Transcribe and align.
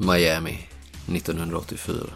Miami 0.00 0.68
1984. 1.08 2.08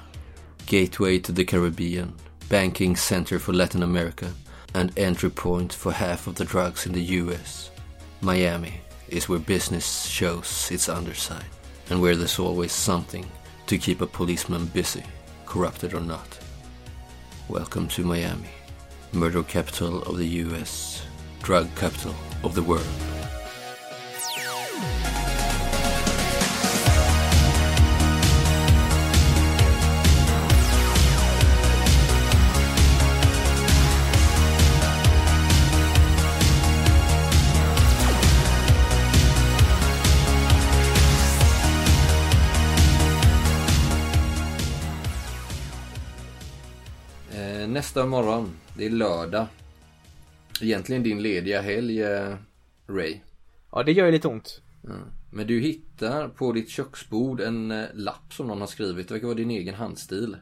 Gateway 0.67 1.19
to 1.19 1.33
the 1.33 1.45
Caribbean, 1.45 2.15
banking 2.49 2.95
center 2.95 3.41
for 3.41 3.53
Latin 3.53 3.83
America 3.83 4.33
and 4.73 4.97
entry 4.97 5.31
point 5.31 5.73
for 5.73 5.91
half 5.91 6.29
of 6.29 6.37
the 6.37 6.45
drugs 6.45 6.87
in 6.87 6.93
the 6.93 7.03
US. 7.03 7.73
Miami 8.21 8.81
is 9.09 9.29
where 9.29 9.41
business 9.41 10.07
shows 10.07 10.69
its 10.71 10.89
underside 10.89 11.45
and 11.91 12.01
where 12.01 12.15
there's 12.15 12.39
always 12.39 12.71
something 12.71 13.27
to 13.67 13.77
keep 13.77 14.01
a 14.01 14.07
policeman 14.07 14.67
busy, 14.67 15.03
corrupted 15.45 15.93
or 15.93 16.01
not. 16.01 16.39
Welcome 17.49 17.89
to 17.89 18.05
Miami, 18.05 18.51
murder 19.13 19.43
capital 19.43 20.03
of 20.05 20.19
the 20.19 20.29
US, 20.45 21.03
drug 21.43 21.69
capital 21.75 22.15
of 22.45 22.55
the 22.55 22.63
world. 22.63 22.87
Nästa 47.93 48.07
morgon, 48.07 48.49
det 48.77 48.87
är 48.87 48.91
lördag. 48.91 49.47
Egentligen 50.61 51.03
din 51.03 51.23
lediga 51.23 51.61
helg, 51.61 52.03
eh, 52.03 52.37
Ray. 52.87 53.21
Ja, 53.73 53.83
det 53.83 53.93
gör 53.93 54.07
ju 54.07 54.13
lite 54.13 54.29
ont. 54.29 54.63
Ja. 54.83 54.91
Men 55.33 55.47
du 55.47 55.61
hittar 55.61 56.29
på 56.29 56.53
ditt 56.53 56.69
köksbord 56.69 57.41
en 57.41 57.71
eh, 57.71 57.85
lapp 57.95 58.33
som 58.33 58.47
någon 58.47 58.61
har 58.61 58.67
skrivit. 58.67 59.09
Det 59.09 59.15
verkar 59.15 59.27
vara 59.27 59.37
din 59.37 59.51
egen 59.51 59.75
handstil. 59.75 60.37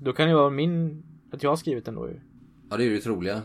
Då 0.00 0.12
kan 0.12 0.28
det 0.28 0.34
vara 0.34 0.50
min... 0.50 1.02
Att 1.32 1.42
jag 1.42 1.50
har 1.50 1.56
skrivit 1.56 1.84
den 1.84 1.94
då 1.94 2.08
ju. 2.08 2.20
Ja, 2.70 2.76
det 2.76 2.84
är 2.84 2.90
det 2.90 3.00
troliga. 3.00 3.42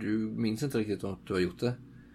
Du 0.00 0.18
minns 0.18 0.62
inte 0.62 0.78
riktigt 0.78 1.04
att 1.04 1.26
du 1.26 1.32
har 1.32 1.40
gjort 1.40 1.60
det. 1.60 1.72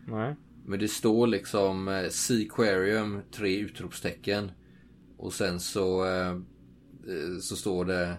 Nej. 0.07 0.35
Men 0.65 0.79
det 0.79 0.87
står 0.87 1.27
liksom 1.27 1.87
eh, 1.87 2.09
Seaquarium, 2.09 3.21
tre 3.31 3.57
utropstecken. 3.57 4.51
Och 5.17 5.33
sen 5.33 5.59
så, 5.59 6.05
så 7.41 7.55
står 7.55 7.85
det 7.85 8.17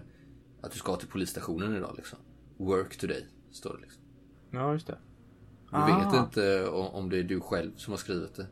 att 0.61 0.71
du 0.71 0.77
ska 0.77 0.95
till 0.95 1.07
polisstationen 1.07 1.75
idag 1.75 1.93
liksom. 1.97 2.19
Work 2.57 2.97
today, 2.97 3.25
står 3.51 3.73
det 3.73 3.81
liksom. 3.81 4.01
Ja, 4.51 4.73
just 4.73 4.87
det. 4.87 4.97
Du 5.71 5.75
Ah. 5.77 5.97
vet 6.11 6.19
inte 6.19 6.69
om, 6.69 7.09
det 7.09 7.19
är 7.19 7.23
du 7.23 7.39
själv 7.39 7.71
som 7.75 7.91
har 7.93 7.97
skrivit 7.97 8.35
det. 8.35 8.47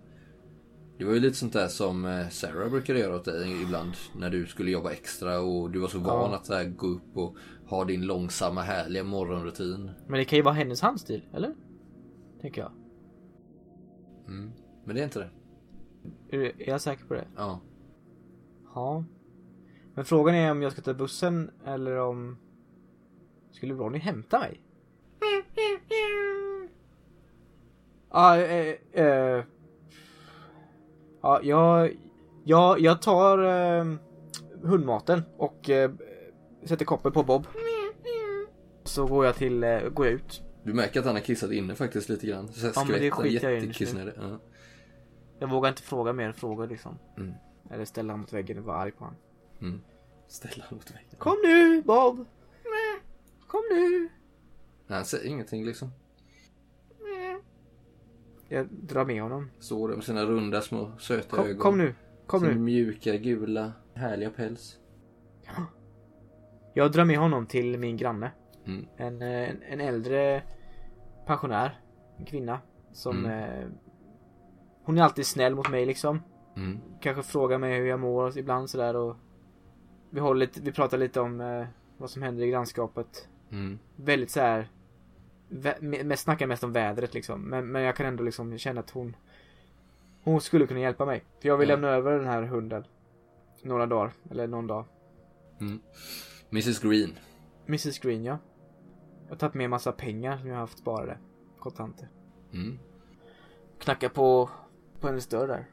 Det 0.98 1.06
var 1.06 1.14
ju 1.14 1.20
lite 1.20 1.36
sånt 1.36 1.54
där 1.54 1.68
som 1.68 2.06
eh, 2.06 2.28
Sarah 2.30 2.70
brukade 2.70 3.00
göra 3.00 3.16
åt 3.16 3.26
dig 3.26 3.62
ibland. 3.62 3.94
När 4.20 4.30
du 4.30 4.46
skulle 4.46 4.72
jobba 4.72 4.92
extra 4.92 5.40
och 5.40 5.72
du 5.72 5.80
var 5.80 5.88
så 5.88 6.00
van 6.00 6.34
att 6.34 6.46
så 6.46 6.64
gå 6.78 6.88
upp 6.88 7.18
och 7.18 7.36
ha 7.68 7.86
din 7.86 8.02
långsamma 8.06 8.62
härliga 8.62 9.04
morgonrutin. 9.04 9.92
Men 10.08 10.18
det 10.20 10.26
kan 10.26 10.38
ju 10.38 10.44
vara 10.44 10.54
hennes 10.54 10.82
handstil, 10.82 11.26
eller? 11.34 11.54
Tänker 12.42 12.62
jag. 12.62 12.72
Men 14.86 14.96
det 14.96 15.00
är 15.02 15.04
inte 15.04 15.20
det. 16.30 16.38
Är 16.38 16.70
jag 16.70 16.82
säker 16.82 17.06
på 17.06 17.14
det? 17.14 17.28
Ja. 17.36 17.60
Ja. 18.76 19.04
Men 19.96 20.06
frågan 20.06 20.36
är 20.36 20.52
om 20.52 20.62
jag 20.62 20.72
ska 20.72 20.82
ta 20.82 20.94
bussen 20.94 21.52
eller 21.66 21.98
om... 22.00 22.38
Skulle 23.52 23.74
Ronny 23.74 23.98
hämta 23.98 24.40
mig? 24.40 24.62
Ja, 28.12 28.38
eh, 28.38 28.76
eh, 28.92 29.44
ja, 31.22 31.40
jag, 31.44 31.98
jag, 32.44 32.80
jag 32.80 33.02
tar 33.02 33.38
eh, 33.80 33.86
hundmaten 34.64 35.22
och 35.38 35.70
eh, 35.70 35.92
sätter 36.64 36.86
koppel 36.86 37.12
på 37.12 37.24
Bob. 37.24 37.48
Så 38.84 39.06
går 39.06 39.26
jag 39.26 39.36
till, 39.36 39.64
eh, 39.64 39.80
går 39.90 40.06
jag 40.06 40.16
ut. 40.16 40.42
Du 40.64 40.74
märker 40.74 41.00
att 41.00 41.06
han 41.06 41.16
har 41.16 41.22
kissat 41.22 41.52
inne 41.52 41.76
faktiskt 41.76 42.10
lite 42.10 42.28
grann. 42.28 42.48
Så 42.48 42.66
här 42.66 42.74
Ja, 42.76 42.84
men 42.90 43.00
det 43.00 43.12
skiter 43.12 43.50
jag 43.50 43.58
i 43.58 43.62
nu. 43.62 43.68
jättekissnödig. 43.68 44.14
Ja. 44.18 44.40
Jag 45.40 45.50
vågar 45.50 45.70
inte 45.70 45.82
fråga 45.82 46.14
mer 46.14 46.32
frågor 46.32 46.68
liksom. 46.68 47.00
Mm. 47.18 47.34
Eller 47.72 47.86
ställa 47.86 48.14
honom 48.14 48.22
mot 48.22 48.34
väggen 48.34 48.58
och 48.58 48.64
vara 48.64 48.78
arg 48.78 48.92
på 48.92 49.04
honom. 49.04 49.20
Mm. 49.68 49.82
Ställa 50.28 50.66
mot 50.72 50.92
väggen. 50.92 51.16
Kom 51.18 51.38
nu 51.44 51.82
Bob! 51.82 52.26
Kom 53.48 53.62
nu! 53.72 54.10
Nej, 54.88 54.98
han 54.98 55.06
säger 55.06 55.30
ingenting 55.30 55.66
liksom. 55.66 55.92
Jag 58.48 58.68
drar 58.72 59.06
med 59.06 59.22
honom. 59.22 59.50
Står 59.60 59.90
där 59.90 59.96
med 59.96 60.04
sina 60.06 60.26
runda 60.26 60.62
små 60.62 60.92
söta 61.00 61.36
Kom, 61.36 61.46
ögon. 61.46 61.58
kom 61.60 61.78
nu! 61.78 61.96
Kom 62.28 62.40
Sin 62.40 62.50
nu! 62.50 62.56
mjuka, 62.56 63.18
gula, 63.18 63.72
härliga 63.94 64.30
päls. 64.30 64.80
Jag 66.74 66.92
drar 66.92 67.06
med 67.06 67.18
honom 67.18 67.46
till 67.48 67.80
min 67.80 67.98
granne. 67.98 68.32
Mm. 68.66 68.86
En, 68.98 69.22
eh, 69.22 69.50
en, 69.50 69.62
en 69.64 69.82
äldre 69.82 70.44
pensionär. 71.26 71.80
En 72.18 72.26
kvinna. 72.26 72.60
Som... 72.94 73.26
Eh, 73.26 73.68
hon 74.84 74.98
är 74.98 75.02
alltid 75.02 75.26
snäll 75.26 75.56
mot 75.56 75.70
mig 75.70 75.86
liksom. 75.86 76.22
Mm. 76.56 76.80
Kanske 77.02 77.24
frågar 77.24 77.58
mig 77.58 77.80
hur 77.80 77.86
jag 77.86 78.00
mår 78.00 78.38
ibland 78.38 78.70
sådär 78.70 78.96
och... 78.96 79.16
Vi, 80.16 80.34
lite, 80.34 80.62
vi 80.62 80.72
pratar 80.72 80.98
lite 80.98 81.22
om 81.22 81.42
eh, 81.42 81.66
vad 81.98 82.10
som 82.10 82.22
händer 82.22 82.44
i 82.44 82.50
grannskapet. 82.50 83.30
Mm. 83.52 83.80
Väldigt 83.96 84.32
så 84.32 84.40
här. 84.40 84.70
Mest 85.80 86.24
snackar 86.24 86.48
mest 86.48 86.64
om 86.64 86.74
vädret 86.74 87.14
liksom. 87.14 87.42
Men, 87.42 87.72
men 87.72 87.82
jag 87.82 87.96
kan 87.96 88.06
ändå 88.06 88.24
liksom 88.24 88.58
känna 88.58 88.80
att 88.80 88.90
hon... 88.90 89.16
Hon 90.24 90.42
skulle 90.42 90.68
kunna 90.68 90.80
hjälpa 90.80 91.06
mig. 91.06 91.24
För 91.42 91.48
jag 91.48 91.58
vill 91.58 91.70
Ja. 91.70 91.76
lämna 91.76 91.88
över 91.90 92.12
den 92.12 92.28
här 92.28 92.44
hunden. 92.44 92.84
Några 93.64 93.86
dagar. 93.86 94.12
Eller 94.32 94.48
någon 94.48 94.68
dag. 94.68 94.86
Mrs 96.52 96.80
Green. 96.80 97.14
Mrs 97.68 98.00
Green 98.00 98.24
ja. 98.24 98.38
Jag 99.24 99.30
har 99.30 99.38
tagit 99.38 99.54
med 99.54 99.70
massa 99.70 99.92
pengar 99.92 100.38
som 100.38 100.48
jag 100.48 100.56
har 100.56 100.60
haft 100.62 100.78
sparade. 100.80 101.18
Kontanter. 101.60 102.10
Mm. 102.54 102.80
Knackar 103.80 104.10
på, 104.10 104.50
på 105.00 105.08
hennes 105.08 105.28
dörr 105.28 105.48
där. 105.48 105.66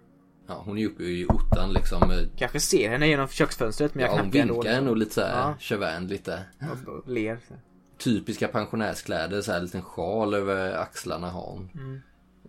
Ja, 0.52 0.62
hon 0.64 0.78
är 0.78 0.86
uppe 0.86 1.02
i 1.02 1.26
ottan 1.26 1.72
liksom. 1.72 2.10
eh, 2.10 2.18
Kanske 2.36 2.60
ser 2.60 2.88
henne 2.90 3.06
genom 3.08 3.28
köksfönstret 3.28 3.94
men 3.94 4.02
jag 4.04 4.12
Ja, 4.12 4.20
hon 4.22 4.30
knackar 4.30 4.42
ändå. 4.42 4.54
vinkar 4.54 4.70
ändå 4.78 4.94
lite 4.94 5.14
såhär 5.14 5.54
Ja. 5.70 5.98
lite. 6.00 6.42
Och, 6.86 7.08
ler. 7.08 7.38
så. 7.48 7.54
Typiska 7.98 8.48
pensionärskläder, 8.48 9.40
så 9.40 9.52
här 9.52 9.60
liten 9.60 9.82
sjal 9.82 10.34
över 10.34 10.72
axlarna 10.78 11.30
har 11.30 11.46
hon. 11.50 11.70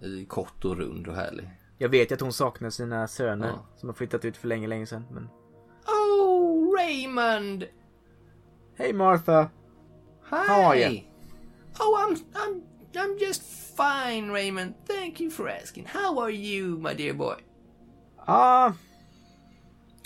Mm. 0.01 0.25
Kort 0.25 0.65
och 0.65 0.77
rund 0.77 1.07
och 1.07 1.15
härlig. 1.15 1.49
Jag 1.77 1.89
vet 1.89 2.11
ju 2.11 2.15
att 2.15 2.21
hon 2.21 2.33
saknar 2.33 2.69
sina 2.69 3.07
söner. 3.07 3.47
Ja. 3.47 3.65
Som 3.77 3.89
har 3.89 3.93
flyttat 3.93 4.25
ut 4.25 4.37
för 4.37 4.47
länge, 4.47 4.67
länge 4.67 4.85
sedan. 4.85 5.05
Men... 5.11 5.29
Oh, 5.87 6.75
Raymond! 6.77 7.63
Hej 8.77 8.93
Martha! 8.93 9.49
Hi! 10.29 10.47
How 10.47 10.61
are 10.63 10.77
you? 10.77 11.01
Oh, 11.79 12.07
I'm, 12.07 12.15
I'm, 12.33 12.61
I'm 12.93 13.17
just 13.19 13.43
fine, 13.77 14.31
Raymond. 14.33 14.73
Thank 14.87 15.21
you 15.21 15.31
for 15.31 15.49
asking. 15.49 15.85
How 15.93 16.19
are 16.19 16.31
you, 16.31 16.77
my 16.77 16.93
dear 16.93 17.13
boy? 17.13 17.35
Ja. 18.25 18.73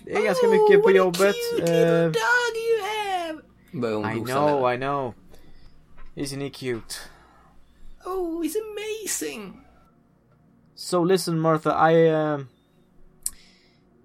det 0.03 0.13
är 0.13 0.23
ganska 0.25 0.47
mycket 0.47 0.83
på 0.83 0.91
jobbet. 0.91 1.35
Dog 1.57 1.67
you 1.67 2.81
have! 2.83 3.41
Börjar 3.71 3.95
hon 3.95 4.11
I 4.11 4.25
know, 4.25 4.61
med. 4.61 4.75
I 4.75 4.77
know. 4.77 5.13
Isn't 6.15 6.41
he 6.41 6.49
cute? 6.49 6.95
Oh, 8.05 8.43
it's 8.45 8.55
amazing! 8.71 9.61
So 10.75 11.03
listen 11.03 11.39
Martha, 11.39 11.91
I... 11.91 12.07
eh, 12.07 12.39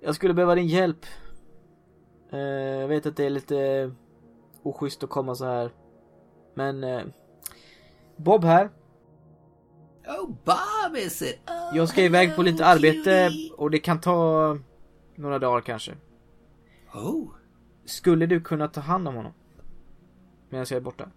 jag 0.01 0.15
skulle 0.15 0.35
behöva 0.35 0.55
din 0.55 0.67
hjälp. 0.67 1.07
Eh, 2.33 2.39
jag 2.81 2.89
vet 2.89 3.07
att 3.07 3.17
det 3.17 3.25
är 3.25 3.31
lite 3.31 3.91
oschysst 4.63 5.03
att 5.03 5.11
komma 5.11 5.35
så 5.35 5.45
här. 5.45 5.71
Men... 6.55 6.85
eh, 6.85 7.03
Bob 8.17 8.45
här. 8.45 8.71
Oh, 10.07 10.29
Bob 10.45 10.97
is 10.97 11.23
it? 11.23 11.39
Oh, 11.47 11.77
Jag 11.77 11.89
ska 11.89 12.03
iväg 12.03 12.37
på 12.37 12.43
lite 12.43 12.67
arbete 12.67 13.29
cutie. 13.29 13.51
och 13.57 13.71
det 13.71 13.79
kan 13.79 14.01
ta 14.01 14.59
några 15.17 15.39
dagar 15.39 15.61
kanske. 15.61 15.93
Oh, 16.95 17.29
Skulle 17.85 18.27
du 18.27 18.41
kunna 18.41 18.69
ta 18.69 18.81
hand 18.81 19.09
om 19.09 19.15
honom? 19.15 19.33
Medan 20.51 20.67
jag 20.71 20.77
är 20.77 20.81
borta. 20.81 21.09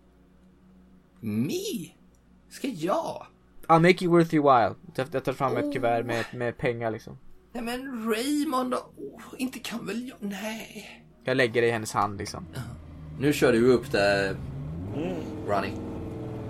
me? 1.20 1.92
Ska 2.50 2.68
jag? 2.68 3.26
I'll 3.68 3.80
make 3.82 4.06
it 4.06 4.12
worth 4.12 4.34
your 4.36 4.44
while. 4.60 4.76
Jag 5.12 5.24
tar 5.24 5.34
fram 5.34 5.58
ett 5.58 5.74
kuvert 5.74 6.04
med, 6.04 6.26
med 6.34 6.58
pengar 6.58 6.92
liksom. 6.92 7.18
Nej 7.54 7.64
men 7.64 8.10
Raymond, 8.14 8.74
oh, 8.74 9.22
inte 9.38 9.60
kan 9.60 9.86
väl 9.86 10.08
jag? 10.08 10.18
Nej. 10.20 11.06
Jag 11.24 11.38
lägger 11.38 11.62
det 11.62 11.68
i 11.68 11.72
hennes 11.72 11.94
hand 11.94 12.18
liksom. 12.18 12.46
Nu 13.20 13.34
kör 13.34 13.52
du 13.52 13.68
upp 13.72 13.92
där, 13.92 14.36
Ronny. 15.48 15.72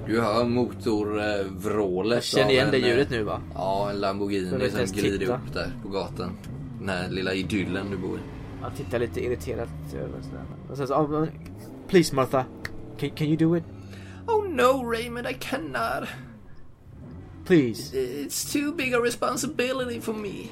Du 0.07 0.22
hör 0.22 0.46
motorvrålet 0.46 2.16
Jag 2.16 2.24
känner 2.24 2.52
igen 2.52 2.66
av 2.66 2.72
det 2.72 2.78
en, 2.81 2.88
ljudet 2.90 3.12
eh, 3.12 3.18
nu 3.18 3.24
va? 3.24 3.42
Ja, 3.56 3.90
en 3.90 4.00
Lamborghini 4.00 4.50
som 4.69 4.86
glider 4.86 5.18
titta. 5.19 5.34
upp 5.36 5.54
där 5.54 5.72
på 5.84 5.90
gatan. 5.90 6.38
Den 6.80 6.90
här 6.90 7.10
lilla 7.10 7.34
idyllen 7.34 7.90
du 7.92 7.98
bor 7.98 8.18
i. 8.18 8.22
Jag 8.62 8.75
tittar 8.75 9.00
lite 9.00 9.24
irriterat 9.25 9.69
över 9.94 10.22
sådär. 10.22 10.75
Sen 10.75 10.88
så, 10.88 10.96
oh, 10.96 11.28
please 11.88 12.16
Martha. 12.16 12.46
Can, 12.98 13.10
can 13.10 13.28
you 13.28 13.38
do 13.38 13.57
it? 13.57 13.63
Oh 14.28 14.48
no 14.50 14.92
Raymond, 14.92 15.28
I 15.28 15.34
cannot. 15.34 16.07
Please. 17.46 17.94
It's 17.98 18.54
too 18.54 18.72
big 18.72 18.94
a 18.94 19.00
responsibility 19.04 20.00
for 20.02 20.13
me. 20.13 20.50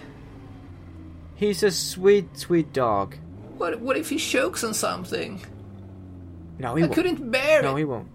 He's 1.39 1.63
a 1.67 1.71
sweet, 1.71 2.25
sweet 2.35 2.73
dog. 2.73 3.15
What, 3.57 3.79
what 3.81 3.97
if 3.97 4.09
he 4.09 4.17
chokes 4.17 4.63
on 4.63 4.73
something? 4.73 5.39
No, 6.59 6.75
he 6.75 6.83
I 6.83 6.85
won't. 6.87 6.93
couldn't 6.95 7.31
bear 7.31 7.63
No, 7.63 7.75
it. 7.75 7.79
he 7.79 7.85
won't. 7.85 8.07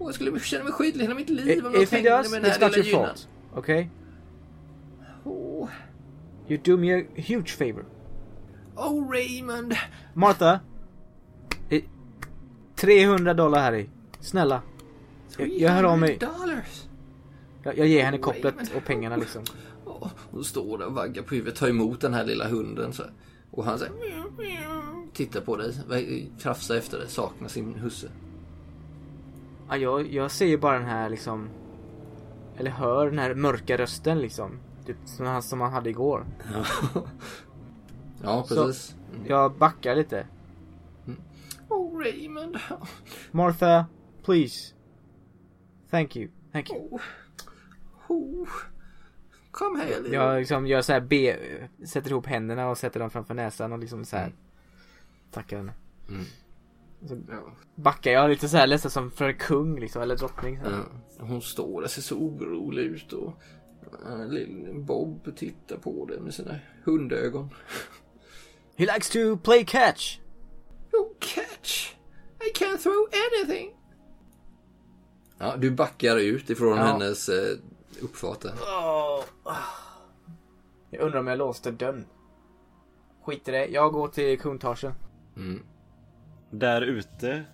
Och 0.00 0.08
jag 0.08 0.14
skulle 0.14 0.40
känna 0.40 0.64
mig 0.64 0.72
skitlig 0.72 1.02
hela 1.04 1.14
mitt 1.14 1.30
liv 1.30 1.66
om 1.66 1.72
jag 1.74 1.82
If 1.82 1.90
he 1.90 1.96
hängde 1.96 2.10
does, 2.10 2.30
med 2.32 2.42
den 2.42 2.50
här 2.50 2.58
it's 2.58 2.64
lilla 2.64 2.76
your 2.76 2.86
gynnan. 2.86 3.06
fault. 3.06 3.28
Okay? 3.54 3.86
Oh, 5.24 5.68
You 6.48 6.60
do 6.64 6.76
me 6.76 7.00
a 7.00 7.04
huge 7.14 7.56
favor. 7.56 7.84
oh 8.76 9.10
Raymond. 9.12 9.74
Martha. 10.14 10.60
I, 11.70 11.84
300 12.76 13.34
dollar 13.34 13.60
här 13.60 13.74
i. 13.74 13.88
Snälla. 14.20 14.62
Jag, 15.38 15.48
jag 15.48 15.70
hör 15.70 15.84
av 15.84 15.98
mig. 15.98 16.18
300 16.18 16.38
dollars. 16.38 16.84
Jag, 17.62 17.78
jag 17.78 17.86
ger 17.86 18.04
henne 18.04 18.16
Oj, 18.16 18.22
kopplet 18.22 18.54
och 18.76 18.84
pengarna 18.84 19.16
liksom. 19.16 19.42
Oh, 19.84 20.08
hon 20.30 20.44
står 20.44 20.78
där 20.78 20.86
och 20.86 20.94
vaggar 20.94 21.22
på 21.22 21.34
huvudet, 21.34 21.56
tar 21.56 21.68
emot 21.68 22.00
den 22.00 22.14
här 22.14 22.24
lilla 22.24 22.48
hunden 22.48 22.92
så 22.92 23.02
här. 23.02 23.12
Och 23.50 23.64
han 23.64 23.78
säger 23.78 23.92
Tittar 25.12 25.40
på 25.40 25.56
dig, 25.56 26.30
krafsar 26.40 26.74
efter 26.76 26.98
dig, 26.98 27.08
saknar 27.08 27.48
sin 27.48 27.74
husse. 27.74 28.08
Ja, 29.70 29.76
jag, 29.76 30.12
jag 30.12 30.30
ser 30.30 30.46
ju 30.46 30.58
bara 30.58 30.78
den 30.78 30.88
här 30.88 31.08
liksom. 31.08 31.48
Eller 32.56 32.70
hör 32.70 33.10
den 33.10 33.18
här 33.18 33.34
mörka 33.34 33.76
rösten 33.78 34.18
liksom. 34.18 34.60
Typ 34.86 34.96
som 35.04 35.26
han, 35.26 35.42
som 35.42 35.60
han 35.60 35.72
hade 35.72 35.90
igår. 35.90 36.26
Ja, 38.22 38.44
Så- 38.48 38.66
precis. 38.66 38.96
Mm. 39.14 39.26
Jag 39.26 39.52
backar 39.58 39.94
lite. 39.96 40.26
Oh 41.68 41.98
Raymond. 41.98 42.56
Martha, 43.30 43.86
please. 44.24 44.74
Thank 45.90 46.16
you. 46.16 46.28
Thank 46.52 46.70
you. 46.70 46.78
Oh. 46.80 47.00
Oh. 48.08 48.48
Kom 49.50 49.80
här 49.80 50.02
lilla. 50.02 50.14
Jag 50.14 50.38
liksom 50.38 50.66
gör 50.66 50.82
så 50.82 50.92
här 50.92 51.00
B, 51.00 51.36
sätter 51.86 52.10
ihop 52.10 52.26
händerna 52.26 52.68
och 52.68 52.78
sätter 52.78 53.00
dem 53.00 53.10
framför 53.10 53.34
näsan 53.34 53.72
och 53.72 53.78
liksom 53.78 54.04
så 54.04 54.16
här. 54.16 54.32
Tackar 55.30 55.56
henne. 55.56 55.72
Mm. 56.08 56.24
Så 57.08 57.18
Ja. 57.28 57.52
backar 57.74 58.10
jag 58.10 58.30
lite 58.30 58.48
så 58.48 58.56
här 58.56 58.66
nästan 58.66 58.90
som 58.90 59.10
för 59.10 59.32
kung 59.32 59.80
liksom, 59.80 60.02
eller 60.02 60.16
drottning. 60.16 60.60
Ja. 60.64 60.70
Hon 61.18 61.42
står 61.42 61.80
där, 61.80 61.88
ser 61.88 62.02
så 62.02 62.16
orolig 62.16 62.82
ut 62.82 63.12
och 63.12 63.32
Bob 64.74 65.36
tittar 65.36 65.76
på 65.76 66.06
dig 66.06 66.20
med 66.20 66.34
sina 66.34 66.54
hundögon. 66.84 67.50
He 68.76 68.86
likes 68.86 69.10
to 69.10 69.36
play 69.36 69.64
catch. 69.64 70.18
Oh 70.92 71.08
catch! 71.18 71.94
I 72.40 72.58
can't 72.58 72.78
throw 72.78 73.06
anything! 73.12 73.76
Ja, 75.38 75.56
du 75.56 75.70
backar 75.70 76.16
ut 76.16 76.50
ifrån 76.50 76.76
Ja. 76.76 76.84
hennes 76.84 77.28
eh, 77.28 77.56
uppfart 78.02 78.40
där. 78.40 78.52
Jag 80.90 81.02
undrar 81.02 81.20
om 81.20 81.26
jag 81.26 81.38
låste 81.38 81.70
dörren. 81.70 82.06
Skit 83.24 83.48
i 83.48 83.50
det, 83.50 83.66
jag 83.66 83.92
går 83.92 84.08
till 84.08 84.38
kungtagen. 84.40 84.92
Mm. 85.36 85.62
Där 86.50 86.82
ute 86.82 87.44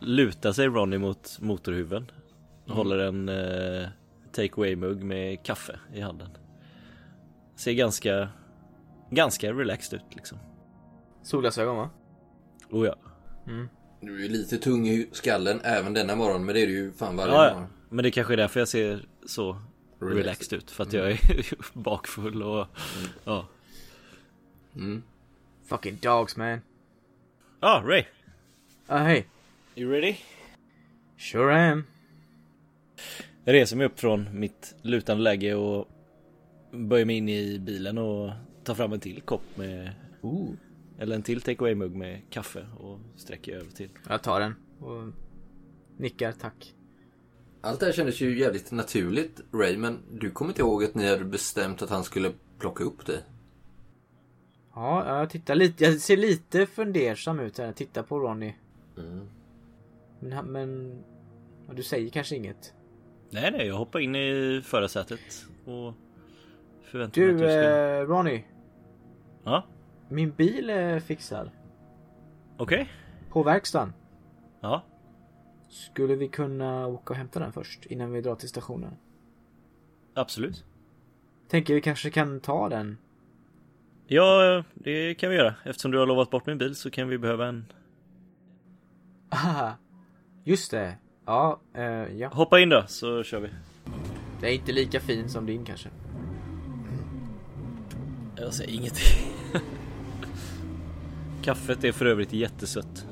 lutar 0.00 0.52
sig 0.52 0.66
Ronny 0.66 0.98
mot 0.98 1.38
motorhuven. 1.40 2.10
Håller 2.66 2.98
en 2.98 3.28
eh, 3.28 3.88
take 4.32 4.52
away 4.56 4.76
mugg 4.76 5.02
med 5.02 5.42
kaffe 5.42 5.78
i 5.94 6.00
handen. 6.00 6.28
Ser 7.56 7.72
ganska, 7.72 8.28
ganska 9.10 9.52
relaxed 9.52 10.00
ut 10.00 10.14
liksom. 10.14 10.38
Solglasögon 11.22 11.76
va? 11.76 11.90
Oh 12.70 12.86
ja. 12.86 12.96
Du 14.00 14.16
är 14.18 14.22
ju 14.22 14.28
lite 14.28 14.58
tung 14.58 14.88
i 14.88 15.08
skallen 15.12 15.60
även 15.64 15.94
denna 15.94 16.16
morgon, 16.16 16.44
men 16.44 16.54
det 16.54 16.60
är 16.60 16.66
du 16.66 16.72
ju 16.72 16.92
fan 16.92 17.16
varje 17.16 17.32
ja, 17.32 17.46
ja. 17.46 17.54
morgon. 17.54 17.68
Men 17.88 18.02
det 18.02 18.10
kanske 18.10 18.32
är 18.32 18.36
därför 18.36 18.60
jag 18.60 18.68
ser 18.68 19.06
så 19.26 19.56
Relaxed. 19.98 20.18
relaxed, 20.18 20.58
ut. 20.58 20.70
För 20.70 20.82
att 20.84 20.92
jag 20.92 21.10
är 21.10 21.18
bakfull 21.78 22.42
och 22.42 22.66
ja. 23.24 23.46
Mm. 24.76 25.02
Fucking 25.66 25.98
dogs 26.02 26.36
man. 26.36 26.60
Ah, 27.60 27.80
Ray! 27.80 28.04
Ah 28.94 28.98
hej. 28.98 29.26
You 29.74 29.92
ready? 29.92 30.16
Sure 31.18 31.70
am. 31.70 31.84
Jag 33.44 33.52
reser 33.52 33.76
mig 33.76 33.86
upp 33.86 34.00
från 34.00 34.40
mitt 34.40 34.74
lutande 34.82 35.22
läge 35.22 35.54
och 35.54 35.88
böjer 36.70 37.06
mig 37.06 37.16
in 37.16 37.28
i 37.28 37.58
bilen 37.58 37.98
och 37.98 38.30
tar 38.64 38.74
fram 38.74 38.92
en 38.92 39.00
till 39.00 39.22
kopp 39.22 39.56
med 39.56 39.94
Ooh. 40.20 40.54
Eller 40.98 41.16
en 41.16 41.22
till 41.22 41.40
takeaway 41.40 41.74
mugg 41.74 41.96
med 41.96 42.20
kaffe 42.30 42.66
och 42.78 42.98
sträcker 43.16 43.56
över 43.56 43.70
till. 43.70 43.88
Jag 44.08 44.22
tar 44.22 44.40
den 44.40 44.54
och 44.80 45.12
nickar 45.96 46.32
tack. 46.32 46.74
Allt 47.60 47.80
det 47.80 47.86
här 47.86 47.92
kändes 47.92 48.20
ju 48.20 48.38
jävligt 48.38 48.72
naturligt, 48.72 49.40
Ray, 49.52 49.76
men 49.76 49.98
du 50.10 50.30
kommer 50.30 50.50
inte 50.50 50.62
ihåg 50.62 50.84
att 50.84 50.94
ni 50.94 51.08
hade 51.08 51.24
bestämt 51.24 51.82
att 51.82 51.90
han 51.90 52.04
skulle 52.04 52.32
plocka 52.58 52.84
upp 52.84 53.06
dig? 53.06 53.20
Ja, 54.74 55.18
jag 55.18 55.30
tittar 55.30 55.54
lite. 55.54 55.84
Jag 55.84 56.00
ser 56.00 56.16
lite 56.16 56.66
fundersam 56.66 57.40
ut 57.40 57.58
här. 57.58 57.66
Jag 57.66 57.76
tittar 57.76 58.02
på 58.02 58.18
Ronny. 58.18 58.54
Mm. 58.98 59.28
Men, 60.20 60.32
han- 60.32 60.46
men 60.52 61.02
ja, 61.68 61.74
du 61.74 61.82
säger 61.82 62.10
kanske 62.10 62.36
inget. 62.36 62.74
Nej, 63.30 63.50
nej, 63.52 63.66
jag 63.66 63.74
hoppar 63.74 64.00
in 64.00 64.16
i 64.16 64.60
förarsätet 64.64 65.20
och 65.64 65.94
förväntar 66.82 67.20
mig 67.20 67.28
Du, 67.30 67.34
att 67.34 67.38
du 67.40 67.46
ska... 67.48 67.60
eh, 67.70 68.06
Ronny. 68.06 68.44
Ja, 69.44 69.64
Min 70.08 70.30
bil 70.30 70.70
är 70.70 71.00
fixad. 71.00 71.50
okej. 72.56 72.88
På 73.30 73.42
verkstaden. 73.42 73.92
Ja, 74.60 74.82
Skulle 75.68 76.14
vi 76.16 76.28
kunna 76.28 76.86
åka 76.86 77.12
och 77.12 77.16
hämta 77.18 77.40
den 77.40 77.52
först 77.52 77.86
innan 77.86 78.12
vi 78.12 78.20
drar 78.20 78.34
till 78.34 78.48
stationen? 78.48 78.96
absolut. 80.14 80.64
Tänker 81.48 81.74
vi 81.74 81.80
kanske 81.80 82.10
kan 82.10 82.40
ta 82.40 82.68
den. 82.68 82.98
Ja, 84.06 84.64
det 84.74 85.14
kan 85.14 85.30
vi 85.30 85.36
göra. 85.36 85.54
Eftersom 85.64 85.90
du 85.90 85.98
har 85.98 86.06
lovat 86.06 86.30
bort 86.30 86.46
min 86.46 86.58
bil 86.58 86.74
så 86.74 86.90
kan 86.90 87.08
vi 87.08 87.18
behöva 87.18 87.46
en... 87.46 87.66
Just 90.44 90.70
det. 90.70 90.96
Ja, 91.26 91.60
eh, 91.74 91.84
ja. 92.16 92.28
Hoppa 92.28 92.60
in 92.60 92.68
då 92.68 92.84
så 92.86 93.22
kör 93.22 93.40
vi. 93.40 93.48
Det 94.40 94.46
är 94.48 94.54
inte 94.54 94.72
lika 94.72 95.00
fin 95.00 95.28
som 95.28 95.46
din 95.46 95.64
kanske. 95.64 95.88
Jag 98.36 98.54
säger 98.54 98.72
ingenting. 98.72 99.32
Kaffet 101.42 101.84
är 101.84 101.92
för 101.92 102.06
övrigt 102.06 102.32
jättesött. 102.32 103.06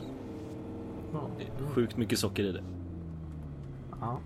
Ja. 1.12 1.30
Det 1.38 1.44
är 1.44 1.68
sjukt 1.68 1.96
mycket 1.96 2.18
socker 2.18 2.44
i 2.44 2.52
det. 2.52 2.62
ja. 4.00 4.20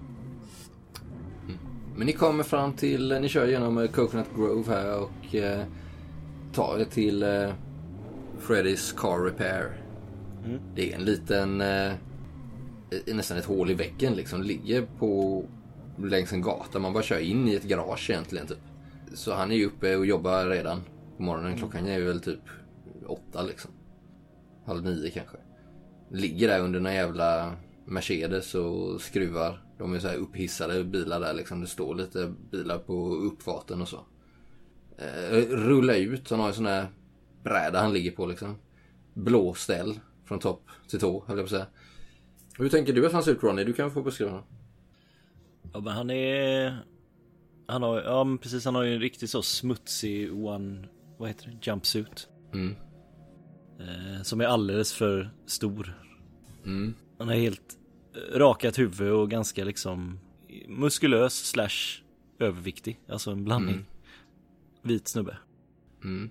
Men 1.97 2.07
ni 2.07 2.13
kommer 2.13 2.45
fram 2.45 2.73
till, 2.73 3.19
ni 3.21 3.29
kör 3.29 3.47
genom 3.47 3.79
eh, 3.79 3.91
Coconut 3.91 4.27
Grove 4.37 4.73
här 4.73 4.99
och 4.99 5.35
eh, 5.35 5.63
tar 6.53 6.79
er 6.79 6.85
till 6.85 7.23
eh, 7.23 7.51
Freddys 8.39 8.93
Car 8.93 9.25
Repair. 9.25 9.84
Mm. 10.45 10.61
Det 10.75 10.93
är 10.93 10.97
en 10.97 11.05
liten, 11.05 11.61
eh, 11.61 11.93
nästan 13.07 13.39
ett 13.39 13.45
hål 13.45 13.71
i 13.71 13.75
väggen 13.75 14.15
liksom. 14.15 14.43
Ligger 14.43 14.87
på, 14.99 15.45
längs 15.99 16.33
en 16.33 16.43
gata. 16.43 16.79
Man 16.79 16.93
bara 16.93 17.03
kör 17.03 17.19
in 17.19 17.49
i 17.49 17.55
ett 17.55 17.65
garage 17.65 18.11
egentligen 18.11 18.47
typ. 18.47 18.59
Så 19.15 19.35
han 19.35 19.51
är 19.51 19.57
ju 19.57 19.67
uppe 19.67 19.97
och 19.97 20.07
jobbar 20.07 20.47
redan 20.47 20.81
på 21.17 21.23
morgonen. 21.23 21.59
Klockan 21.59 21.87
är 21.87 22.01
väl 22.01 22.21
typ 22.21 22.41
åtta 23.07 23.43
liksom. 23.43 23.71
Halv 24.67 24.85
nio 24.85 25.11
kanske. 25.11 25.37
Ligger 26.11 26.49
där 26.49 26.61
under 26.61 26.81
några 26.81 26.95
jävla 26.95 27.57
Mercedes 27.85 28.55
och 28.55 29.01
skruvar. 29.01 29.63
De 29.79 29.95
är 29.95 29.99
så 29.99 30.09
här 30.09 30.17
upphissade 30.17 30.85
bilar 30.85 31.21
där 31.21 31.35
liksom. 31.35 31.61
Det 31.61 31.67
står 31.67 31.95
lite 31.95 32.33
bilar 32.51 32.79
på 32.79 33.15
uppfarten 33.15 33.83
och 33.83 33.89
så. 33.89 34.01
Eh, 34.99 35.37
rulla 35.49 35.97
ut. 35.97 36.31
Han 36.31 36.41
har 36.41 36.47
ju 36.47 36.55
sån 36.55 36.67
här 36.67 36.87
bräda 37.43 37.81
han 37.81 37.93
ligger 37.93 38.11
på 38.11 38.27
liksom. 38.27 38.57
Blå 39.15 39.55
ställ 39.55 40.01
från 40.25 40.39
topp 40.39 40.69
till 40.89 41.01
tå 41.01 41.25
höll 41.27 41.39
jag 41.39 41.49
på 41.49 41.55
att 41.55 41.61
säga. 41.61 41.67
Hur 42.59 42.69
tänker 42.69 42.93
du 42.93 43.07
att 43.07 43.13
han 43.13 43.23
ser 43.23 43.33
ut 43.33 43.43
Ronny? 43.43 43.65
Du 43.65 43.73
kan 43.73 43.91
få 43.91 44.03
beskriva 44.03 44.31
honom. 44.31 44.47
Ja 45.73 45.81
men 45.81 45.93
han 45.93 46.11
är... 46.11 46.79
Han 47.67 47.83
har, 47.83 48.03
ja 48.03 48.25
men 48.25 48.39
precis 48.39 48.65
han 48.65 48.75
har 48.75 48.83
ju 48.83 48.95
en 48.95 49.01
riktigt 49.01 49.31
så 49.31 49.43
smutsig 49.43 50.33
one... 50.33 50.89
Vad 51.19 51.29
heter 51.29 51.47
det? 51.47 51.67
Jumpsuit. 51.67 52.29
Mm. 52.53 52.77
Eh, 53.81 54.23
som 54.23 54.41
är 54.41 54.45
alldeles 54.45 54.93
för 54.93 55.31
stor. 55.47 56.01
Mm. 56.65 56.95
Han 57.19 57.29
har 57.29 57.35
helt 57.35 57.79
eh, 58.15 58.39
rakat 58.39 58.79
huvud 58.79 59.13
och 59.13 59.31
ganska 59.31 59.65
liksom 59.65 60.21
muskulös 60.69 61.35
slash 61.35 62.03
överviktig. 62.39 63.01
Alltså 63.09 63.31
en 63.31 63.45
blandning. 63.45 63.75
Mm. 63.75 63.87
Vit 64.83 65.09
snubbe. 65.09 65.39
Mm. 66.05 66.31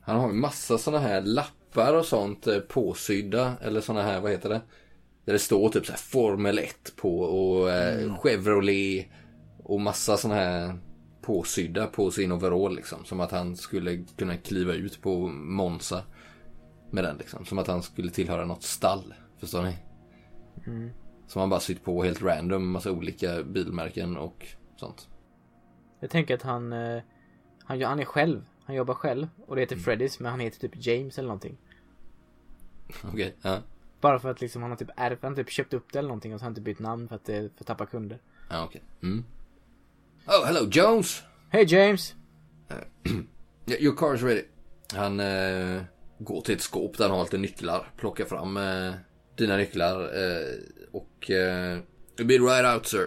Han 0.00 0.20
har 0.20 0.28
ju 0.28 0.34
massa 0.34 0.78
såna 0.78 0.98
här 0.98 1.22
lappar 1.68 1.94
och 1.94 2.04
sånt 2.04 2.46
eh, 2.46 2.58
påsydda. 2.58 3.56
Eller 3.60 3.80
såna 3.80 4.02
här, 4.02 4.20
vad 4.20 4.30
heter 4.30 4.48
det? 4.48 4.60
Där 5.24 5.32
det 5.32 5.38
står 5.38 5.68
typ 5.68 5.86
så 5.86 5.92
här 5.92 5.98
Formel 5.98 6.58
1 6.58 6.96
på 6.96 7.20
och 7.20 7.70
eh, 7.70 8.16
Chevrolet. 8.18 9.06
Och 9.64 9.80
massa 9.80 10.16
såna 10.16 10.34
här 10.34 10.78
påsydda 11.22 11.86
på 11.86 12.10
sin 12.10 12.32
overall 12.32 12.76
liksom. 12.76 13.04
Som 13.04 13.20
att 13.20 13.30
han 13.30 13.56
skulle 13.56 14.04
kunna 14.16 14.36
kliva 14.36 14.72
ut 14.72 15.02
på 15.02 15.28
Monza. 15.28 16.02
Med 16.90 17.04
den 17.04 17.16
liksom. 17.16 17.44
Som 17.44 17.58
att 17.58 17.66
han 17.66 17.82
skulle 17.82 18.10
tillhöra 18.10 18.44
något 18.44 18.62
stall. 18.62 19.14
Förstår 19.38 19.62
ni? 19.62 19.76
Mm. 20.66 20.90
Som 21.26 21.40
han 21.40 21.50
bara 21.50 21.60
sytt 21.60 21.84
på 21.84 22.02
helt 22.02 22.22
random. 22.22 22.70
Massa 22.70 22.92
olika 22.92 23.42
bilmärken 23.42 24.16
och 24.16 24.46
sånt. 24.76 25.08
Jag 26.00 26.10
tänker 26.10 26.34
att 26.34 26.42
han, 26.42 26.72
eh, 26.72 27.02
han, 27.64 27.82
han 27.82 28.00
är 28.00 28.04
själv. 28.04 28.44
Han 28.68 28.76
jobbar 28.76 28.94
själv 28.94 29.28
och 29.46 29.56
det 29.56 29.62
heter 29.62 29.74
Mm. 29.74 29.84
Freddys 29.84 30.20
men 30.20 30.30
han 30.30 30.40
heter 30.40 30.68
typ 30.68 30.86
James 30.86 31.18
eller 31.18 31.28
någonting. 31.28 31.56
Okej, 33.12 33.34
ja. 33.42 33.62
Bara 34.00 34.18
för 34.18 34.30
att 34.30 34.40
liksom 34.40 34.62
han 34.62 34.70
har 34.70 34.78
typ 34.78 34.90
ärvt, 34.96 35.22
han 35.22 35.34
typ 35.34 35.50
köpt 35.50 35.74
upp 35.74 35.92
det 35.92 35.98
eller 35.98 36.08
någonting 36.08 36.34
och 36.34 36.40
så 36.40 36.44
har 36.44 36.46
han 36.46 36.52
inte 36.52 36.60
bytt 36.60 36.78
namn 36.78 37.08
för 37.08 37.16
att 37.16 37.26
för 37.26 37.50
att 37.58 37.66
tappa 37.66 37.86
kunder. 37.86 38.18
Ja, 38.50 38.64
okej. 38.64 38.82
Mm. 39.02 39.24
Oh, 40.26 40.46
hello 40.46 40.68
Jones! 40.70 41.22
Hej 41.48 41.64
James! 41.74 42.14
Yeah, 43.66 43.82
Your 43.82 43.96
car 43.96 44.14
is 44.14 44.22
ready. 44.22 44.42
Han 44.94 45.20
eh, 45.20 45.82
går 46.18 46.40
till 46.40 46.54
ett 46.54 46.60
skåp 46.62 46.98
där 46.98 47.08
han 47.08 47.16
har 47.18 47.24
lite 47.24 47.38
nycklar. 47.38 47.90
Plockar 47.96 48.24
fram 48.24 48.56
eh, 48.56 48.92
dina 49.36 49.56
nycklar 49.56 50.10
och 50.92 51.30
eh, 51.30 51.78
You'll 52.16 52.26
be 52.26 52.34
right 52.34 52.74
out 52.74 52.86
sir. 52.86 53.06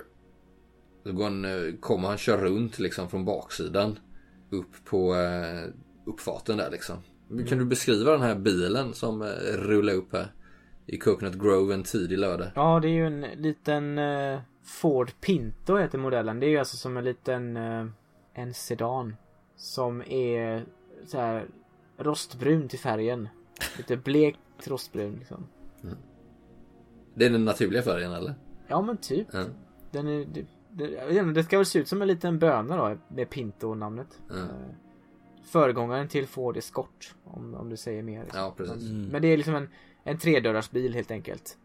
Så 1.03 1.11
går 1.11 1.23
han, 1.23 1.77
kommer 1.79 2.07
han 2.07 2.17
kör 2.17 2.37
runt 2.37 2.79
liksom 2.79 3.09
från 3.09 3.25
baksidan. 3.25 3.99
Upp 4.51 4.85
på 4.85 5.15
eh, 5.15 5.69
uppfarten 6.05 6.57
där 6.57 6.71
liksom. 6.71 6.97
Kan 7.47 7.57
du 7.57 7.65
beskriva 7.65 8.11
den 8.11 8.21
här 8.21 8.35
bilen 8.35 8.93
som 8.93 9.21
eh, 9.21 9.27
rullar 9.57 9.93
upp 9.93 10.13
här? 10.13 10.33
I 10.85 10.97
Coconut 10.97 11.35
Grove 11.35 11.73
en 11.73 11.83
tidig 11.83 12.17
lördag. 12.17 12.47
Ja 12.55 12.79
det 12.79 12.87
är 12.87 12.91
ju 12.91 13.07
en 13.07 13.21
liten 13.21 13.97
eh, 13.97 14.39
Ford 14.63 15.11
Pinto 15.21 15.77
heter 15.77 15.97
modellen. 15.97 16.39
Det 16.39 16.45
är 16.45 16.49
ju 16.49 16.57
alltså 16.57 16.77
som 16.77 16.97
en 16.97 17.03
liten 17.03 17.57
en 18.33 18.53
sedan. 18.53 19.15
Som 19.55 20.01
är 20.01 20.65
så 21.05 21.17
här 21.17 21.47
rostbrun 21.97 22.67
till 22.67 22.79
färgen. 22.79 23.29
Lite 23.77 23.97
blekt 23.97 24.67
rostbrun 24.67 25.15
liksom. 25.19 25.47
Det 27.13 27.25
är 27.25 27.29
den 27.29 27.45
naturliga 27.45 27.81
färgen 27.81 28.11
eller? 28.11 28.33
Ja 28.67 28.81
men 28.81 28.97
typ. 28.97 29.27
Ja. 29.31 29.45
Den 29.91 30.07
är, 30.07 30.27
det, 30.73 31.21
det, 31.33 31.43
ska 31.43 31.57
väl 31.57 31.65
se 31.65 31.79
ut 31.79 31.87
som 31.87 32.01
en 32.01 32.07
liten 32.07 32.39
böna 32.39 32.77
då 32.77 32.97
med 33.07 33.29
Pinto-namnet. 33.29 34.21
Ja. 34.29 34.35
Eh, 34.35 34.45
Föregångaren 35.43 36.07
till 36.07 36.27
Ford 36.27 36.57
Escort. 36.57 37.15
Om, 37.23 37.55
om 37.55 37.69
du 37.69 37.77
säger 37.77 38.03
mer. 38.03 38.23
liksom. 38.23 38.39
Ja, 38.39 38.53
precis. 38.57 38.89
Mm. 38.89 39.05
Men 39.05 39.21
det 39.21 39.27
är 39.27 39.37
liksom 39.37 39.55
en, 39.55 39.69
en 40.03 40.17
tredörrars 40.17 40.71
bil 40.71 40.93
helt 40.93 41.11
enkelt. 41.11 41.57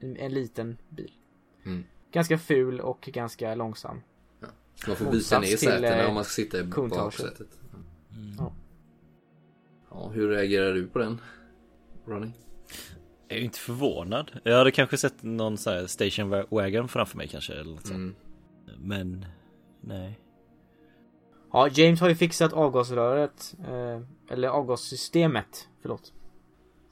En, 0.00 0.16
en 0.16 0.34
liten 0.34 0.78
bil. 0.88 1.12
Mm. 1.64 1.84
Ganska 2.12 2.38
ful 2.38 2.80
och 2.80 3.00
ganska 3.12 3.54
långsam. 3.54 4.00
Så 4.74 4.90
man 4.90 4.96
får 4.96 5.12
visa 5.12 5.40
ner 5.40 5.56
sätena 5.56 6.02
eh, 6.02 6.08
om 6.08 6.14
man 6.14 6.24
ska 6.24 6.30
sitta 6.32 6.60
i 6.60 6.64
baksätet. 6.64 7.48
Mm. 8.12 8.34
Ja. 8.38 8.52
Ja, 9.90 10.08
hur 10.08 10.28
reagerar 10.28 10.74
du 10.74 10.86
på 10.86 10.98
den? 10.98 11.20
Ronny? 12.06 12.30
Jag 13.28 13.36
är 13.36 13.40
ju 13.40 13.44
inte 13.44 13.58
förvånad. 13.58 14.30
Jag 14.44 14.58
hade 14.58 14.70
kanske 14.70 14.98
sett 14.98 15.22
någon 15.22 15.58
så 15.58 15.70
här 15.70 15.86
station 15.86 16.44
wagon 16.50 16.88
framför 16.88 17.16
mig 17.16 17.28
kanske 17.28 17.52
eller 17.52 17.70
något 17.74 17.86
sånt. 17.86 17.96
Mm. 17.96 18.14
Men 18.78 19.26
nej. 19.80 20.20
Ja, 21.52 21.68
James 21.68 22.00
har 22.00 22.08
ju 22.08 22.14
fixat 22.14 22.52
avgasröret. 22.52 23.54
Eh, 23.68 24.00
eller 24.30 24.48
avgassystemet. 24.48 25.68
Förlåt. 25.82 26.12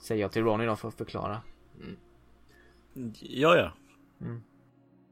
Säger 0.02 0.22
jag 0.22 0.32
till 0.32 0.42
Ronny 0.44 0.66
då 0.66 0.76
för 0.76 0.88
att 0.88 0.94
förklara. 0.94 1.40
Ja, 3.20 3.56
ja. 3.56 3.72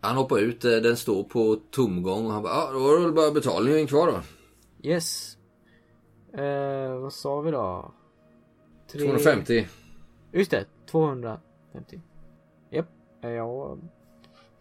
Han 0.00 0.16
hoppar 0.16 0.38
ut, 0.38 0.64
eh, 0.64 0.70
den 0.70 0.96
står 0.96 1.24
på 1.24 1.56
tomgång 1.70 2.26
och 2.26 2.32
han 2.32 2.42
bara, 2.42 2.52
ja 2.54 2.70
då 2.72 2.78
var 2.78 2.96
det 2.96 3.02
väl 3.04 3.12
bara 3.12 3.30
betalningen 3.30 3.86
kvar 3.86 4.06
då. 4.06 4.20
Yes. 4.88 5.36
Eh, 6.32 6.94
vad 6.98 7.12
sa 7.12 7.40
vi 7.40 7.50
då? 7.50 7.92
Tre- 8.92 9.00
250. 9.00 9.66
Just 10.32 10.50
det, 10.50 10.64
250. 10.86 12.00
Japp. 12.70 12.86
Jag 13.20 13.80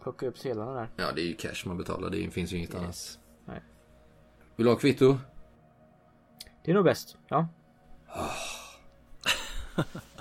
plockar 0.02 0.26
upp 0.26 0.38
sedlarna 0.38 0.72
där. 0.74 0.88
Ja 0.96 1.12
det 1.14 1.20
är 1.22 1.26
ju 1.26 1.34
cash 1.34 1.62
man 1.66 1.76
betalar, 1.76 2.10
det 2.10 2.30
finns 2.30 2.52
ju 2.52 2.56
inget 2.56 2.74
annat. 2.74 2.86
Yes. 2.86 3.18
Nej. 3.44 3.62
Vill 4.56 4.66
du 4.66 4.72
ha 4.72 4.78
kvitto? 4.78 5.18
Det 6.64 6.70
är 6.70 6.74
nog 6.74 6.84
bäst. 6.84 7.16
Ja. 7.28 7.48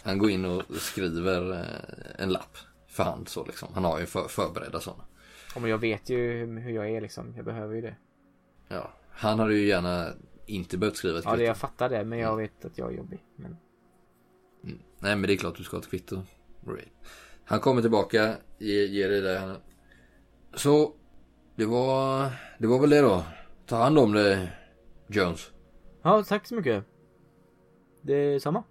Han 0.04 0.18
går 0.18 0.30
in 0.30 0.46
och 0.46 0.64
skriver 0.76 1.52
eh, 1.54 2.24
en 2.24 2.30
lapp 2.30 2.58
för 2.88 3.04
hand 3.04 3.28
så 3.30 3.46
liksom. 3.46 3.70
Han 3.74 3.84
har 3.84 4.00
ju 4.00 4.06
för, 4.06 4.28
förberedda 4.28 4.80
sådana. 4.80 5.04
Ja, 5.56 5.60
men 5.62 5.70
jag 5.70 5.78
vet 5.78 6.10
ju 6.10 6.46
hur- 6.46 6.70
jag 6.72 6.90
är 6.90 7.02
liksom. 7.02 7.34
Jag 7.36 7.46
behöver 7.46 7.76
ju 7.76 7.82
det. 7.82 7.96
Ja. 8.68 8.92
Han 9.12 9.40
hade 9.40 9.54
ju 9.54 9.68
gärna 9.68 10.08
inte 10.46 10.78
behövt 10.78 10.96
skriva 10.98 11.20
ett 11.20 11.26
Ja, 11.26 11.32
kvitto. 11.32 11.40
det 11.42 11.48
jag 11.48 11.58
fattar 11.58 11.90
det. 11.90 12.04
Men 12.06 12.20
jag 12.20 12.38
vet 12.38 12.66
att 12.66 12.78
jag 12.78 12.92
är 12.94 12.98
jobbig. 12.98 13.26
Men... 13.36 13.58
Nej 15.00 15.16
men 15.16 15.22
det 15.22 15.34
är 15.34 15.38
klart 15.38 15.58
du 15.58 15.64
ska 15.64 15.78
ha 15.78 15.82
ett 15.82 15.90
kvitto. 15.90 16.22
Right. 16.68 16.92
Han 17.46 17.60
kommer 17.60 17.82
tillbaka, 17.82 18.38
ger, 18.58 18.88
ger 18.88 19.10
dig 19.10 19.22
det. 19.22 19.56
Så, 20.54 20.94
det 21.56 21.66
var, 21.66 22.32
det 22.60 22.68
var 22.68 22.80
väl 22.80 22.90
det 22.90 23.02
då. 23.02 23.24
Ta 23.66 23.76
hand 23.76 24.00
om 24.00 24.14
det, 24.14 24.50
Jones. 25.08 25.52
Ja, 26.02 26.24
tack 26.24 26.48
så 26.48 26.56
mycket. 26.56 26.86
Det 28.02 28.14
är 28.14 28.40
samma. 28.40 28.64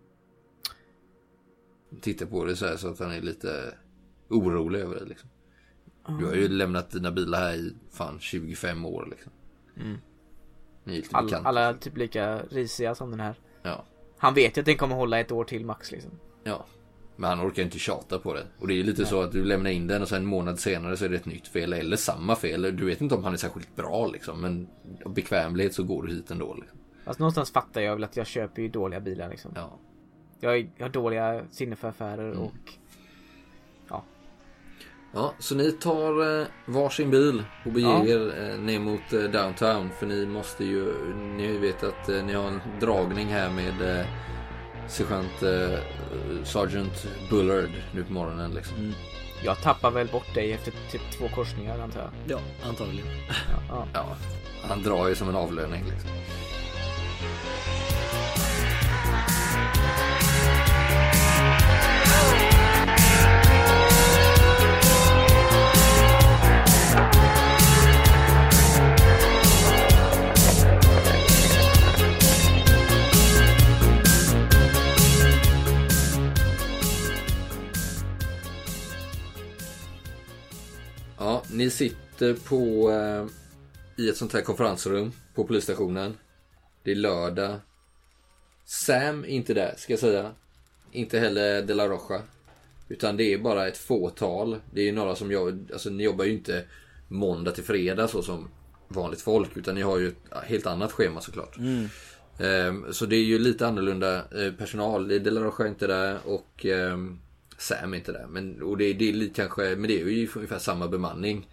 Tittar 2.00 2.26
på 2.26 2.44
det 2.44 2.56
så 2.56 2.66
här 2.66 2.76
så 2.76 2.88
att 2.88 2.98
han 2.98 3.12
är 3.12 3.20
lite 3.20 3.74
orolig 4.28 4.80
över 4.80 4.94
det 4.94 5.04
liksom. 5.04 5.30
Du 6.18 6.26
har 6.26 6.34
ju 6.34 6.48
lämnat 6.48 6.90
dina 6.90 7.12
bilar 7.12 7.40
här 7.40 7.54
i 7.54 7.74
fan 7.90 8.20
25 8.20 8.84
år 8.84 9.08
liksom. 9.10 9.32
Mm. 9.76 9.98
All, 11.12 11.34
alla 11.34 11.60
är 11.60 11.74
typ 11.74 11.96
lika 11.96 12.42
risiga 12.42 12.94
som 12.94 13.10
den 13.10 13.20
här. 13.20 13.34
Ja. 13.62 13.84
Han 14.18 14.34
vet 14.34 14.56
ju 14.56 14.60
att 14.60 14.66
den 14.66 14.76
kommer 14.76 14.94
hålla 14.94 15.20
ett 15.20 15.32
år 15.32 15.44
till 15.44 15.64
max 15.64 15.92
liksom. 15.92 16.10
Ja. 16.44 16.66
Men 17.16 17.30
han 17.30 17.48
orkar 17.48 17.62
inte 17.62 17.78
tjata 17.78 18.18
på 18.18 18.34
det. 18.34 18.46
Och 18.58 18.66
det 18.68 18.74
är 18.74 18.76
ju 18.76 18.82
lite 18.82 19.06
så 19.06 19.22
att 19.22 19.32
du 19.32 19.44
lämnar 19.44 19.70
in 19.70 19.86
den 19.86 20.02
och 20.02 20.08
sen 20.08 20.18
en 20.18 20.26
månad 20.26 20.58
senare 20.58 20.96
så 20.96 21.04
är 21.04 21.08
det 21.08 21.16
ett 21.16 21.26
nytt 21.26 21.48
fel 21.48 21.72
eller 21.72 21.96
samma 21.96 22.36
fel. 22.36 22.62
Du 22.76 22.84
vet 22.86 23.00
inte 23.00 23.14
om 23.14 23.24
han 23.24 23.32
är 23.32 23.36
särskilt 23.36 23.76
bra 23.76 24.06
liksom. 24.06 24.40
Men 24.40 24.68
av 25.04 25.14
bekvämlighet 25.14 25.74
så 25.74 25.82
går 25.82 26.02
du 26.02 26.12
hit 26.14 26.30
ändå. 26.30 26.54
Liksom. 26.54 26.78
Fast 27.04 27.18
någonstans 27.20 27.50
fattar 27.50 27.80
jag 27.80 27.94
väl 27.94 28.04
att 28.04 28.16
jag 28.16 28.26
köper 28.26 28.62
ju 28.62 28.68
dåliga 28.68 29.00
bilar 29.00 29.28
liksom. 29.28 29.52
Ja. 29.54 29.78
Jag 30.40 30.70
har 30.80 30.88
dåliga 30.88 31.42
sinne 31.50 31.76
för 31.76 31.88
affärer 31.88 32.32
Mm. 32.32 32.38
och... 32.38 32.52
Ja, 35.14 35.34
så 35.38 35.54
ni 35.54 35.72
tar 35.72 36.40
eh, 36.40 36.46
varsin 36.66 37.10
bil 37.10 37.42
och 37.64 37.72
beger 37.72 37.88
Ja. 37.88 38.06
er 38.06 38.50
eh, 38.50 38.58
ner 38.60 38.78
mot 38.78 39.12
eh, 39.12 39.20
downtown. 39.20 39.90
För 39.98 40.06
ni 40.06 40.26
måste 40.26 40.64
ju, 40.64 40.94
ni 41.36 41.58
vet 41.58 41.82
att 41.82 42.08
eh, 42.08 42.22
ni 42.24 42.32
har 42.34 42.46
en 42.48 42.60
dragning 42.80 43.26
här 43.28 43.50
med 43.50 43.98
eh, 44.00 44.06
sergeant 44.88 45.42
eh, 45.42 45.78
Sergeant 46.44 47.06
Bullard 47.30 47.70
nu 47.94 48.04
på 48.04 48.12
morgonen 48.12 48.50
liksom. 48.54 48.76
Mm. 48.76 48.92
Jag 49.44 49.60
tappar 49.62 49.90
väl 49.90 50.06
bort 50.06 50.34
dig 50.34 50.52
efter 50.52 50.72
typ 50.90 51.10
två 51.18 51.28
korsningar 51.34 51.78
antar 51.78 52.00
jag. 52.00 52.10
Ja, 52.38 52.68
antagligen. 52.68 53.06
Ja, 53.28 53.62
ja. 53.68 53.86
Ja, 53.94 54.16
han 54.68 54.82
drar 54.82 55.08
ju 55.08 55.14
som 55.14 55.28
en 55.28 55.36
avlöning 55.36 55.84
liksom. 55.84 56.10
Ni 81.52 81.70
sitter 81.70 82.34
på 82.34 82.90
eh, 82.90 83.26
i 84.04 84.08
ett 84.08 84.16
sånt 84.16 84.32
här 84.32 84.40
konferensrum 84.40 85.12
på 85.34 85.44
polisstationen. 85.44 86.16
Det 86.82 86.90
är 86.90 86.94
lördag. 86.94 87.56
Sam 88.64 89.24
är 89.24 89.28
inte 89.28 89.54
där, 89.54 89.74
ska 89.76 89.92
jag 89.92 90.00
säga. 90.00 90.32
Inte 90.92 91.18
heller 91.18 91.62
De 91.62 91.74
La 91.74 91.88
Rocha. 91.88 92.22
Utan 92.88 93.16
det 93.16 93.32
är 93.32 93.38
bara 93.38 93.68
ett 93.68 93.78
fåtal. 93.78 94.56
Det 94.72 94.80
är 94.80 94.84
ju 94.84 94.92
några 94.92 95.14
som 95.14 95.32
jobbar, 95.32 95.58
alltså 95.72 95.90
ni 95.90 96.04
jobbar 96.04 96.24
ju 96.24 96.32
inte 96.32 96.64
måndag 97.08 97.50
till 97.50 97.64
fredag 97.64 98.08
så 98.08 98.22
som 98.22 98.48
vanligt 98.88 99.20
folk. 99.20 99.56
Utan 99.56 99.74
ni 99.74 99.82
har 99.82 99.98
ju 99.98 100.08
ett 100.08 100.44
helt 100.44 100.66
annat 100.66 100.92
schema 100.92 101.20
såklart. 101.20 101.56
Ehm, 102.38 102.92
så 102.92 103.06
det 103.06 103.16
är 103.16 103.24
ju 103.24 103.38
lite 103.38 103.66
annorlunda 103.66 104.16
eh, 104.16 104.52
personal. 104.52 105.08
De 105.08 105.30
La 105.30 105.40
Rocha 105.40 105.64
är 105.64 105.68
inte 105.68 105.86
där 105.86 106.18
och 106.24 106.66
ehm, 106.66 107.18
Sam 107.58 107.92
är 107.92 107.98
inte 107.98 108.12
där. 108.12 108.26
Men, 108.26 108.62
och 108.62 108.76
det, 108.76 108.92
det 108.92 109.08
är 109.08 109.12
lite 109.12 109.34
kanske, 109.34 109.62
men 109.62 109.88
det 109.88 110.00
är 110.00 110.06
ju 110.06 110.28
ungefär 110.34 110.58
samma 110.58 110.88
bemanning. 110.88 111.48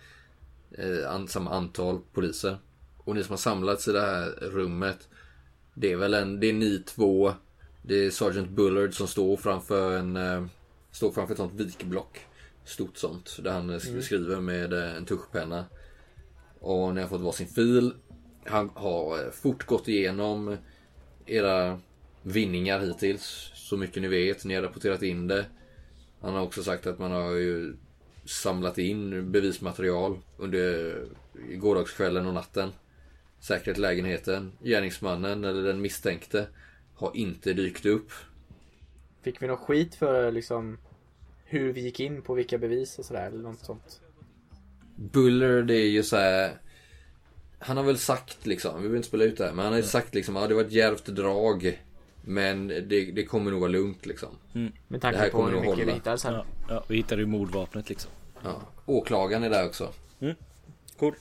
Eh, 0.71 1.25
samma 1.25 1.51
antal 1.51 1.99
poliser. 2.13 2.57
Och 2.97 3.15
ni 3.15 3.23
som 3.23 3.31
har 3.31 3.37
samlats 3.37 3.87
i 3.87 3.91
det 3.91 4.01
här 4.01 4.29
rummet. 4.41 5.09
Det 5.73 5.91
är 5.91 5.95
väl 5.95 6.13
en, 6.13 6.39
det 6.39 6.47
är 6.47 6.53
ni 6.53 6.79
två. 6.79 7.33
Det 7.81 7.95
är 7.95 8.11
Sergeant 8.11 8.49
Bullard 8.49 8.93
som 8.93 9.07
står 9.07 9.37
framför 9.37 9.97
en, 9.97 10.15
eh, 10.15 10.45
står 10.91 11.11
framför 11.11 11.33
ett 11.33 11.37
sånt 11.37 11.53
vikblock. 11.53 12.19
Stort 12.65 12.97
sånt. 12.97 13.37
Där 13.43 13.51
han 13.51 13.69
eh, 13.69 13.79
skriver 13.79 14.41
med 14.41 14.73
eh, 14.73 14.95
en 14.95 15.05
tuschpenna. 15.05 15.65
Och 16.59 16.95
ni 16.95 17.01
har 17.01 17.07
fått 17.07 17.21
varsin 17.21 17.47
fil. 17.47 17.93
Han 18.45 18.69
har 18.73 19.23
eh, 19.23 19.31
fort 19.31 19.65
gått 19.65 19.87
igenom 19.87 20.57
era 21.25 21.79
vinningar 22.21 22.79
hittills. 22.79 23.51
Så 23.53 23.77
mycket 23.77 24.01
ni 24.01 24.07
vet. 24.07 24.45
Ni 24.45 24.55
har 24.55 24.61
rapporterat 24.61 25.01
in 25.01 25.27
det. 25.27 25.45
Han 26.25 26.33
har 26.33 26.41
också 26.41 26.63
sagt 26.63 26.87
att 26.87 26.99
man 26.99 27.11
har 27.11 27.31
ju 27.31 27.75
samlat 28.25 28.77
in 28.77 29.31
bevismaterial 29.31 30.19
under 30.37 30.95
gårdagskvällen 31.55 32.27
och 32.27 32.33
natten. 32.33 32.71
säkrat 33.39 33.77
lägenheten. 33.77 34.51
Gärningsmannen 34.63 35.43
eller 35.43 35.63
den 35.63 35.81
misstänkte 35.81 36.47
har 36.95 37.11
inte 37.15 37.53
dykt 37.53 37.85
upp. 37.85 38.11
Fick 39.21 39.41
vi 39.41 39.47
något 39.47 39.59
skit 39.59 39.95
för 39.95 40.31
liksom 40.31 40.77
hur 41.45 41.73
vi 41.73 41.81
gick 41.81 41.99
in 41.99 42.21
på 42.21 42.33
vilka 42.33 42.57
bevis 42.57 42.99
och 42.99 43.05
sådär 43.05 43.27
eller 43.27 43.43
något 43.43 43.65
sånt? 43.65 44.01
Buller 44.95 45.63
det 45.63 45.75
är 45.75 45.89
ju 45.89 46.03
så 46.03 46.17
här. 46.17 46.57
Han 47.59 47.77
har 47.77 47.83
väl 47.83 47.97
sagt 47.97 48.45
liksom, 48.45 48.75
vi 48.75 48.81
behöver 48.81 48.97
inte 48.97 49.07
spela 49.07 49.23
ut 49.23 49.37
det 49.37 49.45
här, 49.45 49.53
men 49.53 49.63
han 49.63 49.73
har 49.73 49.79
ju 49.79 49.87
sagt 49.87 50.15
liksom, 50.15 50.35
ja 50.35 50.47
det 50.47 50.55
var 50.55 50.61
ett 50.61 50.71
djärvt 50.71 51.05
drag. 51.05 51.81
Men 52.27 52.67
det, 52.67 53.11
det 53.11 53.25
kommer 53.25 53.51
nog 53.51 53.59
vara 53.59 53.71
lugnt 53.71 54.05
liksom. 54.05 54.29
Med 54.53 54.71
Det 54.87 54.99
tanke 54.99 55.17
här 55.19 55.29
på 55.29 55.37
kommer 55.37 55.51
hur 55.51 55.59
mycket 55.61 55.77
vi 55.77 55.81
hålla. 55.81 55.93
hittade 55.93 56.17
sen. 56.17 56.33
Ja, 56.33 56.45
ja, 56.69 56.83
vi 56.87 56.95
hittade 56.95 57.21
ju 57.21 57.27
mordvapnet 57.27 57.89
liksom. 57.89 58.11
Ja. 58.43 58.61
Åklagaren 58.85 59.43
är 59.43 59.49
där 59.49 59.65
också. 59.65 59.93
Cool. 60.99 61.15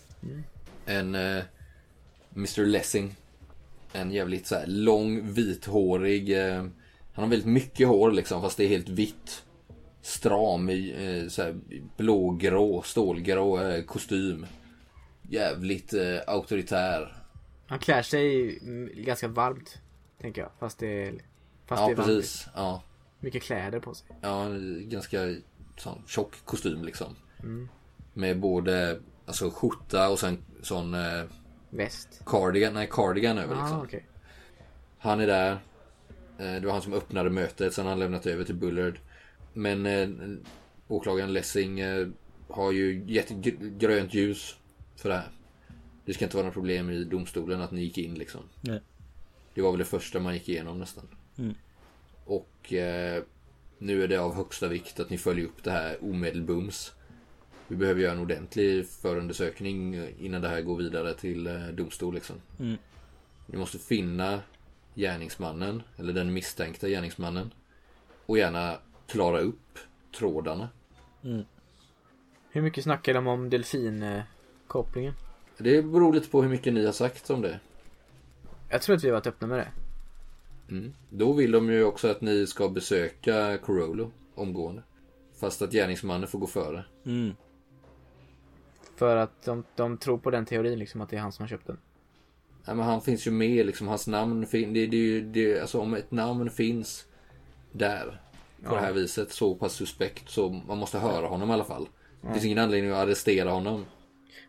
En 0.86 1.14
eh, 1.14 1.42
Mr 2.36 2.66
Lessing. 2.66 3.14
En 3.92 4.10
jävligt 4.10 4.46
så 4.46 4.54
här 4.54 4.66
lång, 4.66 5.32
vithårig. 5.32 6.38
Eh, 6.38 6.56
han 7.12 7.24
har 7.24 7.26
väldigt 7.26 7.48
mycket 7.48 7.88
hår 7.88 8.10
liksom, 8.12 8.42
fast 8.42 8.56
det 8.56 8.64
är 8.64 8.68
helt 8.68 8.88
vitt. 8.88 9.42
Stram 10.02 10.68
eh, 10.68 11.28
så 11.28 11.42
här, 11.42 11.60
blågrå, 11.96 12.82
stålgrå 12.82 13.60
eh, 13.62 13.82
kostym. 13.84 14.46
Jävligt 15.30 15.94
auktoritär. 16.26 17.16
Han 17.66 17.78
klär 17.78 18.02
sig 18.02 18.58
mm, 18.58 18.90
ganska 19.04 19.28
varmt. 19.28 19.78
Tänker 20.24 20.40
jag. 20.42 20.50
Fast 20.58 20.78
det 20.78 21.02
är, 21.08 21.12
fast 21.66 21.80
det 21.80 21.84
Ja, 21.84 21.90
är 21.90 21.94
varmt. 21.94 22.06
precis. 22.08 22.48
Ja. 22.54 22.82
Mycket 23.20 23.42
kläder 23.42 23.80
på 23.80 23.94
sig. 23.94 24.06
Ja, 24.20 24.48
ganska 24.80 25.18
sån 25.76 26.02
tjock 26.06 26.44
kostym 26.44 26.84
liksom. 26.84 27.16
Med 28.14 28.40
både 28.40 29.00
alltså, 29.26 29.50
skjorta 29.50 30.08
och 30.10 30.18
sen 30.18 30.38
sån 30.62 30.94
eh, 30.94 31.24
Väst. 31.70 32.22
cardigan, 32.26 32.74
nej 32.74 32.88
cardigan 32.90 33.38
över 33.38 33.54
liksom. 33.56 33.78
Ah, 33.78 33.82
okej. 33.84 34.06
Han 34.98 35.20
är 35.20 35.26
där. 35.26 35.50
Eh, 36.38 36.54
Det 36.60 36.60
var 36.66 36.72
han 36.72 36.82
som 36.82 36.92
öppnade 36.92 37.30
mötet, 37.30 37.74
sen 37.74 37.84
har 37.84 37.90
han 37.90 37.98
lämnat 37.98 38.26
över 38.26 38.44
till 38.44 38.54
Bullard. 38.54 38.98
Men 39.52 39.86
eh, 39.86 40.08
åklagaren 40.88 41.32
Lessing 41.32 41.80
eh, 41.80 42.08
har 42.48 42.72
ju 42.72 43.04
gett 43.06 43.30
gr- 43.30 43.78
grönt 43.78 44.14
ljus 44.14 44.56
för 44.96 45.08
det 45.08 45.14
här. 45.14 45.28
Det 46.04 46.14
ska 46.14 46.24
inte 46.24 46.36
vara 46.36 46.44
några 46.44 46.54
problem 46.54 46.90
i 46.90 47.04
domstolen 47.04 47.60
att 47.60 47.70
ni 47.70 47.80
gick 47.82 47.98
in 47.98 48.14
liksom. 48.14 48.40
Nej. 48.60 48.80
Det 49.54 49.62
var 49.62 49.70
väl 49.70 49.78
det 49.78 49.84
första 49.84 50.20
man 50.20 50.34
gick 50.34 50.48
igenom 50.48 50.78
nästan. 50.78 51.04
Mm. 51.38 51.54
Och 52.24 52.72
eh, 52.72 53.22
nu 53.78 54.04
är 54.04 54.08
det 54.08 54.16
av 54.16 54.34
högsta 54.34 54.68
vikt 54.68 55.00
att 55.00 55.10
ni 55.10 55.18
följer 55.18 55.44
upp 55.44 55.64
det 55.64 55.70
här 55.70 55.96
omedelbums. 56.04 56.92
Vi 57.68 57.76
behöver 57.76 58.00
göra 58.00 58.12
en 58.12 58.18
ordentlig 58.18 58.88
förundersökning 58.88 60.08
innan 60.18 60.42
det 60.42 60.48
här 60.48 60.60
går 60.60 60.76
vidare 60.76 61.14
till 61.14 61.46
eh, 61.46 61.66
domstol 61.66 62.14
liksom. 62.14 62.36
Mm. 62.60 62.76
Ni 63.46 63.58
måste 63.58 63.78
finna 63.78 64.40
gärningsmannen, 64.94 65.82
eller 65.96 66.12
den 66.12 66.32
misstänkta 66.32 66.88
gärningsmannen. 66.88 67.50
Och 68.26 68.38
gärna 68.38 68.78
klara 69.06 69.40
upp 69.40 69.78
trådarna. 70.18 70.68
Hur 72.50 72.62
mycket 72.62 72.84
snackar 72.84 73.14
de 73.14 73.26
om 73.26 73.50
delfinkopplingen? 73.50 75.14
Det 75.58 75.82
beror 75.82 76.12
lite 76.12 76.28
på 76.28 76.42
hur 76.42 76.48
mycket 76.48 76.72
ni 76.72 76.84
har 76.84 76.92
sagt 76.92 77.30
om 77.30 77.42
det. 77.42 77.60
Jag 78.74 78.82
tror 78.82 78.96
att 78.96 79.04
vi 79.04 79.08
har 79.08 79.14
varit 79.14 79.26
öppna 79.26 79.46
med 79.46 79.58
det. 79.58 79.68
Mm. 80.74 80.94
Då 81.10 81.32
vill 81.32 81.52
de 81.52 81.70
ju 81.70 81.84
också 81.84 82.08
att 82.08 82.20
ni 82.20 82.46
ska 82.46 82.68
besöka 82.68 83.58
Corollo 83.58 84.10
omgående. 84.34 84.82
Fast 85.40 85.62
att 85.62 85.72
gärningsmannen 85.72 86.28
får 86.28 86.38
gå 86.38 86.46
före. 86.46 86.84
Mm. 87.06 87.34
För 88.96 89.16
att 89.16 89.42
de, 89.44 89.64
de 89.76 89.98
tror 89.98 90.18
på 90.18 90.30
den 90.30 90.46
teorin 90.46 90.78
liksom 90.78 91.00
att 91.00 91.10
det 91.10 91.16
är 91.16 91.20
han 91.20 91.32
som 91.32 91.42
har 91.42 91.48
köpt 91.48 91.66
den. 91.66 91.78
Nej, 92.64 92.76
men 92.76 92.86
han 92.86 93.00
finns 93.02 93.26
ju 93.26 93.30
med 93.30 93.66
liksom, 93.66 93.88
hans 93.88 94.06
namn 94.06 94.46
finns. 94.46 94.74
Det, 94.74 94.86
det, 94.86 94.96
är 94.96 95.00
ju- 95.00 95.20
det, 95.20 95.60
alltså 95.60 95.80
om 95.80 95.94
ett 95.94 96.10
namn 96.10 96.50
finns 96.50 97.06
där. 97.72 98.20
På 98.64 98.74
det 98.74 98.80
här 98.80 98.92
viset 98.92 99.32
så 99.32 99.54
pass 99.54 99.72
suspekt 99.72 100.28
så 100.28 100.48
man 100.48 100.78
måste 100.78 100.98
höra 100.98 101.26
honom 101.26 101.50
i 101.50 101.52
alla 101.52 101.64
fall. 101.64 101.88
Det 102.20 102.32
finns 102.32 102.44
ingen 102.44 102.58
anledning 102.58 102.90
att 102.90 102.98
arrestera 102.98 103.50
honom. 103.50 103.84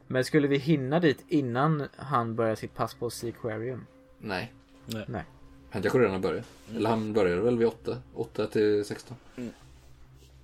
Men 0.07 0.23
skulle 0.25 0.47
vi 0.47 0.57
hinna 0.57 0.99
dit 0.99 1.25
innan 1.27 1.87
han 1.95 2.35
börjar 2.35 2.55
sitt 2.55 2.75
pass 2.75 2.93
på 2.93 3.09
Seaquarium? 3.09 3.85
Nej. 4.19 4.53
Nej. 4.85 5.23
Han 5.69 5.81
kanske 5.81 5.99
redan 5.99 6.11
har 6.11 6.19
börjat. 6.19 6.45
Eller 6.75 6.89
han 6.89 7.13
började 7.13 7.41
väl 7.41 7.57
vid 7.57 7.67
8? 7.67 7.97
8 8.13 8.47
till 8.47 8.85
16. 8.85 9.17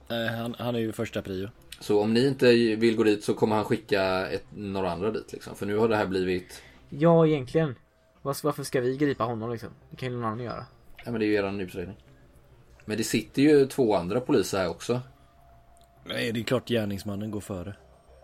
Nej, 0.08 0.28
han, 0.28 0.56
han 0.60 0.76
är 0.76 0.80
ju 0.80 0.92
första 0.92 1.22
prio. 1.22 1.50
Så 1.80 2.02
om 2.02 2.14
ni 2.14 2.28
inte 2.28 2.52
vill 2.76 2.96
gå 2.96 3.04
dit 3.04 3.24
så 3.24 3.34
kommer 3.34 3.56
han 3.56 3.66
skicka 3.66 4.28
ett, 4.28 4.46
några 4.56 4.92
andra 4.92 5.12
dit 5.12 5.34
liksom. 5.34 5.56
För 5.56 5.66
nu 5.66 5.78
har 5.78 5.90
det 5.90 5.96
här 5.96 6.08
blivit... 6.08 6.62
Ja, 6.90 7.28
egentligen. 7.28 7.76
Varför 8.22 8.64
ska 8.64 8.82
vi 8.82 8.98
gripa 8.98 9.24
honom 9.24 9.52
liksom? 9.52 9.70
Det 9.90 9.96
kan 9.98 10.10
ju 10.10 10.16
någon 10.16 10.26
annan 10.26 10.46
göra. 10.46 10.66
Ja 11.06 11.12
men 11.12 11.20
det 11.20 11.26
är 11.26 11.28
ju 11.28 11.36
eran 11.36 11.62
utredning. 11.62 11.98
Men 12.86 12.98
det 12.98 13.04
sitter 13.04 13.42
ju 13.42 13.66
två 13.66 13.96
andra 13.96 14.20
poliser 14.20 14.58
här 14.58 14.70
också. 14.70 15.02
Nej, 16.06 16.32
det 16.32 16.40
är 16.40 16.44
klart 16.44 16.68
gärningsmannen 16.68 17.32
går 17.32 17.42
före. 17.42 17.76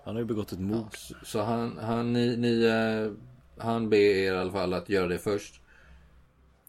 Han 0.06 0.16
har 0.16 0.22
ju 0.22 0.26
begått 0.26 0.52
ett 0.52 0.60
mord. 0.60 0.98
Så, 0.98 1.16
så 1.24 1.42
han, 1.42 1.78
han, 1.82 2.14
ni, 2.14 2.38
ni, 2.38 2.64
eh, 2.64 3.12
han 3.58 3.89
ber 3.89 3.98
er 3.98 4.34
i 4.34 4.38
alla 4.38 4.52
fall 4.52 4.74
att 4.74 4.89
göra 4.89 5.08
det 5.08 5.20
först. 5.20 5.62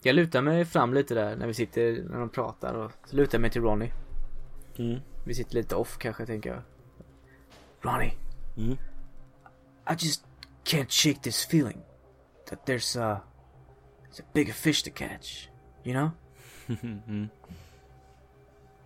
Jag 0.02 0.14
lutar 0.14 0.42
mig 0.42 0.64
fram 0.64 0.94
lite 0.94 1.14
där 1.14 1.36
när 1.36 1.46
vi 1.46 1.54
sitter, 1.54 2.02
när 2.02 2.18
de 2.18 2.28
pratar 2.28 2.74
och 2.74 2.92
så 3.04 3.16
lutar 3.16 3.34
jag 3.34 3.40
mig 3.40 3.50
till 3.50 3.62
Ronny. 3.62 3.90
Mm. 4.76 5.00
Vi 5.24 5.34
sitter 5.34 5.54
lite 5.54 5.74
off 5.74 5.98
kanske 5.98 6.26
tänker 6.26 6.50
jag. 6.50 6.62
Ronny. 7.80 8.10
Mm. 8.56 8.72
I 9.90 9.92
just 9.98 10.24
can't 10.64 10.90
shake 10.90 11.20
this 11.22 11.48
feeling. 11.50 11.80
That 12.50 12.66
there's 12.66 13.00
a, 13.00 13.20
there's 14.02 14.20
a 14.20 14.26
bigger 14.32 14.52
fish 14.52 14.82
to 14.82 14.90
catch. 14.90 15.48
You 15.84 15.94
know? 15.94 16.10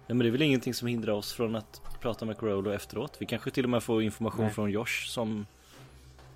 Nej, 0.06 0.16
men 0.16 0.18
det 0.18 0.26
är 0.26 0.30
väl 0.30 0.42
ingenting 0.42 0.74
som 0.74 0.88
hindrar 0.88 1.12
oss 1.12 1.32
från 1.32 1.56
att 1.56 1.82
prata 2.00 2.24
med 2.24 2.38
Carolo 2.38 2.70
efteråt. 2.70 3.16
Vi 3.18 3.26
kanske 3.26 3.50
till 3.50 3.64
och 3.64 3.70
med 3.70 3.82
får 3.82 4.02
information 4.02 4.44
Nej. 4.44 4.54
från 4.54 4.70
Josh 4.70 5.06
som 5.06 5.46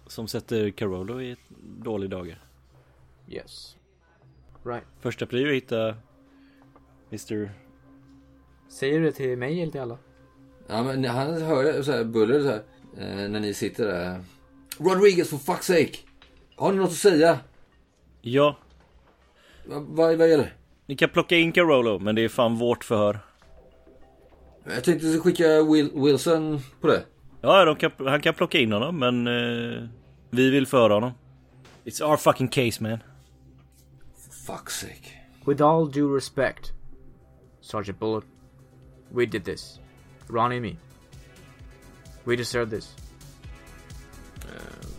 som 0.06 0.28
sätter 0.28 0.70
Carolo 0.70 1.20
i 1.20 1.36
dålig 1.82 2.10
dagar. 2.10 2.38
Yes. 3.28 3.76
Right. 4.64 4.84
Första 5.00 5.26
prio 5.26 5.52
hitta 5.52 5.96
Mr. 7.10 7.50
Säger 8.68 8.98
du 9.00 9.04
det 9.06 9.12
till 9.12 9.38
mig 9.38 9.62
eller 9.62 9.72
till 9.72 9.80
alla? 9.80 9.98
Ja 10.68 10.82
men 10.82 11.04
han 11.04 11.42
hör 11.42 11.82
så 11.82 11.92
här, 11.92 12.04
buller 12.04 12.40
så 12.42 12.48
här, 12.48 12.62
eh, 12.98 13.28
när 13.30 13.40
ni 13.40 13.54
sitter 13.54 13.86
där. 13.86 14.20
Rodriguez 14.78 15.30
for 15.30 15.36
fuck's 15.36 15.62
sake! 15.62 15.98
Har 16.56 16.72
ni 16.72 16.78
något 16.78 16.88
att 16.90 16.94
säga? 16.96 17.38
Ja, 18.20 18.56
Va- 19.66 19.84
Vad 19.88 20.16
vad 20.18 20.28
är 20.30 20.38
det? 20.38 20.50
ni 20.86 20.96
kan 20.96 21.08
plocka 21.08 21.36
in 21.36 21.52
Carolo 21.52 21.98
men 21.98 22.14
det 22.14 22.22
är 22.24 22.28
fan 22.28 22.56
vårt 22.56 22.84
förhör. 22.84 23.18
Jag 24.64 24.84
tänkte 24.84 25.18
skicka 25.18 25.62
Will, 25.62 25.90
Wilson 25.94 26.60
på 26.80 26.86
det. 26.86 27.04
Ja, 27.46 27.64
de 27.64 27.76
kan, 27.76 27.90
han 28.06 28.20
kan 28.20 28.34
plocka 28.34 28.58
in 28.58 28.72
honom 28.72 28.98
men 28.98 29.26
eh, 29.26 29.82
vi 30.30 30.50
vill 30.50 30.66
föra 30.66 30.94
honom. 30.94 31.12
It's 31.84 32.04
our 32.04 32.16
fucking 32.16 32.48
case 32.48 32.82
man. 32.82 32.98
For 34.16 34.52
fuck's 34.52 34.80
sake. 34.80 35.12
With 35.44 35.62
all 35.62 35.86
due 35.86 36.14
respect, 36.14 36.72
Sergeant 37.60 37.98
Bullet, 37.98 38.24
we 39.12 39.26
did 39.26 39.44
this. 39.44 39.80
Ronnie 40.28 40.56
and 40.56 40.64
me. 40.64 40.76
We 42.24 42.36
deserve 42.36 42.70
this. 42.70 42.96
Ja. 44.40 44.95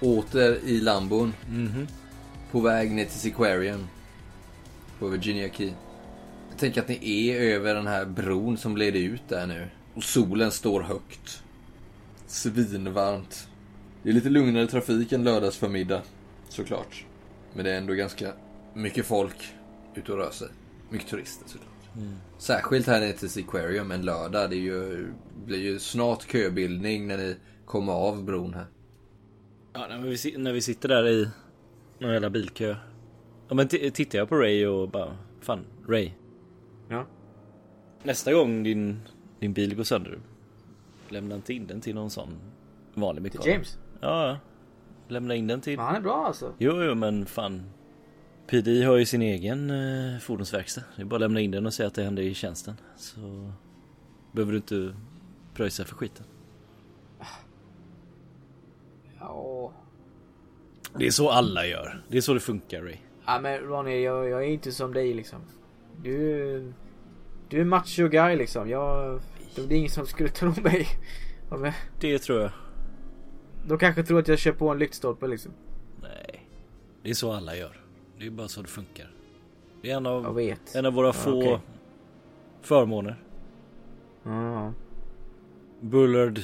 Åter 0.00 0.58
i 0.64 0.80
Lambon. 0.80 1.34
Mhm. 1.48 1.86
På 2.50 2.60
väg 2.60 2.90
ner 2.90 3.04
till 3.04 3.20
Sequarium. 3.20 3.86
På 4.98 5.08
Virginia 5.08 5.48
Key. 5.48 5.72
Jag 6.50 6.58
tänker 6.58 6.80
att 6.80 6.88
ni 6.88 7.28
är 7.28 7.40
över 7.40 7.74
den 7.74 7.86
här 7.86 8.04
bron 8.04 8.56
som 8.56 8.76
leder 8.76 9.00
ut 9.00 9.28
där 9.28 9.46
nu. 9.46 9.68
Och 9.94 10.04
solen 10.04 10.50
står 10.50 10.82
högt. 10.82 11.42
Svinvarmt. 12.26 13.48
Det 14.02 14.08
är 14.08 14.12
lite 14.12 14.28
lugnare 14.28 14.66
trafik 14.66 15.12
än 15.12 15.24
lördagsförmiddag. 15.24 16.02
Såklart. 16.48 17.04
Men 17.54 17.64
det 17.64 17.72
är 17.72 17.78
ändå 17.78 17.94
ganska 17.94 18.32
mycket 18.74 19.06
folk 19.06 19.54
ute 19.94 20.12
och 20.12 20.18
rör 20.18 20.30
sig. 20.30 20.48
Mycket 20.90 21.08
turister 21.08 21.48
såklart. 21.48 21.70
Särskilt 22.38 22.86
här 22.86 23.00
nere 23.00 23.12
till 23.12 23.30
Sequarium 23.30 23.90
en 23.90 24.02
lördag. 24.02 24.50
Det 24.50 24.56
är 24.56 24.60
ju, 24.60 25.06
blir 25.46 25.58
ju 25.58 25.78
snart 25.78 26.32
köbildning 26.32 27.06
när 27.06 27.16
ni 27.16 27.36
kommer 27.64 27.92
av 27.92 28.24
bron 28.24 28.54
här. 28.54 28.66
Ja, 29.78 29.86
när 29.88 29.98
vi, 29.98 30.36
när 30.38 30.52
vi 30.52 30.60
sitter 30.60 30.88
där 30.88 31.08
i 31.08 31.28
någon 31.98 32.12
jävla 32.12 32.30
bilkö. 32.30 32.76
Ja 33.48 33.54
men 33.54 33.68
tittar 33.68 34.18
jag 34.18 34.28
på 34.28 34.36
Ray 34.36 34.66
och 34.66 34.88
bara, 34.88 35.16
fan 35.40 35.64
Ray. 35.88 36.10
Ja. 36.88 37.06
Nästa 38.02 38.32
gång 38.32 38.62
din, 38.62 39.00
din 39.40 39.52
bil 39.52 39.74
går 39.76 39.84
sönder, 39.84 40.18
lämna 41.08 41.34
inte 41.34 41.54
in 41.54 41.66
den 41.66 41.80
till 41.80 41.94
någon 41.94 42.10
sån 42.10 42.28
vanlig 42.94 43.22
Till 43.22 43.38
mekaniker. 43.40 43.52
James. 43.52 43.78
Ja, 44.00 44.28
ja. 44.28 44.38
Lämna 45.08 45.34
in 45.34 45.46
den 45.46 45.60
till... 45.60 45.76
Men 45.76 45.86
han 45.86 45.96
är 45.96 46.00
bra 46.00 46.26
alltså. 46.26 46.54
Jo, 46.58 46.82
jo, 46.82 46.94
men 46.94 47.26
fan. 47.26 47.62
PD 48.46 48.82
har 48.84 48.96
ju 48.96 49.06
sin 49.06 49.22
egen 49.22 49.70
eh, 49.70 50.18
fordonsverkstad. 50.18 50.82
Det 50.96 51.02
är 51.02 51.06
bara 51.06 51.16
att 51.16 51.20
lämna 51.20 51.40
in 51.40 51.50
den 51.50 51.66
och 51.66 51.74
säga 51.74 51.86
att 51.86 51.94
det 51.94 52.02
händer 52.02 52.22
i 52.22 52.34
tjänsten. 52.34 52.74
Så 52.96 53.52
behöver 54.32 54.52
du 54.52 54.56
inte 54.56 54.96
pröjsa 55.54 55.84
för 55.84 55.94
skiten. 55.94 56.24
Ja. 59.26 59.72
Det 60.98 61.06
är 61.06 61.10
så 61.10 61.30
alla 61.30 61.66
gör. 61.66 62.02
Det 62.08 62.16
är 62.16 62.20
så 62.20 62.34
det 62.34 62.40
funkar 62.40 62.82
Ray. 62.82 62.96
Ja 63.26 63.40
men 63.40 63.58
Ronny, 63.60 64.02
jag, 64.02 64.28
jag 64.28 64.42
är 64.44 64.48
inte 64.48 64.72
som 64.72 64.92
dig 64.94 65.14
liksom. 65.14 65.38
Du... 66.02 66.72
Du 67.48 67.60
är 67.60 67.64
macho 67.64 68.08
guy 68.08 68.36
liksom. 68.36 68.68
Jag... 68.68 69.20
Det 69.54 69.62
är 69.74 69.78
ingen 69.78 69.90
som 69.90 70.06
skulle 70.06 70.28
tro 70.28 70.52
mig. 70.62 70.86
Ja, 71.50 71.56
men, 71.56 71.72
Det 72.00 72.18
tror 72.18 72.40
jag. 72.40 72.50
de 73.68 73.78
kanske 73.78 74.02
tror 74.02 74.18
att 74.18 74.28
jag 74.28 74.38
kör 74.38 74.52
på 74.52 74.68
en 74.68 74.78
lyktstolpe 74.78 75.26
liksom. 75.26 75.52
Nej. 76.02 76.48
Det 77.02 77.10
är 77.10 77.14
så 77.14 77.32
alla 77.32 77.56
gör. 77.56 77.80
Det 78.18 78.26
är 78.26 78.30
bara 78.30 78.48
så 78.48 78.62
det 78.62 78.68
funkar. 78.68 79.10
Det 79.82 79.90
är 79.90 79.96
en 79.96 80.06
av, 80.06 80.40
en 80.74 80.86
av 80.86 80.92
våra 80.92 81.06
Ja, 81.06 81.12
få 81.12 81.38
okej. 81.40 81.58
förmåner. 82.62 83.16
Ja. 84.22 84.72
Bullard, 85.80 86.40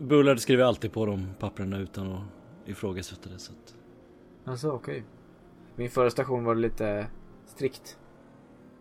Bullard 0.00 0.38
skriver 0.40 0.64
alltid 0.64 0.92
på 0.92 1.06
de 1.06 1.34
papperna 1.38 1.78
utan 1.78 2.12
att 2.12 2.22
ifrågasätta 2.66 3.30
det. 3.30 3.38
Så 3.38 3.52
att, 3.52 3.74
Alltså 4.44 4.70
okej. 4.70 5.04
Min 5.76 5.90
förra 5.90 6.10
station 6.10 6.44
var 6.44 6.54
lite 6.54 7.06
strikt. 7.46 7.98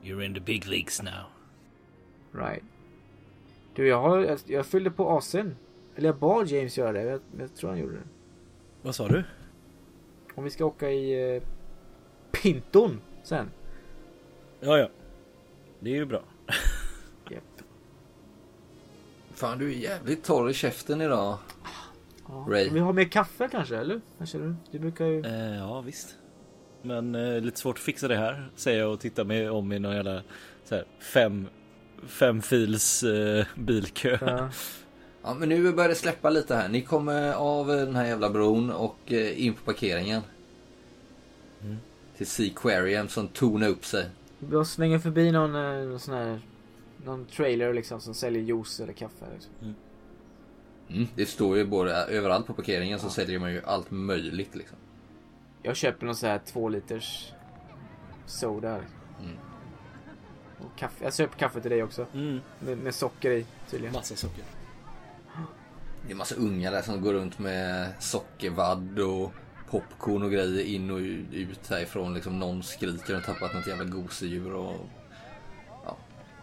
You're 0.03 0.25
in 0.25 0.33
the 0.33 0.39
big 0.39 0.65
leagues 0.67 1.01
now. 1.01 1.23
Right. 2.31 2.63
Du 3.73 3.87
jag 3.87 4.01
har... 4.01 4.19
Jag, 4.19 4.39
jag 4.45 4.65
fyllde 4.65 4.91
på 4.91 5.19
AC'n. 5.19 5.51
Eller 5.95 6.09
jag 6.09 6.17
bad 6.17 6.47
James 6.47 6.77
göra 6.77 6.91
det. 6.91 7.03
Jag, 7.03 7.21
jag 7.39 7.55
tror 7.55 7.69
han 7.69 7.79
gjorde 7.79 7.93
det. 7.93 8.07
Vad 8.81 8.95
sa 8.95 9.07
du? 9.07 9.23
Om 10.35 10.43
vi 10.43 10.49
ska 10.49 10.65
åka 10.65 10.89
i... 10.91 11.35
Eh, 11.35 11.43
Pinton 12.31 13.01
sen. 13.23 13.51
Ja, 14.59 14.77
ja. 14.77 14.89
Det 15.79 15.89
är 15.89 15.95
ju 15.95 16.05
bra. 16.05 16.23
Japp. 17.29 17.43
Fan, 19.39 19.59
du 19.59 19.71
är 19.71 19.75
jävligt 19.75 20.23
torr 20.23 20.49
i 20.49 20.53
käften 20.53 21.01
idag. 21.01 21.37
Ja. 22.27 22.45
Ray. 22.49 22.69
Vi 22.69 22.79
har 22.79 22.93
mer 22.93 23.03
kaffe 23.03 23.47
kanske, 23.51 23.77
eller? 23.77 24.01
Kanske 24.17 24.37
du? 24.37 24.55
Du 24.71 24.79
brukar 24.79 25.05
ju... 25.05 25.25
Eh, 25.25 25.57
ja, 25.57 25.81
visst. 25.81 26.15
Men 26.81 27.15
eh, 27.15 27.41
lite 27.41 27.59
svårt 27.59 27.77
att 27.77 27.83
fixa 27.83 28.07
det 28.07 28.15
här, 28.15 28.49
säger 28.55 28.79
jag 28.79 28.93
och 28.93 28.99
tittar 28.99 29.23
mig 29.23 29.49
om 29.49 29.71
i 29.71 29.79
någon 29.79 29.95
jävla 29.95 30.21
så 30.63 30.75
här, 30.75 30.85
fem, 31.13 31.47
fem 32.07 32.41
fils 32.41 33.03
eh, 33.03 33.45
bilkö. 33.55 34.17
Ja. 34.21 34.49
Ja, 35.23 35.33
men 35.33 35.49
nu 35.49 35.71
börjar 35.71 35.89
det 35.89 35.95
släppa 35.95 36.29
lite 36.29 36.55
här. 36.55 36.69
Ni 36.69 36.81
kommer 36.81 37.33
av 37.33 37.67
den 37.67 37.95
här 37.95 38.05
jävla 38.05 38.29
bron 38.29 38.71
och 38.71 38.97
eh, 39.05 39.45
in 39.45 39.53
på 39.53 39.63
parkeringen. 39.65 40.21
Mm. 41.61 41.77
Till 42.17 42.27
Seaquarium 42.27 43.07
som 43.07 43.27
tonar 43.27 43.67
upp 43.67 43.85
sig. 43.85 44.05
Jag 44.51 44.67
svänger 44.67 44.99
förbi 44.99 45.31
någon, 45.31 45.55
eh, 45.55 45.87
någon 45.87 45.99
sån 45.99 46.13
här... 46.13 46.39
Någon 47.05 47.25
trailer 47.25 47.73
liksom 47.73 48.01
som 48.01 48.13
säljer 48.13 48.43
juice 48.43 48.79
eller 48.79 48.93
kaffe. 48.93 49.25
Liksom. 49.33 49.53
Mm. 50.89 51.07
Det 51.15 51.25
står 51.25 51.57
ju 51.57 51.65
både 51.65 51.93
överallt 51.93 52.47
på 52.47 52.53
parkeringen 52.53 52.99
så 52.99 53.09
säljer 53.09 53.39
man 53.39 53.51
ju 53.51 53.61
allt 53.65 53.91
möjligt 53.91 54.55
liksom. 54.55 54.77
Jag 55.63 55.75
köper 55.75 56.05
någon 56.05 56.15
sån 56.15 56.29
här 56.29 56.41
två 56.45 56.69
liters 56.69 57.33
soda. 58.25 58.75
Mm. 59.21 59.37
Och 60.57 60.77
kaffe. 60.77 61.03
Jag 61.03 61.13
köper 61.15 61.39
kaffe 61.39 61.61
till 61.61 61.71
dig 61.71 61.83
också. 61.83 62.05
Mm. 62.13 62.39
Med, 62.59 62.77
med 62.77 62.95
socker 62.95 63.31
i 63.31 63.45
tydligen. 63.69 63.93
Massa 63.93 64.15
socker. 64.15 64.43
Det 66.05 66.11
är 66.11 66.15
massa 66.15 66.35
unga 66.35 66.71
där 66.71 66.81
som 66.81 67.01
går 67.01 67.13
runt 67.13 67.39
med 67.39 67.93
sockervadd 67.99 68.99
och 68.99 69.31
popcorn 69.69 70.23
och 70.23 70.31
grejer 70.31 70.65
in 70.65 70.91
och 70.91 70.99
ut 71.31 71.67
härifrån. 71.69 72.13
Liksom 72.13 72.39
någon 72.39 72.63
skriker 72.63 73.17
och 73.17 73.23
tappat 73.23 73.53
något 73.53 73.67
jävla 73.67 73.83
gosedjur 73.83 74.53
och... 74.53 74.89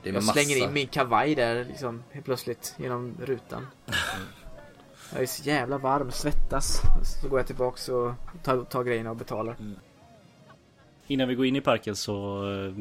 Det 0.06 0.10
är 0.10 0.14
Jag 0.14 0.22
massa... 0.22 0.32
slänger 0.32 0.56
in 0.56 0.72
min 0.72 0.86
kavaj 0.86 1.34
där 1.34 1.64
liksom 1.64 2.02
helt 2.10 2.24
plötsligt 2.24 2.74
genom 2.78 3.16
rutan. 3.22 3.66
Jag 5.12 5.22
är 5.22 5.26
så 5.26 5.42
jävla 5.42 5.78
varm, 5.78 6.10
svettas. 6.10 6.80
Så 7.04 7.28
går 7.28 7.38
jag 7.38 7.46
tillbaks 7.46 7.88
och 7.88 8.12
tar, 8.42 8.64
tar 8.64 8.84
grejerna 8.84 9.10
och 9.10 9.16
betalar. 9.16 9.56
Innan 11.06 11.28
vi 11.28 11.34
går 11.34 11.46
in 11.46 11.56
i 11.56 11.60
parken 11.60 11.96
så 11.96 12.44
eh, 12.52 12.72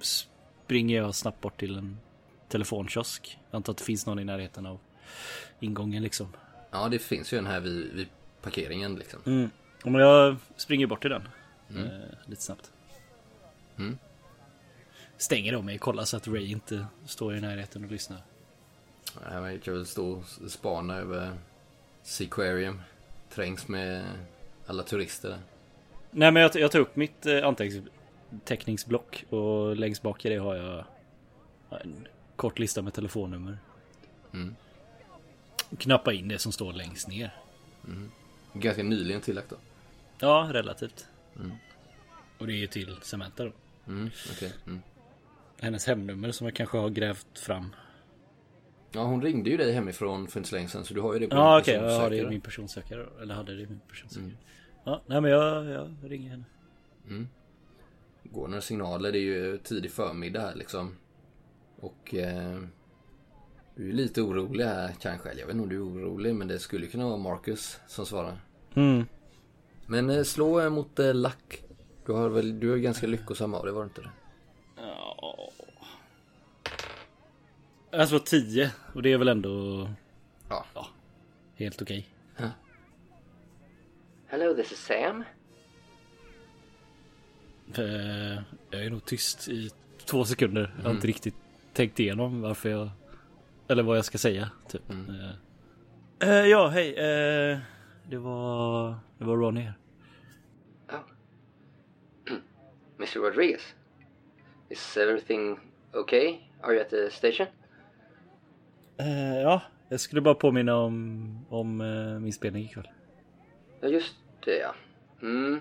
springer 0.00 0.96
jag 0.96 1.14
snabbt 1.14 1.40
bort 1.40 1.60
till 1.60 1.78
en 1.78 1.98
telefonkiosk. 2.48 3.38
Jag 3.50 3.56
antar 3.56 3.72
att 3.72 3.78
det 3.78 3.84
finns 3.84 4.06
någon 4.06 4.18
i 4.18 4.24
närheten 4.24 4.66
av 4.66 4.78
ingången 5.60 6.02
liksom. 6.02 6.28
Ja, 6.70 6.88
det 6.88 6.98
finns 6.98 7.32
ju 7.32 7.38
en 7.38 7.46
här 7.46 7.60
vid, 7.60 7.92
vid 7.92 8.08
parkeringen 8.42 8.94
liksom. 8.94 9.20
Mm. 9.26 9.50
Om 9.84 9.94
jag 9.94 10.36
springer 10.56 10.86
bort 10.86 11.00
till 11.00 11.10
den. 11.10 11.28
Mm. 11.70 11.84
Eh, 11.84 11.90
lite 12.26 12.42
snabbt. 12.42 12.72
Mm. 13.78 13.98
Stänger 15.22 15.56
om 15.56 15.66
mig, 15.66 15.78
kollar 15.78 16.04
så 16.04 16.16
att 16.16 16.28
Ray 16.28 16.46
inte 16.46 16.86
står 17.06 17.36
i 17.36 17.40
närheten 17.40 17.84
och 17.84 17.90
lyssnar. 17.90 18.22
Ja, 19.30 19.40
man 19.40 19.60
kan 19.60 19.74
väl 19.74 19.86
stå 19.86 20.10
och 20.10 20.50
spana 20.50 20.96
över 20.96 21.38
Seaquarium. 22.02 22.82
Trängs 23.30 23.68
med 23.68 24.04
alla 24.66 24.82
turister 24.82 25.28
där. 25.28 25.38
Nej 26.10 26.32
men 26.32 26.42
jag, 26.42 26.56
jag 26.56 26.70
tar 26.70 26.78
upp 26.78 26.96
mitt 26.96 27.26
eh, 27.26 27.46
anteckningsblock 27.46 29.24
och 29.28 29.76
längst 29.76 30.02
bak 30.02 30.24
i 30.24 30.28
det 30.28 30.36
har 30.36 30.54
jag 30.54 30.84
en 31.70 32.08
kort 32.36 32.58
lista 32.58 32.82
med 32.82 32.94
telefonnummer. 32.94 33.58
Mm. 34.32 34.56
Knappa 35.78 36.12
in 36.12 36.28
det 36.28 36.38
som 36.38 36.52
står 36.52 36.72
längst 36.72 37.08
ner. 37.08 37.36
Ganska 38.52 38.82
nyligen 38.82 39.20
tillagt 39.20 39.50
då. 39.50 39.56
Ja, 40.18 40.48
relativt. 40.52 41.06
Mm. 41.36 41.52
Och 42.38 42.46
det 42.46 42.52
är 42.52 42.58
ju 42.58 42.66
till 42.66 42.96
Samantha 43.02 43.44
då. 43.44 43.52
Mm, 43.86 44.10
okej. 44.30 44.52
Mm. 44.66 44.82
Hennes 45.62 45.86
hemnummer 45.86 46.30
som 46.30 46.46
jag 46.46 46.54
kanske 46.54 46.78
har 46.78 46.90
grävt 46.90 47.38
fram. 47.38 47.74
Ja, 48.92 49.04
hon 49.04 49.22
ringde 49.22 49.50
ju 49.50 49.56
dig 49.56 49.72
hemifrån 49.72 50.28
för 50.28 50.40
en 50.40 50.44
släng 50.44 50.68
sen 50.68 50.84
så 50.84 50.94
du 50.94 51.00
har 51.00 51.12
ju 51.12 51.18
det 51.18 51.26
på 51.26 51.36
Ja 51.36 51.54
din 51.54 51.60
okej, 51.60 51.74
jag 51.74 52.00
har 52.00 52.10
det 52.10 52.16
i 52.16 52.20
personsökare. 52.20 52.30
min 52.30 52.40
personsökare. 52.40 53.06
Eller 53.22 53.34
hade 53.34 53.54
det 53.56 53.62
i 53.62 53.66
min 53.66 53.80
personsökare. 53.88 54.24
Mm. 54.24 54.36
Ja, 54.84 55.02
nej 55.06 55.20
men 55.20 55.30
jag, 55.30 55.64
jag 55.66 55.94
ringer 56.02 56.30
henne. 56.30 56.44
Mm. 57.08 57.28
Går 58.24 58.48
några 58.48 58.60
signaler, 58.60 59.12
det 59.12 59.18
är 59.18 59.20
ju 59.20 59.58
tidig 59.58 59.90
förmiddag 59.90 60.40
här 60.40 60.54
liksom. 60.54 60.96
Och 61.80 62.14
eh, 62.14 62.58
du 63.76 63.88
är 63.88 63.92
lite 63.92 64.22
orolig 64.22 64.64
här 64.64 64.92
kanske. 65.00 65.28
Eller 65.30 65.40
jag 65.40 65.46
vet 65.46 65.54
inte 65.54 65.62
om 65.62 65.68
du 65.68 65.76
är 65.76 65.82
orolig 65.82 66.34
men 66.34 66.48
det 66.48 66.58
skulle 66.58 66.86
kunna 66.86 67.04
vara 67.04 67.16
Marcus 67.16 67.80
som 67.86 68.06
svarar. 68.06 68.40
Mm. 68.74 69.06
Men 69.86 70.10
eh, 70.10 70.22
slå 70.22 70.70
mot 70.70 70.98
eh, 70.98 71.14
lack. 71.14 71.64
Du 72.06 72.12
har 72.12 72.28
väl, 72.28 72.60
du 72.60 72.72
är 72.72 72.76
ganska 72.76 73.06
lyckosam 73.06 73.54
av 73.54 73.66
det, 73.66 73.72
var 73.72 73.80
det 73.80 73.86
inte 73.86 74.00
det? 74.00 74.10
Ja. 74.82 75.48
Jag 77.90 78.08
slår 78.08 78.18
10 78.18 78.70
och 78.94 79.02
det 79.02 79.12
är 79.12 79.18
väl 79.18 79.28
ändå 79.28 79.88
Ja. 80.48 80.64
helt 81.56 81.82
okej. 81.82 82.08
Hello, 84.26 84.54
this 84.54 84.72
is 84.72 84.78
Sam. 84.78 85.24
Eh, 87.74 88.42
Jag 88.70 88.84
är 88.84 88.90
nog 88.90 89.04
tyst 89.04 89.48
i 89.48 89.70
två 90.04 90.24
sekunder. 90.24 90.60
Jag 90.60 90.76
har 90.76 90.80
Mm. 90.84 90.96
inte 90.96 91.06
riktigt 91.06 91.34
tänkt 91.72 92.00
igenom 92.00 92.40
varför 92.40 92.68
jag... 92.68 92.90
Eller 93.68 93.82
vad 93.82 93.96
jag 93.96 94.04
ska 94.04 94.18
säga, 94.18 94.50
typ. 94.68 94.90
Mm. 94.90 95.14
Eh, 96.20 96.28
ja, 96.46 96.68
hej. 96.68 96.88
eh, 96.94 97.58
det 98.08 98.18
var... 98.18 98.94
Det 99.18 99.24
var 99.24 99.36
Ronny 99.36 99.60
här. 99.60 99.74
Oh. 100.88 101.00
Mr. 102.98 103.18
Rodriguez. 103.20 103.74
Is 104.72 104.96
everything 104.96 105.58
okay? 105.94 106.40
Are 106.62 106.72
you 106.74 106.80
at 106.80 106.90
the 106.90 107.10
station? 107.10 107.46
Eh, 108.98 109.40
ja, 109.42 109.62
jag 109.88 110.00
skulle 110.00 110.20
bara 110.20 110.34
påminna 110.34 110.76
om, 110.76 111.46
om 111.50 111.80
eh, 111.80 112.20
min 112.20 112.32
spelning 112.32 112.64
ikväll. 112.64 112.88
Ja, 113.80 113.88
just 113.88 114.14
det 114.44 114.56
ja. 114.58 114.74
Mm. 115.22 115.60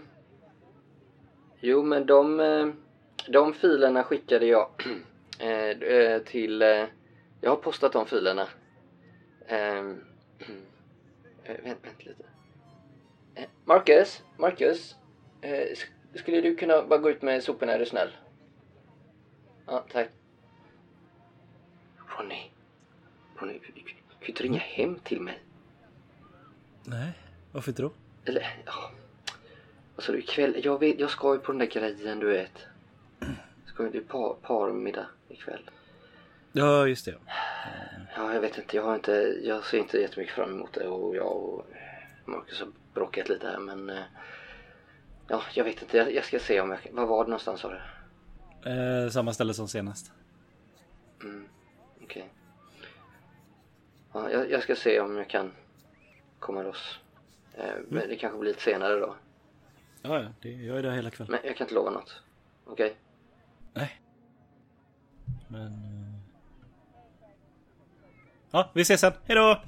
Jo, 1.60 1.84
men 1.84 2.06
de, 2.06 2.40
eh, 2.40 2.68
de 3.28 3.54
filerna 3.54 4.04
skickade 4.04 4.46
jag 4.46 4.70
till... 6.26 6.62
Jag 7.42 7.50
har 7.52 7.56
postat 7.58 7.94
de 7.94 8.06
filerna. 8.06 8.48
Ehm, 9.48 10.02
eh, 11.44 11.56
Vänt, 11.64 11.80
vänt 11.86 12.06
lite. 12.06 12.24
Marcus, 13.66 14.24
Marcus. 14.38 14.96
sk- 15.42 15.92
Skulle 16.16 16.42
du 16.42 16.56
kunna 16.56 16.82
bara 16.84 17.00
gå 17.00 17.10
ut 17.10 17.22
med 17.22 17.44
soporna, 17.44 17.74
är 17.74 17.80
du 17.80 17.86
snäll? 17.86 18.10
Ja, 19.72 19.84
tack. 19.92 20.10
Ronny. 22.18 22.52
Ronny, 23.36 23.60
kan 23.60 24.28
inte 24.28 24.44
ringa 24.44 24.60
hem 24.60 25.00
till 25.00 25.22
mig. 25.22 25.40
Nej, 26.84 27.12
varför 27.52 27.72
inte 27.72 27.82
då? 27.82 27.92
Eller, 28.26 28.58
ja. 28.66 28.92
Alltså 29.96 30.18
ikväll, 30.18 30.62
jag 30.64 30.80
vet, 30.80 31.00
jag 31.00 31.10
ska 31.10 31.34
ju 31.34 31.40
på 31.40 31.52
den 31.52 31.60
där 31.60 31.66
grejen 31.66 32.20
du 32.20 32.28
vet. 32.28 32.66
Ska 33.66 33.84
ju 33.84 33.92
till 33.92 34.04
par, 34.04 34.34
parmiddag 34.34 35.06
ikväll. 35.30 35.70
Ja, 36.52 36.88
just 36.88 37.06
det. 37.06 37.16
Ja, 38.16 38.34
jag 38.34 38.42
vet 38.42 38.58
inte, 38.58 38.76
jag 38.76 38.84
har 38.84 38.96
inte, 38.96 39.12
jag 39.44 39.66
ser 39.66 39.78
inte 39.78 39.98
jättemycket 39.98 40.36
fram 40.36 40.52
emot 40.52 40.74
det 40.74 40.88
och 40.88 41.16
jag 41.16 41.36
och 41.36 41.68
Marcus 42.26 42.60
har 42.60 42.70
bråkat 42.94 43.30
lite 43.30 43.48
här 43.48 43.60
men 43.60 43.90
eh, 43.90 44.04
Ja, 45.28 45.44
jag 45.54 45.64
vet 45.64 45.82
inte, 45.82 45.98
jag, 45.98 46.14
jag 46.14 46.26
ska 46.26 46.40
se 46.40 46.62
om 46.62 46.70
jag 46.70 46.80
Var 46.92 47.06
var 47.06 47.24
det 47.24 47.30
någonstans 47.30 47.62
sa 47.62 47.70
du? 47.70 47.80
Eh, 48.66 49.10
samma 49.10 49.34
ställe 49.34 49.54
som 49.54 49.68
senast. 49.68 50.12
Mm, 51.24 51.48
okej. 52.04 52.30
Ja, 54.14 54.32
jag, 54.32 54.52
jag 54.52 54.64
ska 54.64 54.76
se 54.76 55.00
om 55.00 55.18
jag 55.18 55.30
kan 55.30 55.52
komma 56.40 56.64
loss. 56.64 57.00
Eh, 57.54 57.74
men 57.90 58.10
det 58.10 58.16
kanske 58.16 58.40
blir 58.40 58.50
lite 58.52 58.62
senare 58.64 59.00
då. 59.00 59.16
Ja, 60.02 60.20
ja, 60.22 60.30
det, 60.42 60.52
jag 60.52 60.78
är 60.78 60.84
där 60.84 60.92
hela 60.92 61.10
kvällen. 61.12 61.32
Men 61.32 61.40
jag 61.48 61.58
kan 61.58 61.66
inte 61.66 61.76
lova 61.76 61.90
något. 61.92 62.22
Okej? 62.66 62.96
Nej. 63.74 64.02
Men... 65.48 65.66
eh, 65.68 66.12
Ja, 68.52 68.72
vi 68.74 68.82
ses 68.82 69.02
sen. 69.02 69.14
Hejdå! 69.26 69.62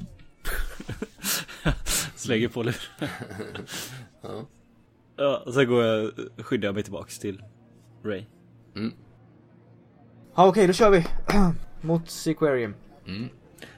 Slänger 2.16 2.48
på 2.48 2.64
lur. 2.64 2.76
Ja. 4.22 4.46
Ja, 5.16 5.44
och 5.46 5.54
sen 5.54 5.68
går 5.68 5.84
jag, 5.84 6.12
skyddar 6.38 6.68
jag 6.68 6.74
mig 6.76 6.84
tillbaks 6.84 7.20
till 7.20 7.44
Ray. 8.04 8.26
Ja 10.36 10.48
okej, 10.48 10.68
då 10.68 10.74
kör 10.74 10.90
vi. 10.90 11.06
Mot 11.82 12.10
Sequarium. 12.10 12.76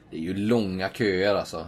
Det 0.10 0.18
är 0.18 0.22
ju 0.22 0.34
långa 0.34 0.90
köer 0.90 1.36
alltså. 1.36 1.68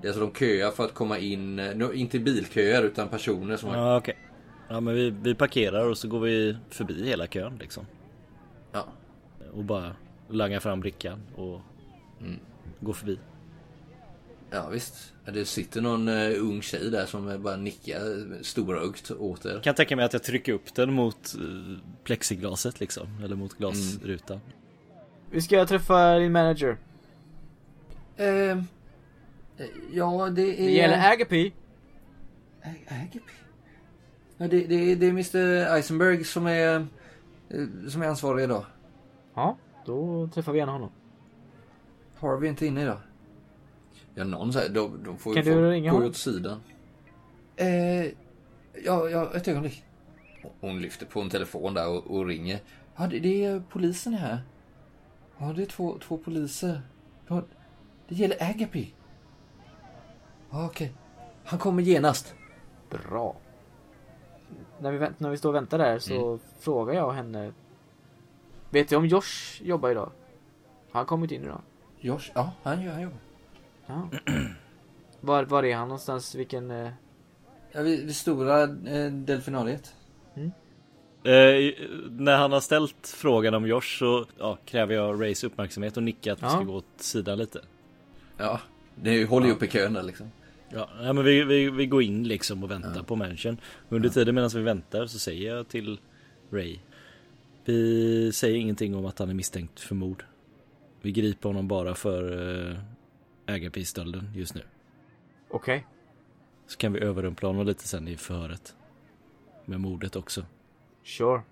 Det 0.00 0.08
är 0.08 0.10
alltså 0.12 0.26
de 0.26 0.34
köar 0.34 0.70
för 0.70 0.84
att 0.84 0.94
komma 0.94 1.18
in, 1.18 1.56
nu, 1.56 1.90
inte 1.94 2.18
bilköer 2.18 2.82
utan 2.82 3.08
personer 3.08 3.56
som 3.56 3.70
har... 3.70 3.76
Ja, 3.76 3.96
okej. 3.96 4.16
Ja, 4.68 4.80
men 4.80 4.94
vi, 4.94 5.10
vi 5.10 5.34
parkerar 5.34 5.88
och 5.88 5.98
så 5.98 6.08
går 6.08 6.20
vi 6.20 6.56
förbi 6.70 7.08
hela 7.08 7.26
kön 7.26 7.58
liksom. 7.58 7.86
Ja. 8.72 8.86
Och 9.54 9.64
bara 9.64 9.96
langar 10.28 10.60
fram 10.60 10.80
brickan 10.80 11.20
och 11.36 11.60
går 12.80 12.92
förbi. 12.92 13.18
Ja 14.52 14.68
visst. 14.68 15.12
Det 15.32 15.44
sitter 15.44 15.80
någon 15.80 16.08
uh, 16.08 16.40
ung 16.42 16.62
tjej 16.62 16.90
där 16.90 17.06
som 17.06 17.28
eh, 17.28 17.38
bara 17.38 17.56
nickar 17.56 18.32
eh, 18.34 18.40
storögt 18.42 19.10
åt 19.10 19.44
er. 19.44 19.60
Kan 19.62 19.74
tänka 19.74 19.96
mig 19.96 20.04
att 20.04 20.12
jag 20.12 20.22
trycker 20.22 20.52
upp 20.52 20.74
den 20.74 20.92
mot 20.92 21.34
uh, 21.40 21.76
plexiglaset 22.04 22.80
liksom. 22.80 23.06
Eller 23.24 23.36
mot 23.36 23.54
glasrutan. 23.58 24.40
Vi 25.30 25.42
ska 25.42 25.66
träffa 25.66 26.18
din 26.18 26.32
manager. 26.32 26.76
Ehm, 28.16 28.58
eh, 29.58 29.66
ja 29.92 30.30
det 30.30 30.42
är... 30.62 30.66
Det 30.66 30.72
gäller 30.72 31.12
Agape. 31.12 31.36
Ä- 31.36 31.50
Agape? 32.88 33.32
Ja 34.36 34.48
det, 34.48 34.66
det, 34.66 34.74
är- 34.92 34.96
det 34.96 35.06
är 35.06 35.10
Mr 35.10 35.36
Eisenberg 35.76 36.24
som 36.24 36.46
är, 36.46 36.76
eh, 37.50 37.88
som 37.88 38.02
är 38.02 38.06
ansvarig 38.06 38.44
idag. 38.44 38.64
Ja, 39.34 39.56
då 39.86 40.28
träffar 40.34 40.52
vi 40.52 40.58
gärna 40.58 40.72
honom. 40.72 40.90
Harvey 42.18 42.46
är 42.46 42.50
inte 42.50 42.66
inne 42.66 42.82
idag. 42.82 42.98
Ja 44.14 44.24
någon 44.24 44.52
säger, 44.52 44.68
de, 44.74 45.04
de 45.04 45.18
får 45.18 45.34
Kan 45.34 45.44
ju 45.44 45.54
du 45.54 45.70
ringa 45.70 45.90
gå 45.90 45.96
honom? 45.96 46.10
åt 46.10 46.16
sidan. 46.16 46.60
Eh, 47.56 48.04
ja, 48.84 49.08
ja, 49.10 49.34
ett 49.34 49.48
ögonblick. 49.48 49.84
Hon 50.60 50.82
lyfter 50.82 51.06
på 51.06 51.20
en 51.20 51.30
telefon 51.30 51.74
där 51.74 51.88
och, 51.88 52.06
och 52.16 52.26
ringer. 52.26 52.60
Ja, 52.96 53.06
det, 53.06 53.18
det 53.18 53.44
är 53.44 53.62
polisen 53.70 54.14
här. 54.14 54.42
Ja, 55.38 55.52
det 55.56 55.62
är 55.62 55.66
två, 55.66 55.98
två 55.98 56.18
poliser. 56.18 56.82
Ja, 57.26 57.42
det 58.08 58.14
gäller 58.14 58.42
Agape. 58.50 58.86
Ja, 60.50 60.66
okej. 60.66 60.92
Han 61.44 61.58
kommer 61.58 61.82
genast. 61.82 62.34
Bra. 62.90 63.36
När 64.80 64.92
vi, 64.92 64.98
vänt, 64.98 65.20
när 65.20 65.30
vi 65.30 65.36
står 65.36 65.48
och 65.48 65.54
väntar 65.54 65.78
där 65.78 65.98
så 65.98 66.38
frågar 66.58 66.94
jag 66.94 67.12
henne. 67.12 67.52
Vet 68.70 68.88
du 68.88 68.96
om 68.96 69.06
Josh 69.06 69.62
jobbar 69.62 69.90
idag? 69.90 70.10
Har 70.90 71.00
han 71.00 71.06
kommit 71.06 71.30
in 71.30 71.42
idag? 71.42 71.60
Josh, 72.00 72.30
ja, 72.34 72.52
han 72.62 72.82
gör, 72.82 72.92
han 72.92 73.02
jobbar. 73.02 73.18
Ja. 73.86 74.08
var, 75.20 75.44
var 75.44 75.62
är 75.62 75.76
han 75.76 75.88
någonstans? 75.88 76.34
Vilken... 76.34 76.70
Eh... 76.70 76.90
Ja, 77.72 77.82
vid 77.82 78.06
det 78.06 78.12
stora 78.14 78.62
eh, 78.62 79.12
delfinariet. 79.12 79.94
Eh, 81.24 81.74
när 82.10 82.36
han 82.36 82.52
har 82.52 82.60
ställt 82.60 83.14
frågan 83.16 83.54
om 83.54 83.66
Josh 83.66 83.98
så 83.98 84.26
ja, 84.38 84.58
kräver 84.66 84.94
jag 84.94 85.22
Rays 85.22 85.44
uppmärksamhet 85.44 85.96
och 85.96 86.02
nickar 86.02 86.32
att 86.32 86.42
vi 86.42 86.46
Ja. 86.46 86.50
ska 86.50 86.62
gå 86.62 86.74
åt 86.74 86.84
sidan 86.96 87.38
lite. 87.38 87.60
Ja, 88.36 88.60
det 88.94 89.24
håller 89.24 89.46
ju 89.46 89.52
upp 89.52 89.62
i 89.62 89.68
kön 89.68 89.92
där 89.92 90.02
liksom. 90.02 90.30
Ja, 90.68 90.88
ja 91.02 91.12
men 91.12 91.24
vi, 91.24 91.44
vi, 91.44 91.70
vi 91.70 91.86
går 91.86 92.02
in 92.02 92.28
liksom 92.28 92.64
och 92.64 92.70
väntar 92.70 93.02
på 93.02 93.16
mansion. 93.16 93.56
Under 93.88 94.08
tiden 94.08 94.34
medan 94.34 94.50
vi 94.54 94.62
väntar 94.62 95.06
så 95.06 95.18
säger 95.18 95.56
jag 95.56 95.68
till 95.68 96.00
Ray. 96.50 96.78
Vi 97.64 98.32
säger 98.32 98.56
ingenting 98.56 98.96
om 98.96 99.06
att 99.06 99.18
han 99.18 99.30
är 99.30 99.34
misstänkt 99.34 99.80
för 99.80 99.94
mord. 99.94 100.24
Vi 101.02 101.12
griper 101.12 101.48
honom 101.48 101.68
bara 101.68 101.94
för 101.94 102.32
uh, 102.32 102.76
ägarprisstölden 103.46 104.30
just 104.34 104.54
nu. 104.54 104.62
Okej. 105.50 105.86
Så 106.66 106.78
kan 106.78 106.92
vi 106.92 107.00
överrumpla 107.00 107.48
honom 107.48 107.66
lite 107.66 107.88
sen 107.88 108.08
i 108.08 108.16
förhöret. 108.16 108.74
Med 109.64 109.80
mordet 109.80 110.16
också. 110.16 110.46
Sure. 111.04 111.42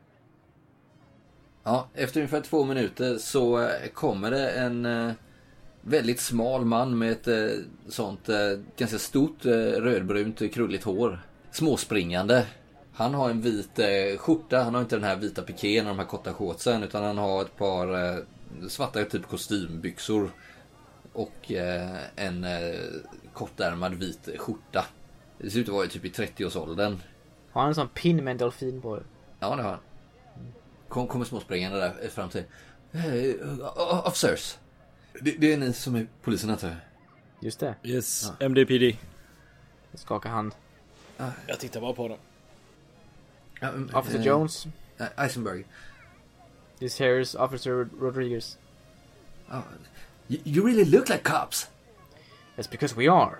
Ja, 1.63 1.89
efter 1.95 2.21
ungefär 2.21 2.41
två 2.41 2.65
minuter 2.65 3.19
så 3.19 3.61
eh, 3.63 3.89
kommer 3.95 4.31
det 4.31 4.51
en 4.51 4.87
eh, 4.87 5.13
väldigt 5.81 6.21
smal 6.21 6.65
man 6.65 6.99
med 6.99 7.11
ett 7.11 7.29
eh, 7.29 7.59
sånt 7.89 8.29
ganska 8.77 8.99
stort 8.99 9.45
rödbrunt 9.45 10.53
krulligt 10.55 10.85
hår. 10.85 11.21
Småspringande. 11.51 12.47
Han 12.93 13.15
har 13.15 13.31
en 13.31 13.41
vit 13.41 13.81
skjorta, 14.19 14.63
han 14.63 14.75
har 14.75 14.81
inte 14.81 14.97
den 14.97 15.05
här 15.05 15.17
vita 15.17 15.43
pikén 15.43 15.87
och 15.87 15.91
de 15.91 15.99
här 15.99 16.07
korta 16.07 16.33
shortsen 16.33 16.83
utan 16.83 17.05
han 17.05 17.19
har 17.19 17.43
ett 17.43 17.57
par 17.57 18.19
svarta 18.69 19.05
typ 19.05 19.27
kostymbyxor. 19.29 20.31
Och 21.13 21.53
eh, 21.53 21.99
en 22.17 22.45
eh, 22.45 22.81
kortärmad 23.33 23.95
vit 23.95 24.29
skjorta. 24.39 24.87
Det 25.39 25.51
ser 25.51 25.59
ut 25.61 25.69
att 25.69 25.75
vara 25.75 25.87
typ 25.87 26.05
i 26.05 26.11
30-årsåldern. 26.11 26.99
Har 27.53 27.61
han 27.61 27.69
en 27.69 27.75
sån 27.75 27.89
pin 27.89 28.25
med 28.25 28.31
en 28.31 28.39
delfin 28.39 28.81
på? 28.83 29.01
Ja, 29.41 29.57
det 29.57 29.63
har 29.63 29.71
han. 29.71 29.81
Kom, 30.89 31.07
kommer 31.07 31.25
småspringande 31.25 31.79
där 31.79 32.09
fram 32.09 32.29
till. 32.29 32.45
Hey, 32.93 33.35
uh, 33.35 34.07
officers. 34.07 34.59
Det, 35.21 35.31
det 35.31 35.53
är 35.53 35.57
ni 35.59 35.73
som 35.73 35.95
är 35.95 36.07
polisen 36.23 36.51
antar 36.51 36.69
jag? 36.69 36.77
Just 37.41 37.61
det. 37.61 37.75
Yes, 37.83 38.33
MDPD. 38.41 38.83
Jag 39.91 40.01
skakar 40.01 40.31
hand. 40.31 40.55
Jag 41.47 41.61
tittar 41.61 41.81
bara 41.81 41.93
på 41.93 42.09
dem. 42.09 42.19
Ja, 43.61 43.69
mm, 43.69 43.91
Officer 43.95 44.19
eh, 44.19 44.27
Jones. 44.27 44.67
eh, 44.99 45.07
Eisenberg. 45.17 45.65
This 46.79 46.99
here 47.01 47.21
is 47.21 47.35
Officer 47.35 47.89
Rodriguez. 48.01 48.59
Ja, 49.49 49.63
you, 50.31 50.41
you 50.45 50.67
really 50.67 50.85
look 50.85 51.09
like 51.09 51.23
cops. 51.23 51.69
That's 52.57 52.71
because 52.71 52.97
we 52.97 53.09
are. 53.09 53.39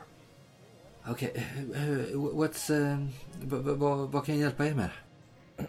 Okej, 1.09 1.47
okay, 1.71 2.15
what's... 2.15 2.71
Uh, 2.71 3.07
vad 3.43 3.79
va, 3.79 3.95
vad 3.95 4.25
kan 4.25 4.35
jag 4.35 4.43
hjälpa 4.43 4.67
er 4.67 4.75
med? 4.75 4.91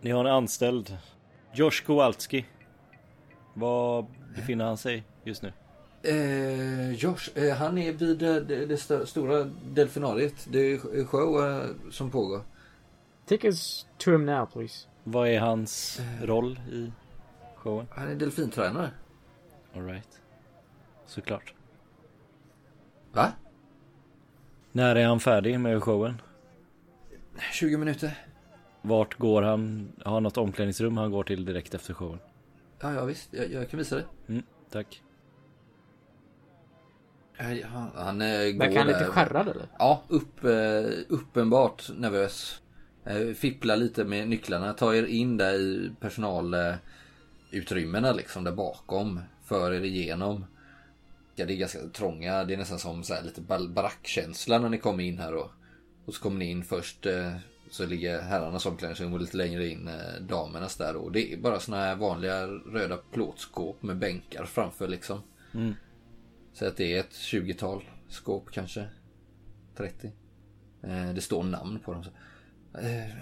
Ni 0.00 0.10
har 0.10 0.24
en 0.24 0.32
anställd. 0.32 0.96
Josh 1.52 1.86
Kowalski. 1.86 2.46
Var 3.54 4.06
befinner 4.36 4.64
han 4.64 4.76
sig 4.76 5.04
just 5.24 5.42
nu? 5.42 5.52
Eh, 6.02 6.92
Josh, 6.92 7.30
eh, 7.34 7.56
han 7.56 7.78
är 7.78 7.92
vid 7.92 8.22
eh, 8.22 8.34
det, 8.34 8.66
det 8.66 8.74
st 8.74 9.06
stora 9.06 9.44
delfinariet. 9.44 10.46
Det 10.50 10.58
är 10.58 11.04
show 11.04 11.46
eh, 11.46 11.90
som 11.90 12.10
pågår. 12.10 12.40
Take 13.26 13.46
us 13.46 13.86
to 13.98 14.10
him 14.10 14.26
now 14.26 14.46
please. 14.46 14.86
Vad 15.04 15.28
är 15.28 15.40
hans 15.40 16.00
roll 16.22 16.60
i 16.72 16.92
showen? 17.56 17.86
Han 17.90 18.08
är 18.08 18.14
delfintränare. 18.14 18.90
Alright. 19.78 20.20
Såklart. 21.06 21.54
Va? 23.12 23.32
När 24.72 24.96
är 24.96 25.06
han 25.06 25.20
färdig 25.20 25.60
med 25.60 25.82
showen? 25.82 26.22
20 27.52 27.76
minuter. 27.76 28.18
Vart 28.82 29.18
går 29.18 29.42
han? 29.42 29.92
Har 30.04 30.12
han 30.12 30.22
något 30.22 30.36
omklädningsrum 30.36 30.96
han 30.96 31.10
går 31.10 31.24
till 31.24 31.44
direkt 31.44 31.74
efter 31.74 31.94
showen? 31.94 32.18
Ja, 32.80 32.94
ja 32.94 33.04
visst. 33.04 33.28
Jag, 33.32 33.52
jag 33.52 33.70
kan 33.70 33.78
visa 33.78 33.96
det. 33.96 34.04
Mm, 34.28 34.42
tack. 34.70 35.02
Han, 37.64 37.90
han 37.94 38.22
eh, 38.22 38.28
går 38.52 38.58
Verkar 38.58 38.78
han 38.78 38.86
lite 38.86 38.98
där. 38.98 39.06
skärrad 39.10 39.48
eller? 39.48 39.66
Ja, 39.78 40.02
upp, 40.08 40.44
eh, 40.44 40.84
uppenbart 41.08 41.88
nervös. 41.96 42.62
Eh, 43.04 43.34
Fipplar 43.34 43.76
lite 43.76 44.04
med 44.04 44.28
nycklarna, 44.28 44.72
tar 44.72 44.94
er 44.94 45.06
in 45.06 45.36
där 45.36 45.54
i 45.54 45.90
personalutrymmena 46.00 48.12
liksom 48.12 48.44
där 48.44 48.52
bakom. 48.52 49.20
För 49.48 49.72
er 49.72 49.84
igenom. 49.84 50.44
Ja, 51.34 51.46
det 51.46 51.52
är 51.52 51.56
ganska 51.56 51.78
trånga, 51.88 52.44
det 52.44 52.54
är 52.54 52.58
nästan 52.58 52.78
som 52.78 53.04
så 53.04 53.14
här 53.14 53.22
lite 53.22 53.40
bar- 53.40 53.68
barackkänsla 53.68 54.58
när 54.58 54.68
ni 54.68 54.78
kommer 54.78 55.04
in 55.04 55.18
här 55.18 55.32
då. 55.32 55.50
Och 56.04 56.14
så 56.14 56.22
kommer 56.22 56.38
ni 56.38 56.50
in 56.50 56.64
först 56.64 57.06
eh, 57.06 57.36
så 57.70 57.86
ligger 57.86 58.20
herrarnas 58.22 58.66
omklädningsrum 58.66 59.12
och 59.12 59.20
lite 59.20 59.36
längre 59.36 59.68
in 59.68 59.88
eh, 59.88 60.20
damernas 60.20 60.76
där 60.76 60.94
då. 60.94 61.08
Det 61.08 61.32
är 61.32 61.36
bara 61.36 61.60
såna 61.60 61.76
här 61.76 61.96
vanliga 61.96 62.46
röda 62.46 62.96
plåtskåp 62.96 63.82
med 63.82 63.96
bänkar 63.98 64.44
framför 64.44 64.88
liksom. 64.88 65.22
Mm. 65.54 65.74
Så 66.52 66.66
att 66.66 66.76
det 66.76 66.96
är 66.96 67.00
ett 67.00 67.12
20-tal 67.12 67.84
skåp 68.08 68.50
kanske. 68.50 68.88
30. 69.76 70.12
Eh, 70.82 71.12
det 71.14 71.20
står 71.20 71.42
namn 71.42 71.80
på 71.84 71.92
dem. 71.92 72.04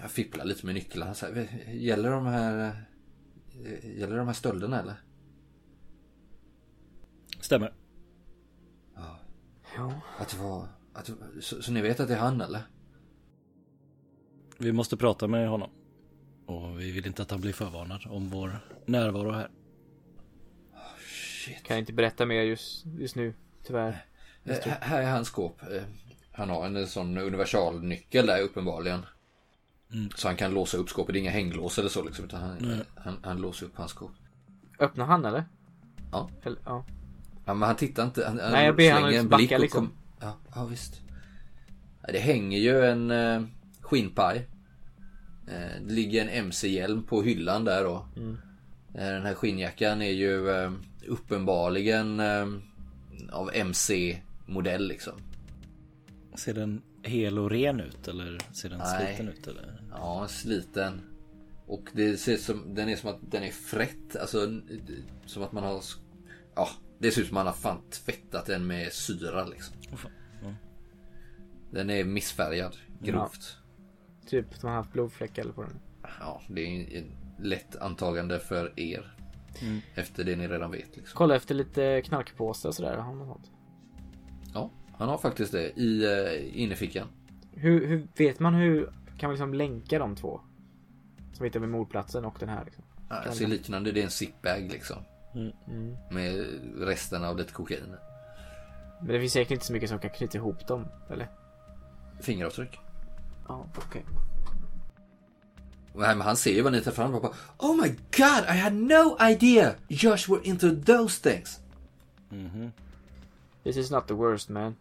Jag 0.01 0.11
fipplar 0.11 0.45
lite 0.45 0.65
med 0.65 0.75
nycklarna. 0.75 1.13
Så 1.13 1.25
här, 1.25 1.47
gäller 1.71 2.11
de 2.11 2.25
här... 2.25 2.81
Gäller 3.83 4.17
de 4.17 4.27
här 4.27 4.33
stölderna 4.33 4.79
eller? 4.79 4.95
Stämmer. 7.39 7.73
Ja. 9.75 9.91
Att 10.19 10.29
det 10.29 10.37
var... 10.37 10.67
Att 10.93 11.09
så, 11.41 11.61
så 11.61 11.71
ni 11.71 11.81
vet 11.81 11.99
att 11.99 12.07
det 12.07 12.13
är 12.15 12.19
han 12.19 12.41
eller? 12.41 12.61
Vi 14.57 14.71
måste 14.71 14.97
prata 14.97 15.27
med 15.27 15.49
honom. 15.49 15.69
Och 16.45 16.79
vi 16.79 16.91
vill 16.91 17.07
inte 17.07 17.21
att 17.21 17.31
han 17.31 17.41
blir 17.41 17.53
förvarnad 17.53 18.01
om 18.09 18.29
vår 18.29 18.59
närvaro 18.85 19.31
här. 19.31 19.49
Shit. 21.45 21.63
Kan 21.63 21.75
jag 21.75 21.81
inte 21.81 21.93
berätta 21.93 22.25
mer 22.25 22.41
just, 22.41 22.85
just 22.85 23.15
nu, 23.15 23.33
tyvärr. 23.63 24.05
Eh, 24.43 24.55
här- 24.63 24.79
här 24.81 25.01
är 25.01 25.11
hans 25.11 25.27
skåp. 25.27 25.61
Eh, 25.61 25.81
han 26.31 26.49
har 26.49 26.65
en 26.65 26.87
sån 26.87 27.17
universalnyckel 27.17 28.25
där 28.25 28.41
uppenbarligen. 28.41 29.05
Så 30.15 30.27
han 30.27 30.37
kan 30.37 30.53
låsa 30.53 30.77
upp 30.77 30.89
skåpet. 30.89 31.13
Det 31.13 31.19
är 31.19 31.21
inga 31.21 31.31
hänglås 31.31 31.79
eller 31.79 31.89
så 31.89 32.03
liksom. 32.03 32.25
Utan 32.25 32.41
han, 32.41 32.81
han, 32.95 33.17
han 33.23 33.37
låser 33.41 33.65
upp 33.65 33.75
hans 33.77 33.91
skåp. 33.91 34.11
Öppnar 34.79 35.05
han 35.05 35.25
eller? 35.25 35.45
Ja. 36.11 36.29
Eller, 36.43 36.59
ja. 36.65 36.85
Ja, 37.47 37.53
men 37.53 37.67
han 37.67 37.75
tittar 37.75 38.03
inte. 38.05 38.25
Han, 38.27 38.35
Nej, 38.35 38.65
jag 38.65 38.75
ber 38.75 38.93
att 38.93 39.13
en 39.13 39.29
backa, 39.29 39.37
blick 39.37 39.51
och 39.51 39.59
liksom. 39.59 39.87
kom- 39.87 39.95
Ja, 40.19 40.37
ja, 40.55 40.65
visst. 40.65 41.01
Ja, 42.01 42.09
Det 42.11 42.19
hänger 42.19 42.59
ju 42.59 42.85
en 42.85 43.11
eh, 43.11 43.41
skinnpaj. 43.81 44.47
Eh, 45.47 45.81
det 45.87 45.93
ligger 45.93 46.21
en 46.21 46.29
MC-hjälm 46.29 47.03
på 47.03 47.21
hyllan 47.21 47.63
där 47.65 47.83
då. 47.83 48.05
Mm. 48.17 48.37
Eh, 48.93 49.07
den 49.07 49.25
här 49.25 49.33
skinnjackan 49.33 50.01
är 50.01 50.11
ju 50.11 50.49
eh, 50.49 50.71
uppenbarligen 51.07 52.19
eh, 52.19 52.47
av 53.31 53.51
MC-modell 53.53 54.87
liksom. 54.87 55.13
Ser 56.35 56.53
den 56.53 56.81
hel 57.03 57.39
och 57.39 57.49
ren 57.51 57.79
ut 57.79 58.07
eller 58.07 58.37
ser 58.53 58.69
den 58.69 58.77
Nej. 58.79 59.05
sliten 59.15 59.27
ut 59.33 59.47
eller? 59.47 59.81
Ja, 59.91 60.27
sliten. 60.27 61.01
Och 61.67 61.83
det 61.93 62.17
ser 62.17 62.33
ut 62.33 62.41
som, 62.41 62.73
den 62.75 62.89
är 62.89 62.95
som 62.95 63.09
att 63.09 63.19
den 63.31 63.43
är 63.43 63.51
frätt. 63.51 64.15
Alltså 64.15 64.51
som 65.25 65.43
att 65.43 65.51
man 65.51 65.63
har... 65.63 65.81
Ja, 66.55 66.69
det 66.99 67.11
ser 67.11 67.21
ut 67.21 67.27
som 67.27 67.37
att 67.37 67.45
man 67.45 67.53
har 67.53 67.59
fan 67.59 67.81
tvättat 67.89 68.45
den 68.45 68.67
med 68.67 68.93
syra 68.93 69.45
liksom. 69.45 69.75
Ja. 70.43 70.53
Den 71.71 71.89
är 71.89 72.03
missfärgad 72.03 72.75
grovt. 73.01 73.57
Typ 74.25 74.53
att 74.53 74.63
man 74.63 74.71
har 74.71 74.77
haft 74.77 74.93
blodfläckar 74.93 75.41
eller 75.41 75.53
på 75.53 75.63
den. 75.63 75.79
Ja, 76.19 76.41
det 76.47 76.61
är 76.61 76.97
en 76.97 77.11
lätt 77.39 77.75
antagande 77.75 78.39
för 78.39 78.79
er. 78.79 79.13
Efter 79.95 80.23
det 80.23 80.35
ni 80.35 80.47
redan 80.47 80.71
vet 80.71 80.97
liksom. 80.97 81.17
Kolla 81.17 81.35
efter 81.35 81.55
lite 81.55 82.01
knarkpåsar 82.01 82.69
och 82.69 82.75
sådär. 82.75 82.95
Har 82.95 83.03
han 83.03 83.17
något 83.17 83.27
sånt? 83.27 83.51
Ja, 84.53 84.71
han 84.97 85.09
har 85.09 85.17
faktiskt 85.17 85.51
det 85.51 85.79
i 85.79 86.05
uh, 86.05 86.61
innerfickan. 86.61 87.07
Hur, 87.53 87.87
hur 87.87 88.07
vet 88.15 88.39
man 88.39 88.53
hur 88.53 88.85
kan 89.17 89.27
man 89.27 89.31
liksom 89.31 89.53
länka 89.53 89.99
de 89.99 90.15
två? 90.15 90.41
Som 91.33 91.43
vi 91.43 91.49
hittar 91.49 91.59
vid 91.59 91.69
mordplatsen 91.69 92.25
och 92.25 92.35
den 92.39 92.49
här 92.49 92.65
liksom. 92.65 92.83
Ja, 93.09 93.31
ser 93.31 93.47
liknande 93.47 93.91
det 93.91 93.99
är 93.99 94.03
en 94.03 94.11
zipbag 94.11 94.69
liksom. 94.71 94.97
Mm. 95.37 95.97
Med 96.11 96.45
resten 96.87 97.23
av 97.23 97.37
lite 97.37 97.53
kokain. 97.53 97.95
Men 98.99 99.07
det 99.07 99.19
finns 99.19 99.33
säkert 99.33 99.51
inte 99.51 99.65
så 99.65 99.73
mycket 99.73 99.89
som 99.89 99.99
kan 99.99 100.09
knyta 100.09 100.37
ihop 100.37 100.67
dem, 100.67 100.87
eller? 101.09 101.27
Fingeravtryck. 102.19 102.79
Ja, 103.47 103.67
okej. 103.77 104.05
Nej, 105.93 106.15
men 106.15 106.21
han 106.21 106.37
ser 106.37 106.51
ju 106.51 106.61
vad 106.61 106.71
ni 106.71 106.81
tar 106.81 106.91
fram 106.91 107.15
och 107.15 107.21
bara 107.21 107.33
Oh 107.57 107.75
my 107.75 107.87
god, 107.89 108.55
I 108.55 108.57
had 108.57 108.73
no 108.73 109.17
idea 109.29 109.75
Josh 109.87 110.29
were 110.29 110.41
into 110.43 110.75
those 110.85 111.29
things. 111.29 111.59
This 113.63 113.77
is 113.77 113.91
not 113.91 114.07
the 114.07 114.13
worst 114.13 114.49
man. 114.49 114.75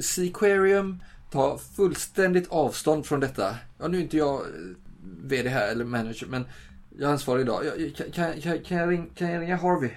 Seaquarium 0.00 1.02
tar 1.30 1.58
fullständigt 1.58 2.48
avstånd 2.48 3.06
från 3.06 3.20
detta. 3.20 3.56
Ja, 3.78 3.88
nu 3.88 3.98
är 3.98 4.02
inte 4.02 4.16
jag 4.16 4.40
eh, 4.40 4.46
VD 5.02 5.48
här 5.48 5.68
eller 5.68 5.84
manager, 5.84 6.26
men 6.26 6.46
jag 6.98 7.08
är 7.08 7.12
ansvarig 7.12 7.42
idag. 7.42 7.64
Jag, 7.64 7.94
kan, 7.96 8.10
kan, 8.10 8.40
kan, 8.40 8.58
kan, 8.58 8.78
jag 8.78 8.90
ring, 8.90 9.10
kan 9.14 9.30
jag 9.30 9.42
ringa 9.42 9.56
Harvey? 9.56 9.90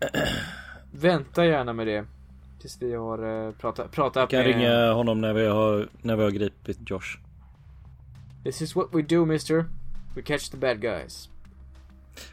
Vänta 0.90 1.46
gärna 1.46 1.72
med 1.72 1.86
det. 1.86 2.04
Tills 2.60 2.82
vi 2.82 2.94
har 2.94 3.24
uh, 3.24 3.52
pratat, 3.52 3.92
pratat 3.92 4.30
Kan 4.30 4.38
med... 4.38 4.46
ringa 4.46 4.92
honom 4.92 5.20
när 5.20 5.32
vi 5.32 5.46
har, 5.46 5.88
när 6.02 6.16
vi 6.16 6.22
har 6.22 6.30
gripit 6.30 6.78
Josh. 6.90 7.18
This 8.44 8.62
is 8.62 8.76
what 8.76 8.88
we 8.92 9.02
do 9.02 9.24
mister. 9.24 9.64
We 10.16 10.22
catch 10.22 10.50
the 10.50 10.56
bad 10.56 10.80
guys. 10.80 11.28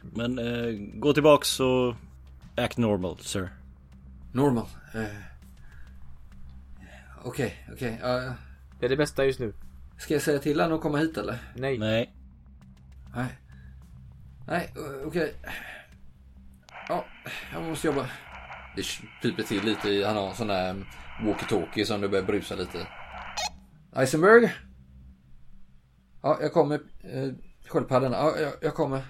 Men 0.01 0.39
eh, 0.39 0.71
gå 0.93 1.13
tillbaks 1.13 1.59
och 1.59 1.95
act 2.55 2.77
normal 2.77 3.17
sir. 3.19 3.49
Normal. 4.31 4.65
Eh, 4.93 5.03
Okej, 7.23 7.67
okej. 7.73 7.99
ja, 8.01 8.33
Det 8.79 8.85
är 8.85 8.89
det 8.89 8.97
bästa 8.97 9.25
just 9.25 9.39
nu. 9.39 9.53
ska 9.97 10.13
jag 10.13 10.23
säga 10.23 10.39
till 10.39 10.59
honom 10.61 10.75
att 10.77 10.81
komma 10.83 10.97
hit 10.97 11.17
eller? 11.17 11.37
Nej. 11.55 11.77
Nej. 11.77 12.13
Nej. 13.15 13.37
Nej, 14.47 14.73
okej. 15.05 15.33
Ja, 16.89 17.05
jag 17.53 17.63
måste 17.63 17.87
jobba. 17.87 18.05
Det 18.75 18.83
piper 19.21 19.43
till 19.43 19.63
lite 19.63 19.89
i, 19.89 20.03
han 20.03 20.15
har 20.17 20.29
en 20.29 20.35
sån 20.35 20.47
där 20.47 20.85
walkie-talkie 21.21 21.85
som 21.85 22.01
det 22.01 22.09
börjar 22.09 22.25
brusa 22.25 22.55
lite. 22.55 22.87
Eisenberg? 23.95 24.53
Ja, 26.21 26.37
jag 26.41 26.53
kommer. 26.53 26.75
Eh, 27.03 27.29
sköldpaddan. 27.67 28.11
Ja, 28.11 28.37
jag, 28.39 28.53
jag 28.61 28.73
kommer. 28.75 29.01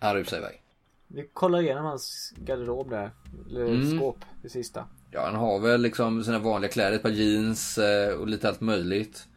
Han 0.00 0.14
rusar 0.14 0.36
iväg. 0.36 0.62
Vi 1.08 1.28
kollar 1.32 1.62
igenom 1.62 1.84
hans 1.84 2.32
garderob 2.36 2.90
där. 2.90 3.10
Eller 3.50 3.64
Mm. 3.64 3.98
skåp. 3.98 4.18
Det 4.42 4.48
sista. 4.48 4.86
Ja, 5.10 5.24
han 5.26 5.34
har 5.34 5.58
väl 5.60 5.82
liksom 5.82 6.24
sina 6.24 6.38
vanliga 6.38 6.70
kläder, 6.70 6.96
ett 6.96 7.02
par 7.02 7.10
jeans 7.10 7.78
eh, 7.78 8.14
och 8.14 8.26
lite 8.28 8.48
allt 8.48 8.60
möjligt. 8.60 9.28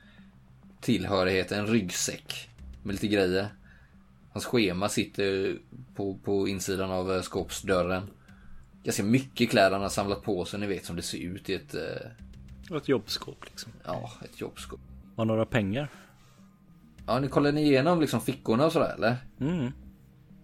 Tillhörighet, 0.82 1.52
en 1.52 1.68
ryggsäck 1.68 2.47
med 2.88 2.94
lite 2.94 3.08
grejer. 3.08 3.48
Hans 4.32 4.46
schema 4.46 4.90
sitter 4.90 5.58
på, 5.96 6.18
på 6.24 6.48
insidan 6.48 6.92
av 6.92 7.12
eh, 7.14 7.22
skåpsdörren. 7.22 8.04
Ganska 8.84 9.04
mycket 9.04 9.50
kläder 9.50 9.72
han 9.72 9.82
har 9.82 9.90
samlat 9.90 10.24
på 10.24 10.46
sig, 10.46 10.60
ni 10.60 10.68
vet 10.68 10.86
som 10.86 10.96
det 10.96 11.02
ser 11.02 11.18
ut 11.18 11.50
i 11.50 11.54
ett, 11.54 11.76
eh, 11.76 12.78
ett 12.78 12.90
jobbskåp 12.90 13.46
liksom. 13.46 13.72
ja, 13.86 14.12
ett 14.24 14.42
jobbskåp. 14.42 14.80
Har 15.16 15.26
några 15.26 15.46
pengar? 15.46 15.90
Ja, 17.08 17.20
ni 17.20 17.28
kollar 17.28 17.52
ni 17.52 17.62
igenom 17.64 18.02
liksom 18.02 18.22
fickorna 18.22 18.66
och 18.66 18.72
sådär 18.72 18.94
eller? 18.98 19.16
Mm. 19.40 19.72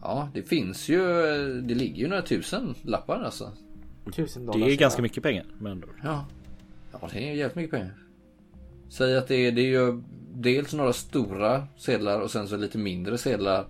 Ja, 0.01 0.29
det 0.33 0.43
finns 0.43 0.89
ju, 0.89 1.01
eh, 1.01 1.63
det 1.63 1.75
ligger 1.75 2.01
ju 2.01 2.07
några 2.07 2.21
tusen 2.21 2.75
lappar 2.81 3.21
alltså. 3.23 3.51
Tusen 4.15 4.45
Det 4.45 4.51
dollar. 4.51 4.67
är 4.67 4.75
ganska 4.75 5.01
mycket 5.01 5.23
pengar 5.23 5.45
med 5.59 5.71
andra 5.71 5.87
ord. 5.87 5.99
Ja. 6.03 6.25
Ja, 6.91 7.09
det 7.13 7.29
är 7.29 7.33
jävligt 7.33 7.55
mycket 7.55 7.71
pengar. 7.71 7.93
Säg 8.93 9.17
att 9.17 9.27
det 9.27 9.35
är, 9.35 9.51
det 9.51 9.61
är 9.61 9.81
ju 9.81 10.01
dels 10.33 10.73
några 10.73 10.93
stora 10.93 11.67
sedlar 11.77 12.19
och 12.19 12.31
sen 12.31 12.47
så 12.47 12.57
lite 12.57 12.77
mindre 12.77 13.17
sedlar. 13.17 13.67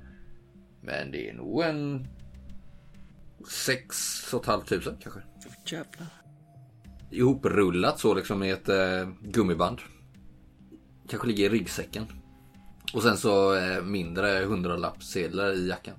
Men 0.81 1.11
det 1.11 1.29
är 1.29 1.33
nog 1.33 1.61
en... 1.61 2.07
Sex 3.49 4.33
och 4.33 4.41
ett 4.41 4.47
halvt 4.47 4.67
tusen 4.67 4.97
kanske. 5.01 5.19
Jävlar. 5.65 6.07
Ihoprullat 7.11 7.99
så 7.99 8.13
liksom 8.13 8.39
med 8.39 8.53
ett 8.53 8.69
eh, 8.69 9.09
gummiband. 9.21 9.79
Kanske 11.07 11.27
ligger 11.27 11.45
i 11.45 11.49
ryggsäcken. 11.49 12.05
Och 12.93 13.03
sen 13.03 13.17
så 13.17 13.55
eh, 13.55 13.83
mindre 13.83 14.45
hundralappssedlar 14.45 15.53
i 15.53 15.67
jackan. 15.67 15.95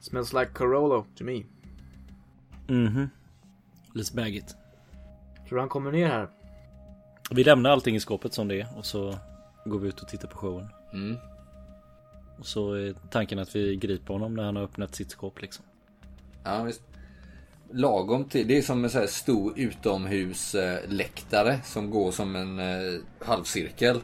Smells 0.00 0.32
like 0.32 0.52
Corolo 0.52 1.06
to 1.16 1.24
me. 1.24 1.42
Mhm. 2.68 3.08
Let's 3.94 4.16
bag 4.16 4.36
it. 4.36 4.56
Tror 5.48 5.56
du 5.56 5.60
han 5.60 5.68
kommer 5.68 5.92
ner 5.92 6.06
här? 6.06 6.41
Vi 7.34 7.44
lämnar 7.44 7.70
allting 7.70 7.96
i 7.96 8.00
skåpet 8.00 8.34
som 8.34 8.48
det 8.48 8.60
är 8.60 8.68
och 8.76 8.86
så 8.86 9.18
går 9.64 9.78
vi 9.78 9.88
ut 9.88 10.00
och 10.00 10.08
tittar 10.08 10.28
på 10.28 10.36
showen. 10.36 10.68
Mm. 10.92 11.16
Och 12.38 12.46
så 12.46 12.72
är 12.72 12.94
tanken 13.10 13.38
att 13.38 13.56
vi 13.56 13.76
griper 13.76 14.14
honom 14.14 14.34
när 14.34 14.42
han 14.42 14.56
har 14.56 14.62
öppnat 14.62 14.94
sitt 14.94 15.10
skåp 15.10 15.42
liksom. 15.42 15.64
Ja, 16.44 16.62
visst. 16.62 16.82
Lagom 17.70 18.24
till, 18.24 18.48
det 18.48 18.58
är 18.58 18.62
som 18.62 18.84
en 18.84 18.90
så 18.90 18.98
här 18.98 19.06
stor 19.06 19.58
utomhusläktare 19.58 21.60
som 21.64 21.90
går 21.90 22.10
som 22.10 22.36
en 22.36 22.58
eh, 22.58 23.00
halvcirkel. 23.18 24.00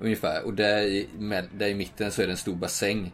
Ungefär. 0.00 0.46
Och 0.46 0.54
där 0.54 0.82
i, 0.82 1.08
med, 1.18 1.48
där 1.58 1.68
i 1.68 1.74
mitten 1.74 2.10
så 2.10 2.22
är 2.22 2.26
det 2.26 2.32
en 2.32 2.36
stor 2.36 2.54
bassäng. 2.54 3.12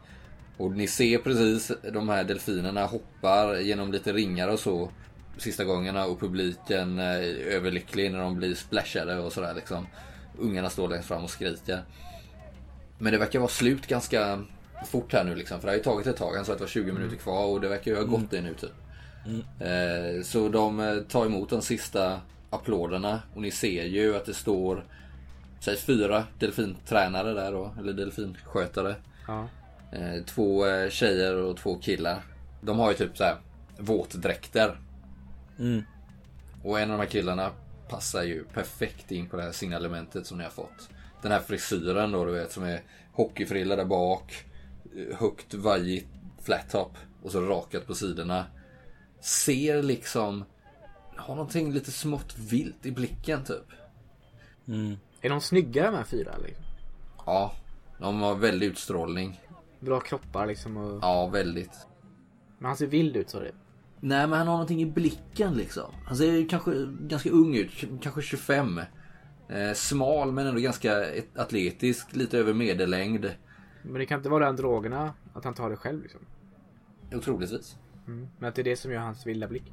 Och 0.56 0.72
ni 0.72 0.86
ser 0.86 1.18
precis 1.18 1.72
de 1.92 2.08
här 2.08 2.24
delfinerna 2.24 2.86
hoppar 2.86 3.58
genom 3.58 3.92
lite 3.92 4.12
ringar 4.12 4.48
och 4.48 4.60
så. 4.60 4.90
Sista 5.38 5.64
gångerna 5.64 6.06
och 6.06 6.20
publiken 6.20 6.98
eh, 6.98 7.54
överlycklig 7.54 8.12
när 8.12 8.18
de 8.18 8.36
blir 8.36 8.54
splashade 8.54 9.18
och 9.18 9.32
sådär 9.32 9.54
liksom. 9.54 9.86
Ungarna 10.38 10.70
står 10.70 10.88
längst 10.88 11.08
fram 11.08 11.24
och 11.24 11.30
skriker. 11.30 11.82
Men 12.98 13.12
det 13.12 13.18
verkar 13.18 13.38
vara 13.38 13.48
slut 13.48 13.86
ganska 13.86 14.44
fort 14.86 15.12
här 15.12 15.24
nu 15.24 15.34
liksom. 15.34 15.60
För 15.60 15.66
det 15.66 15.72
har 15.72 15.76
ju 15.76 15.82
tagit 15.82 16.06
ett 16.06 16.16
tag. 16.16 16.34
Han 16.34 16.44
sa 16.44 16.52
att 16.52 16.58
det 16.58 16.64
var 16.64 16.68
20 16.68 16.92
minuter 16.92 17.16
kvar 17.16 17.46
och 17.46 17.60
det 17.60 17.68
verkar 17.68 17.90
ju 17.90 17.96
ha 17.96 18.04
gått 18.04 18.30
det 18.30 18.40
nu 18.40 18.54
typ. 18.54 18.70
Eh, 19.60 20.22
så 20.22 20.48
de 20.48 20.80
eh, 20.80 20.96
tar 20.96 21.26
emot 21.26 21.50
de 21.50 21.62
sista 21.62 22.20
applåderna 22.50 23.22
och 23.34 23.42
ni 23.42 23.50
ser 23.50 23.84
ju 23.84 24.16
att 24.16 24.24
det 24.24 24.34
står 24.34 24.84
Säg 25.60 25.76
fyra 25.76 26.24
delfintränare 26.38 27.34
där 27.34 27.52
då, 27.52 27.74
eller 27.78 27.92
delfinskötare. 27.92 28.94
Ja. 29.26 29.48
Två 30.26 30.64
tjejer 30.90 31.34
och 31.34 31.56
två 31.56 31.78
killar. 31.78 32.22
De 32.60 32.78
har 32.78 32.90
ju 32.90 32.96
typ 32.96 33.16
så 33.16 33.24
här 33.24 33.36
våtdräkter. 33.78 34.78
Mm. 35.58 35.82
Och 36.64 36.80
en 36.80 36.90
av 36.90 36.98
de 36.98 37.04
här 37.04 37.10
killarna 37.10 37.52
passar 37.88 38.22
ju 38.22 38.44
perfekt 38.44 39.12
in 39.12 39.28
på 39.28 39.36
det 39.36 39.42
här 39.42 39.52
signalementet 39.52 40.26
som 40.26 40.38
ni 40.38 40.44
har 40.44 40.50
fått. 40.50 40.88
Den 41.22 41.32
här 41.32 41.40
frisyren 41.40 42.12
då 42.12 42.24
du 42.24 42.32
vet 42.32 42.52
som 42.52 42.64
är 42.64 42.82
hockeyfrilla 43.12 43.76
där 43.76 43.84
bak. 43.84 44.44
eh, 44.96 45.18
Högt 45.18 45.54
vajigt 45.54 46.08
flat 46.42 46.70
top. 46.70 46.92
Och 47.22 47.32
så 47.32 47.40
rakat 47.40 47.86
på 47.86 47.94
sidorna. 47.94 48.46
Ser 49.20 49.82
liksom... 49.82 50.44
Har 51.16 51.34
någonting 51.34 51.72
lite 51.72 51.90
smått 51.92 52.38
vilt 52.38 52.86
i 52.86 52.90
blicken 52.90 53.44
typ. 53.44 53.66
Är 55.20 55.28
de 55.28 55.40
snygga 55.40 55.90
de 55.90 55.96
här 55.96 56.04
fyra 56.04 56.32
liksom? 56.44 56.64
Ja, 57.26 57.52
de 57.98 58.20
har 58.20 58.34
väldig 58.34 58.66
utstrålning. 58.66 59.40
Bra 59.80 60.00
kroppar 60.00 60.46
liksom 60.46 60.76
och... 60.76 60.98
Ja, 61.02 61.26
väldigt. 61.26 61.86
Men 62.58 62.66
han 62.66 62.76
ser 62.76 62.86
vild 62.86 63.16
ut 63.16 63.30
så 63.30 63.40
det. 63.40 63.52
Nej, 64.00 64.26
men 64.26 64.38
han 64.38 64.46
har 64.48 64.54
någonting 64.54 64.82
i 64.82 64.86
blicken 64.86 65.54
liksom. 65.54 65.90
Han 66.06 66.16
ser 66.16 66.48
kanske 66.48 66.72
ganska 67.00 67.30
ung 67.30 67.56
ut, 67.56 67.70
kanske 68.02 68.22
25. 68.22 68.78
Eh, 69.48 69.72
smal 69.74 70.32
men 70.32 70.46
ändå 70.46 70.60
ganska 70.60 71.04
et- 71.04 71.38
atletisk, 71.38 72.16
lite 72.16 72.38
över 72.38 72.52
medellängd. 72.54 73.30
Men 73.82 73.94
det 73.94 74.06
kan 74.06 74.18
inte 74.18 74.28
vara 74.28 74.46
den 74.46 74.56
drogerna, 74.56 75.14
att 75.34 75.44
han 75.44 75.54
tar 75.54 75.70
det 75.70 75.76
själv 75.76 76.02
liksom. 76.02 76.20
Otroligtvis. 77.14 77.76
Mm. 78.06 78.28
Men 78.38 78.48
att 78.48 78.54
det 78.54 78.62
är 78.62 78.64
det 78.64 78.76
som 78.76 78.92
gör 78.92 79.00
hans 79.00 79.26
vilda 79.26 79.48
blick. 79.48 79.72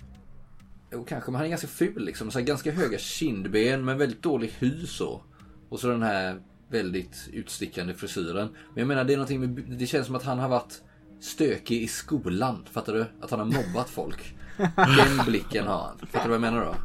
Jo, 0.91 1.05
kanske, 1.07 1.31
men 1.31 1.35
han 1.37 1.45
är 1.45 1.49
ganska 1.49 1.67
ful 1.67 2.05
liksom. 2.05 2.31
Så 2.31 2.41
ganska 2.41 2.71
höga 2.71 2.97
kindben 2.97 3.85
men 3.85 3.97
väldigt 3.97 4.21
dålig 4.23 4.51
hy 4.59 4.85
så. 4.85 5.21
Och 5.69 5.79
så 5.79 5.87
den 5.87 6.03
här 6.03 6.39
väldigt 6.69 7.29
utstickande 7.33 7.93
frisyren. 7.93 8.47
Men 8.47 8.81
jag 8.81 8.87
menar, 8.87 9.03
det 9.03 9.13
är 9.13 9.17
någonting 9.17 9.39
med, 9.39 9.49
det 9.79 9.85
känns 9.85 10.05
som 10.07 10.15
att 10.15 10.23
han 10.23 10.39
har 10.39 10.49
varit 10.49 10.81
stökig 11.19 11.81
i 11.81 11.87
skolan. 11.87 12.65
Fattar 12.71 12.93
du? 12.93 13.05
Att 13.21 13.31
han 13.31 13.39
har 13.39 13.45
mobbat 13.45 13.89
folk. 13.89 14.35
Den 14.75 15.25
blicken 15.25 15.67
har 15.67 15.77
han. 15.77 15.97
Fattar 15.97 16.23
du 16.23 16.29
vad 16.29 16.35
jag 16.35 16.53
menar 16.53 16.65
då? 16.65 16.75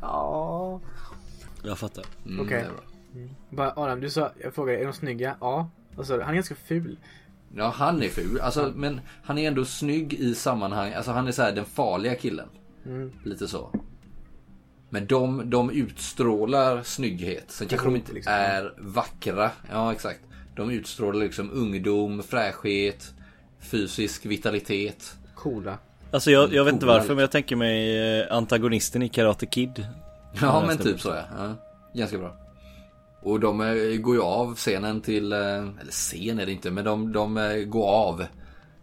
Ja. 0.00 0.80
Jag 1.62 1.78
fattar. 1.78 2.04
Mm, 2.26 2.46
Okej. 2.46 2.64
bra. 2.64 2.84
Bara 3.50 3.72
Adam, 3.76 4.00
du 4.00 4.10
sa, 4.10 4.32
jag 4.42 4.54
frågade, 4.54 4.78
är 4.78 4.84
de 4.84 4.92
snygga? 4.92 5.36
Ja. 5.40 5.70
Och 5.96 6.06
så, 6.06 6.20
han 6.20 6.30
är 6.30 6.34
ganska 6.34 6.54
ful. 6.54 6.98
Ja, 7.54 7.72
han 7.76 8.02
är 8.02 8.08
ful. 8.08 8.40
Alltså, 8.40 8.72
men 8.74 9.00
han 9.22 9.38
är 9.38 9.48
ändå 9.48 9.64
snygg 9.64 10.14
i 10.14 10.34
sammanhang. 10.34 10.92
Alltså, 10.92 11.12
han 11.12 11.28
är 11.28 11.32
så 11.32 11.42
här 11.42 11.52
den 11.52 11.64
farliga 11.64 12.14
killen. 12.14 12.48
Mm. 12.86 13.12
Lite 13.24 13.48
så. 13.48 13.70
Men 14.90 15.06
de, 15.06 15.50
de 15.50 15.70
utstrålar 15.70 16.82
snygghet. 16.82 17.44
Sen 17.50 17.68
kanske 17.68 17.86
de 17.86 17.96
inte 17.96 18.12
liksom. 18.12 18.32
är 18.32 18.74
vackra. 18.78 19.50
Ja, 19.70 19.92
exakt. 19.92 20.20
De 20.56 20.70
utstrålar 20.70 21.20
liksom 21.20 21.50
ungdom, 21.52 22.22
fräschhet, 22.22 23.14
fysisk 23.60 24.26
vitalitet. 24.26 25.16
Coola. 25.34 25.78
Alltså 26.10 26.30
jag, 26.30 26.54
jag 26.54 26.64
vet 26.64 26.74
inte 26.74 26.86
varför 26.86 27.14
men 27.14 27.18
jag 27.18 27.30
tänker 27.30 27.56
mig 27.56 27.98
eh, 28.20 28.32
antagonisten 28.32 29.02
i 29.02 29.08
Karate 29.08 29.46
Kid. 29.46 29.86
Ja, 30.40 30.64
men 30.66 30.78
typ 30.78 31.00
så 31.00 31.08
ja. 31.08 31.24
ja. 31.38 31.54
Ganska 31.94 32.18
bra. 32.18 32.36
Och 33.22 33.40
de 33.40 33.60
eh, 33.60 33.96
går 33.96 34.14
ju 34.14 34.22
av 34.22 34.54
scenen 34.54 35.00
till, 35.00 35.32
eh, 35.32 35.38
eller 35.38 35.90
scen 35.90 36.38
är 36.38 36.46
det 36.46 36.52
inte, 36.52 36.70
men 36.70 36.84
de, 36.84 37.12
de 37.12 37.64
går 37.66 37.88
av 37.88 38.24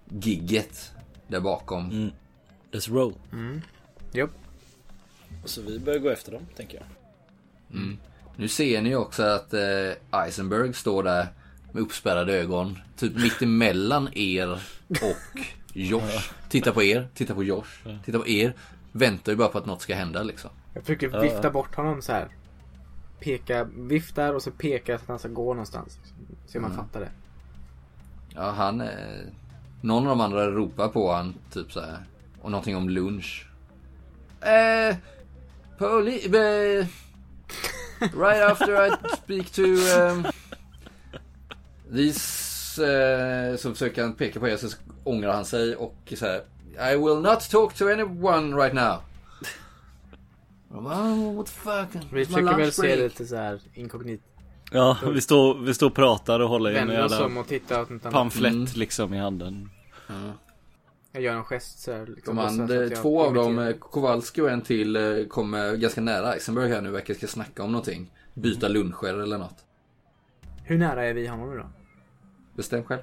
gigget 0.09 0.91
där 1.27 1.39
bakom. 1.39 2.11
Let's 2.71 2.93
roll. 2.93 3.13
Japp. 4.11 4.29
Så 5.45 5.61
vi 5.61 5.79
börjar 5.79 5.99
gå 5.99 6.09
efter 6.09 6.31
dem 6.31 6.47
tänker 6.55 6.77
jag. 6.77 6.85
Nu 8.35 8.47
ser 8.47 8.81
ni 8.81 8.95
också 8.95 9.23
att 9.23 9.53
Eisenberg 10.11 10.73
står 10.73 11.03
där 11.03 11.27
med 11.75 11.83
uppspärrade 11.83 12.33
ögon. 12.33 12.79
Typ 12.95 13.15
mitt 13.15 13.41
emellan 13.41 14.09
er 14.13 14.51
och 14.89 15.39
Josh. 15.73 16.31
Titta 16.49 16.71
på 16.71 16.83
er, 16.83 17.07
titta 17.13 17.35
på 17.35 17.43
Josh, 17.43 17.87
titta 18.05 18.19
på 18.19 18.27
er. 18.27 18.53
Väntar 18.91 19.31
ju 19.31 19.35
bara 19.35 19.47
på 19.47 19.57
att 19.57 19.65
något 19.65 19.81
ska 19.81 19.95
hända 19.95 20.23
liksom. 20.23 20.49
Jag 20.73 20.83
försöker 20.83 21.21
vifta 21.21 21.49
bort 21.49 21.75
honom 21.75 22.01
så 22.01 22.11
här. 22.11 22.27
Peka, 23.19 23.63
viftar 23.63 24.33
och 24.33 24.41
så 24.41 24.51
pekar 24.51 24.97
så 24.97 25.03
att 25.03 25.09
han 25.09 25.19
ska 25.19 25.27
gå 25.27 25.53
någonstans. 25.53 25.99
Så 26.47 26.59
man 26.59 26.75
fattar 26.75 26.99
det. 26.99 27.11
Ja, 28.35 28.51
han... 28.51 28.81
Eh, 28.81 28.87
någon 29.81 30.03
av 30.03 30.09
de 30.09 30.21
andra 30.21 30.51
ropar 30.51 30.87
på 30.87 31.11
han 31.11 31.35
typ 31.51 31.71
så 31.71 31.81
här. 31.81 32.05
Och 32.41 32.51
någonting 32.51 32.75
om 32.75 32.89
lunch. 32.89 33.47
Eh... 34.41 34.95
Poli... 35.77 36.25
Eh, 36.25 36.87
right 38.19 38.51
after 38.51 38.85
I 38.85 38.91
speak 39.17 39.49
to... 39.49 39.63
Um, 39.63 40.27
these... 41.93 42.45
Eh, 42.83 43.57
så 43.57 43.71
försöker 43.73 44.01
han 44.01 44.13
peka 44.13 44.39
på 44.39 44.47
er 44.47 44.57
så 44.57 44.67
ångrar 45.03 45.33
han 45.33 45.45
sig 45.45 45.75
och 45.75 46.13
så 46.15 46.25
här. 46.25 46.41
I 46.93 46.97
will 46.97 47.21
not 47.21 47.49
talk 47.49 47.73
to 47.73 47.87
anyone 47.87 48.57
right 48.57 48.73
now. 48.73 49.01
Och 50.69 50.85
oh, 50.85 51.35
what 51.35 51.45
the 51.45 51.51
fuck? 51.51 52.03
Vi 52.11 52.25
försöker 52.25 52.57
väl 52.57 52.71
se 52.71 52.81
break." 52.81 52.99
lite 52.99 53.25
så 53.25 53.35
här 53.35 53.59
inkognit. 53.73 54.21
Ja, 54.71 54.97
vi 55.13 55.21
står, 55.21 55.55
vi 55.55 55.73
står 55.73 55.87
och 55.87 55.95
pratar 55.95 56.39
och 56.39 56.49
håller 56.49 56.71
i 56.71 56.77
en 56.77 56.89
jävla 56.89 57.39
och 57.39 57.47
tittar 57.47 57.81
åt 57.81 58.03
pamflett 58.03 58.53
Mm. 58.53 58.67
liksom 58.75 59.13
i 59.13 59.17
handen. 59.17 59.69
Jag 61.11 61.23
gör 61.23 61.33
en 61.33 61.43
gest 61.43 61.79
så 61.79 61.91
här. 61.91 62.05
Liksom, 62.05 62.39
att 62.39 62.69
jag 62.69 62.95
två 62.95 63.23
av 63.23 63.33
dem, 63.33 63.59
eh, 63.59 63.73
Kowalski 63.73 64.41
och 64.41 64.49
en 64.49 64.61
till, 64.61 64.95
eh, 64.95 65.25
kommer 65.29 65.75
ganska 65.75 66.01
nära 66.01 66.33
Eisenberg 66.33 66.69
här 66.69 66.81
nu. 66.81 66.89
Verkar 66.89 67.13
ska 67.13 67.27
snacka 67.27 67.63
om 67.63 67.71
någonting. 67.71 68.11
Byta 68.33 68.67
luncher 68.67 69.21
eller 69.21 69.37
något. 69.37 69.64
Hur 70.67 70.77
nära 70.77 71.05
är 71.05 71.13
vi 71.13 71.27
honom 71.27 71.49
nu 71.49 71.57
då? 71.57 71.69
Bestäm 72.55 72.83
själv. 72.83 73.01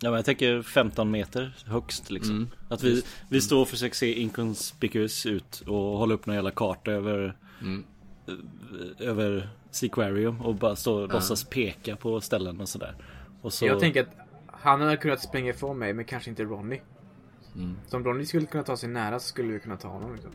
Ja 0.00 0.10
men 0.10 0.14
jag 0.14 0.24
tänker 0.24 0.62
15 0.62 1.10
meter 1.10 1.56
högst 1.66 2.10
liksom. 2.10 2.36
Mm. 2.36 2.48
Att 2.68 2.82
vi, 2.82 3.02
vi 3.30 3.40
står 3.40 3.60
och 3.62 3.68
försöker 3.68 3.94
se 3.96 4.12
inconspicuous 4.20 5.26
ut 5.26 5.60
och 5.60 5.74
hålla 5.98 6.14
upp 6.14 6.26
någon 6.26 6.34
jävla 6.36 6.50
karta 6.50 6.90
över 6.92 7.36
Mm. 7.60 7.84
eh, 8.26 9.08
Över 9.08 9.48
Seaquarium 9.70 10.40
och 10.40 10.54
bara 10.54 10.76
stå 10.76 11.02
och 11.02 11.08
låtsas 11.12 11.44
peka 11.44 11.96
på 11.96 12.20
ställen 12.20 12.60
och 12.60 12.68
sådär. 12.68 12.94
Och 13.42 13.52
så... 13.52 13.66
Jag 13.66 13.80
tänker 13.80 14.02
att 14.02 14.16
han 14.46 14.80
hade 14.80 14.96
kunnat 14.96 15.20
springa 15.22 15.50
ifrån 15.50 15.78
mig, 15.78 15.92
men 15.92 16.04
kanske 16.04 16.30
inte 16.30 16.44
Ronny. 16.44 16.80
Mm. 17.54 17.76
Så 17.86 17.96
om 17.96 18.04
Ronny 18.04 18.26
skulle 18.26 18.46
kunna 18.46 18.64
ta 18.64 18.76
sig 18.76 18.88
nära 18.88 19.18
så 19.18 19.28
skulle 19.28 19.52
vi 19.52 19.60
kunna 19.60 19.76
ta 19.76 19.88
honom. 19.88 20.12
Liksom. 20.12 20.30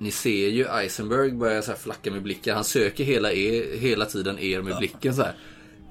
Ni 0.00 0.10
ser 0.10 0.48
ju 0.48 0.66
Eisenberg 0.66 1.32
börja 1.32 1.62
så 1.62 1.70
här 1.70 1.78
flacka 1.78 2.10
med 2.10 2.22
blicken. 2.22 2.54
Han 2.54 2.64
söker 2.64 3.04
hela, 3.04 3.32
er, 3.32 3.78
hela 3.78 4.04
tiden 4.04 4.38
er 4.38 4.62
med 4.62 4.76
blicken 4.76 5.14
så 5.14 5.22
här. 5.22 5.34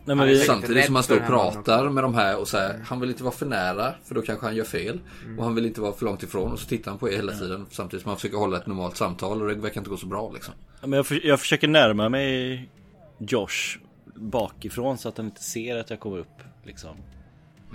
Nej, 0.05 0.15
men 0.15 0.27
vi, 0.27 0.39
Samtidigt 0.39 0.85
som 0.85 0.95
han 0.95 1.03
står 1.03 1.15
och 1.15 1.27
pratar 1.27 1.89
med 1.89 2.03
de 2.03 2.15
här 2.15 2.37
och 2.37 2.47
så 2.47 2.57
här. 2.57 2.79
Han 2.85 2.99
vill 2.99 3.09
inte 3.09 3.23
vara 3.23 3.33
för 3.33 3.45
nära 3.45 3.93
för 4.05 4.15
då 4.15 4.21
kanske 4.21 4.45
han 4.45 4.55
gör 4.55 4.63
fel. 4.63 4.99
Mm. 5.25 5.39
Och 5.39 5.45
han 5.45 5.55
vill 5.55 5.65
inte 5.65 5.81
vara 5.81 5.93
för 5.93 6.05
långt 6.05 6.23
ifrån 6.23 6.51
och 6.51 6.59
så 6.59 6.67
tittar 6.67 6.91
han 6.91 6.99
på 6.99 7.09
er 7.09 7.15
hela 7.15 7.31
tiden. 7.31 7.65
Samtidigt 7.69 8.03
som 8.03 8.09
han 8.09 8.17
försöker 8.17 8.37
hålla 8.37 8.57
ett 8.57 8.67
normalt 8.67 8.97
samtal 8.97 9.41
och 9.41 9.47
det 9.47 9.55
verkar 9.55 9.81
inte 9.81 9.89
gå 9.89 9.97
så 9.97 10.07
bra 10.07 10.31
liksom. 10.33 10.53
Ja, 10.81 10.87
men 10.87 10.97
jag, 10.97 11.07
för, 11.07 11.25
jag 11.25 11.39
försöker 11.39 11.67
närma 11.67 12.09
mig 12.09 12.69
Josh 13.17 13.79
bakifrån 14.15 14.97
så 14.97 15.09
att 15.09 15.17
han 15.17 15.25
inte 15.25 15.43
ser 15.43 15.75
att 15.75 15.89
jag 15.89 15.99
kommer 15.99 16.17
upp 16.17 16.43
liksom. 16.63 16.95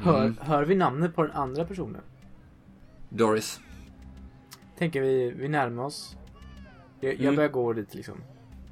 Hör, 0.02 0.34
hör 0.40 0.64
vi 0.64 0.74
namnet 0.74 1.14
på 1.14 1.22
den 1.22 1.32
andra 1.32 1.64
personen? 1.64 2.02
Doris. 3.08 3.60
Tänker 4.78 5.00
vi, 5.00 5.30
vi 5.30 5.48
närmar 5.48 5.84
oss. 5.84 6.16
Jag, 7.04 7.12
jag 7.14 7.20
Mm. 7.22 7.36
börjar 7.36 7.50
gå 7.50 7.72
dit 7.72 7.94
liksom. 7.94 8.14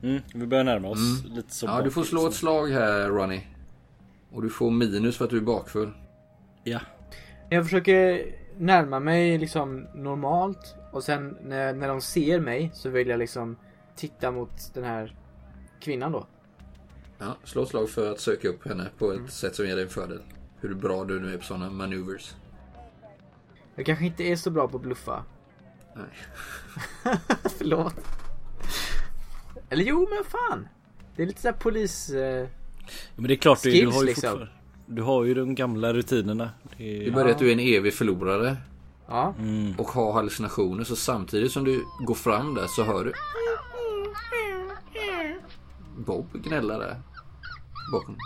Mm, 0.03 0.23
vi 0.35 0.47
börjar 0.47 0.65
närma 0.65 0.89
oss 0.89 1.23
Mm. 1.25 1.37
lite 1.37 1.55
så 1.55 1.67
Ja, 1.67 1.83
du 1.83 1.91
får 1.91 2.05
slå 2.05 2.27
ett 2.27 2.35
slag 2.35 2.67
här 2.69 3.09
Ronny. 3.09 3.41
Och 4.33 4.43
du 4.43 4.51
får 4.51 4.71
minus 4.71 5.17
för 5.17 5.25
att 5.25 5.31
du 5.31 5.37
är 5.37 5.41
bakfull. 5.41 5.93
Ja. 6.65 6.81
Jag 7.51 7.65
försöker 7.65 8.27
närma 8.59 9.01
mig 9.01 9.39
liksom 9.39 9.87
normalt. 9.95 10.75
Och 10.93 11.05
sen 11.05 11.37
när, 11.43 11.73
när 11.75 11.89
de 11.89 12.01
ser 12.01 12.41
mig 12.41 12.71
så 12.75 12.89
vill 12.89 13.09
jag 13.09 13.19
liksom 13.19 13.57
titta 13.97 14.31
mot 14.31 14.75
den 14.75 14.85
här 14.85 15.17
kvinnan 15.81 16.13
då. 16.13 16.27
Ja, 17.19 17.37
slå 17.45 17.63
ett 17.63 17.69
slag 17.69 17.91
för 17.91 18.13
att 18.13 18.21
söka 18.21 18.49
upp 18.49 18.69
henne 18.69 18.89
på 18.99 19.13
ett 19.13 19.33
sätt 19.33 19.55
som 19.57 19.67
ger 19.67 19.75
dig 19.77 19.85
en 19.85 19.91
fördel. 19.91 20.23
Hur 20.61 20.75
bra 20.75 21.05
du 21.05 21.21
nu 21.21 21.35
är 21.35 21.39
på 21.39 21.45
sådana 21.45 21.71
maneuvers. 21.71 22.35
Jag 23.75 23.87
kanske 23.87 24.05
inte 24.05 24.23
är 24.25 24.37
så 24.37 24.51
bra 24.51 24.69
på 24.69 24.77
att 24.77 24.83
bluffa. 24.83 25.25
Nej. 25.97 26.05
Förlåt. 27.59 27.95
Eller 29.73 29.85
jo, 29.85 30.09
men 30.15 30.25
fan. 30.25 30.69
Det 31.17 31.23
är 31.23 31.27
lite 31.27 31.41
såhär 31.41 31.55
polis... 31.55 32.11
Eh, 32.11 32.49
Men 33.17 33.29
det 33.29 33.35
är 33.35 33.37
klart, 33.37 33.63
du, 33.63 33.71
du 33.71 33.77
Skills, 33.79 33.95
har 33.95 34.03
ju 34.03 34.07
liksom. 34.07 34.31
fortfarande- 34.31 34.53
Du 34.87 35.03
har 35.03 35.25
ju 35.25 35.35
de 35.35 35.55
gamla 35.55 35.93
rutinerna. 35.95 36.51
Det 36.63 36.85
Det 36.85 37.05
är... 37.05 37.09
är 37.09 37.11
bara 37.11 37.25
det 37.25 37.31
att 37.31 37.39
du 37.39 37.49
är 37.49 37.53
en 37.53 37.61
evig 37.61 37.95
förlorare 37.95 38.57
ja. 39.09 39.35
Mm. 39.39 39.75
och 39.79 39.89
har 39.89 40.13
hallucinationer. 40.13 40.85
Så 40.85 40.97
samtidigt 40.97 41.53
som 41.53 41.65
du 41.65 41.85
går 42.07 42.15
fram 42.15 42.55
där 42.55 42.67
så 42.67 42.83
hör 42.85 43.05
du 43.05 43.13
Bob 45.97 46.27
gnälla 46.33 46.79
där. 46.79 47.01
Bakom. 47.93 48.17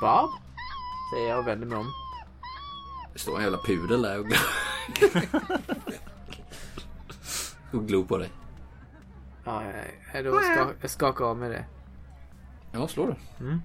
Bob? 0.00 0.30
Säger 1.14 1.28
jag 1.30 1.38
och 1.38 1.46
vänder 1.46 1.66
mig 1.66 1.78
om. 1.78 1.86
Det 3.12 3.18
står 3.18 3.36
en 3.36 3.42
jävla 3.42 3.58
pudel 3.58 4.02
där 4.02 4.18
och 4.18 4.26
glor, 4.26 4.38
och 7.80 7.88
glor 7.88 8.04
på 8.04 8.18
dig. 8.18 8.30
Ja, 9.44 9.62
jag, 10.14 10.24
då 10.24 10.38
ska, 10.40 10.66
jag 10.80 10.90
skakar 10.90 11.24
av 11.24 11.36
med 11.36 11.50
det. 11.50 11.64
Ja, 12.72 12.88
slår 12.88 13.06
du. 13.38 13.58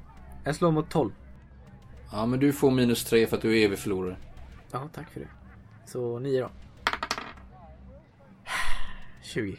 Jag 0.43 0.55
slår 0.55 0.71
mot 0.71 0.89
12. 0.89 1.11
Ja, 2.11 2.25
men 2.25 2.39
du 2.39 2.53
får 2.53 2.71
minus 2.71 3.03
tre 3.05 3.27
för 3.27 3.35
att 3.35 3.41
du 3.41 3.59
är 3.59 3.65
evig 3.65 3.79
förlorare. 3.79 4.17
Ja, 4.71 4.89
tack 4.93 5.09
för 5.11 5.19
det. 5.19 5.27
Så 5.85 6.19
9 6.19 6.41
då. 6.41 6.49
20. 9.21 9.57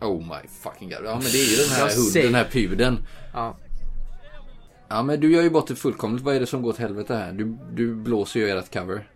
Oh 0.00 0.20
my 0.20 0.48
fucking 0.48 0.88
god. 0.88 0.98
Ja 1.04 1.12
men 1.12 1.22
det 1.22 1.38
är 1.38 1.50
ju 1.50 1.56
den 1.56 1.70
här, 1.70 1.78
Jag 1.88 1.94
hund, 1.94 2.06
säger- 2.12 2.26
den 2.26 2.34
här 2.34 2.44
pudeln. 2.50 2.98
Ja. 3.34 3.56
Ja 4.88 5.02
men 5.02 5.20
du 5.20 5.32
gör 5.32 5.42
ju 5.42 5.50
bort 5.50 5.66
det 5.68 5.76
fullkomligt. 5.76 6.22
Vad 6.24 6.36
är 6.36 6.40
det 6.40 6.46
som 6.46 6.62
går 6.62 6.70
åt 6.70 6.78
helvete 6.78 7.14
här? 7.14 7.32
Du, 7.32 7.58
du 7.72 7.94
blåser 7.94 8.40
ju 8.40 8.48
ert 8.50 8.72
cover. 8.72 9.10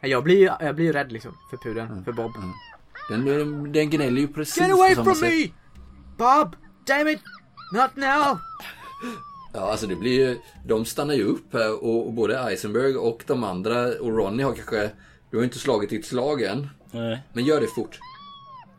Jag 0.00 0.24
blir 0.24 0.36
ju 0.38 0.50
jag 0.60 0.74
blir 0.74 0.92
rädd 0.92 1.12
liksom 1.12 1.38
för 1.50 1.56
pudeln, 1.56 2.04
för 2.04 2.12
Bob. 2.12 2.32
Den, 2.34 2.52
den, 3.08 3.72
den 3.72 3.90
gnäller 3.90 4.20
ju 4.20 4.28
precis 4.28 4.56
Get 4.58 4.70
på 4.70 4.76
away 4.76 4.94
samma 4.94 5.04
from 5.04 5.14
sätt. 5.14 5.30
me! 5.30 5.48
Bob! 6.18 6.56
Damn 6.86 7.08
it! 7.08 7.20
Not 7.72 7.96
now! 7.96 8.38
Ja 9.56 9.70
alltså 9.70 9.86
det 9.86 9.96
blir 9.96 10.12
ju, 10.28 10.38
de 10.66 10.84
stannar 10.84 11.14
ju 11.14 11.24
upp 11.24 11.52
här 11.52 11.84
och, 11.84 12.06
och 12.06 12.12
både 12.12 12.38
Eisenberg 12.38 12.96
och 12.96 13.22
de 13.26 13.44
andra 13.44 13.82
och 14.00 14.16
Ronny 14.16 14.42
har 14.42 14.54
kanske, 14.54 14.90
du 15.30 15.36
har 15.36 15.44
inte 15.44 15.58
slagit 15.58 15.90
ditt 15.90 16.06
slag 16.06 16.42
än. 16.42 16.68
Nej. 16.90 17.22
Men 17.32 17.44
gör 17.44 17.60
det 17.60 17.66
fort. 17.66 17.98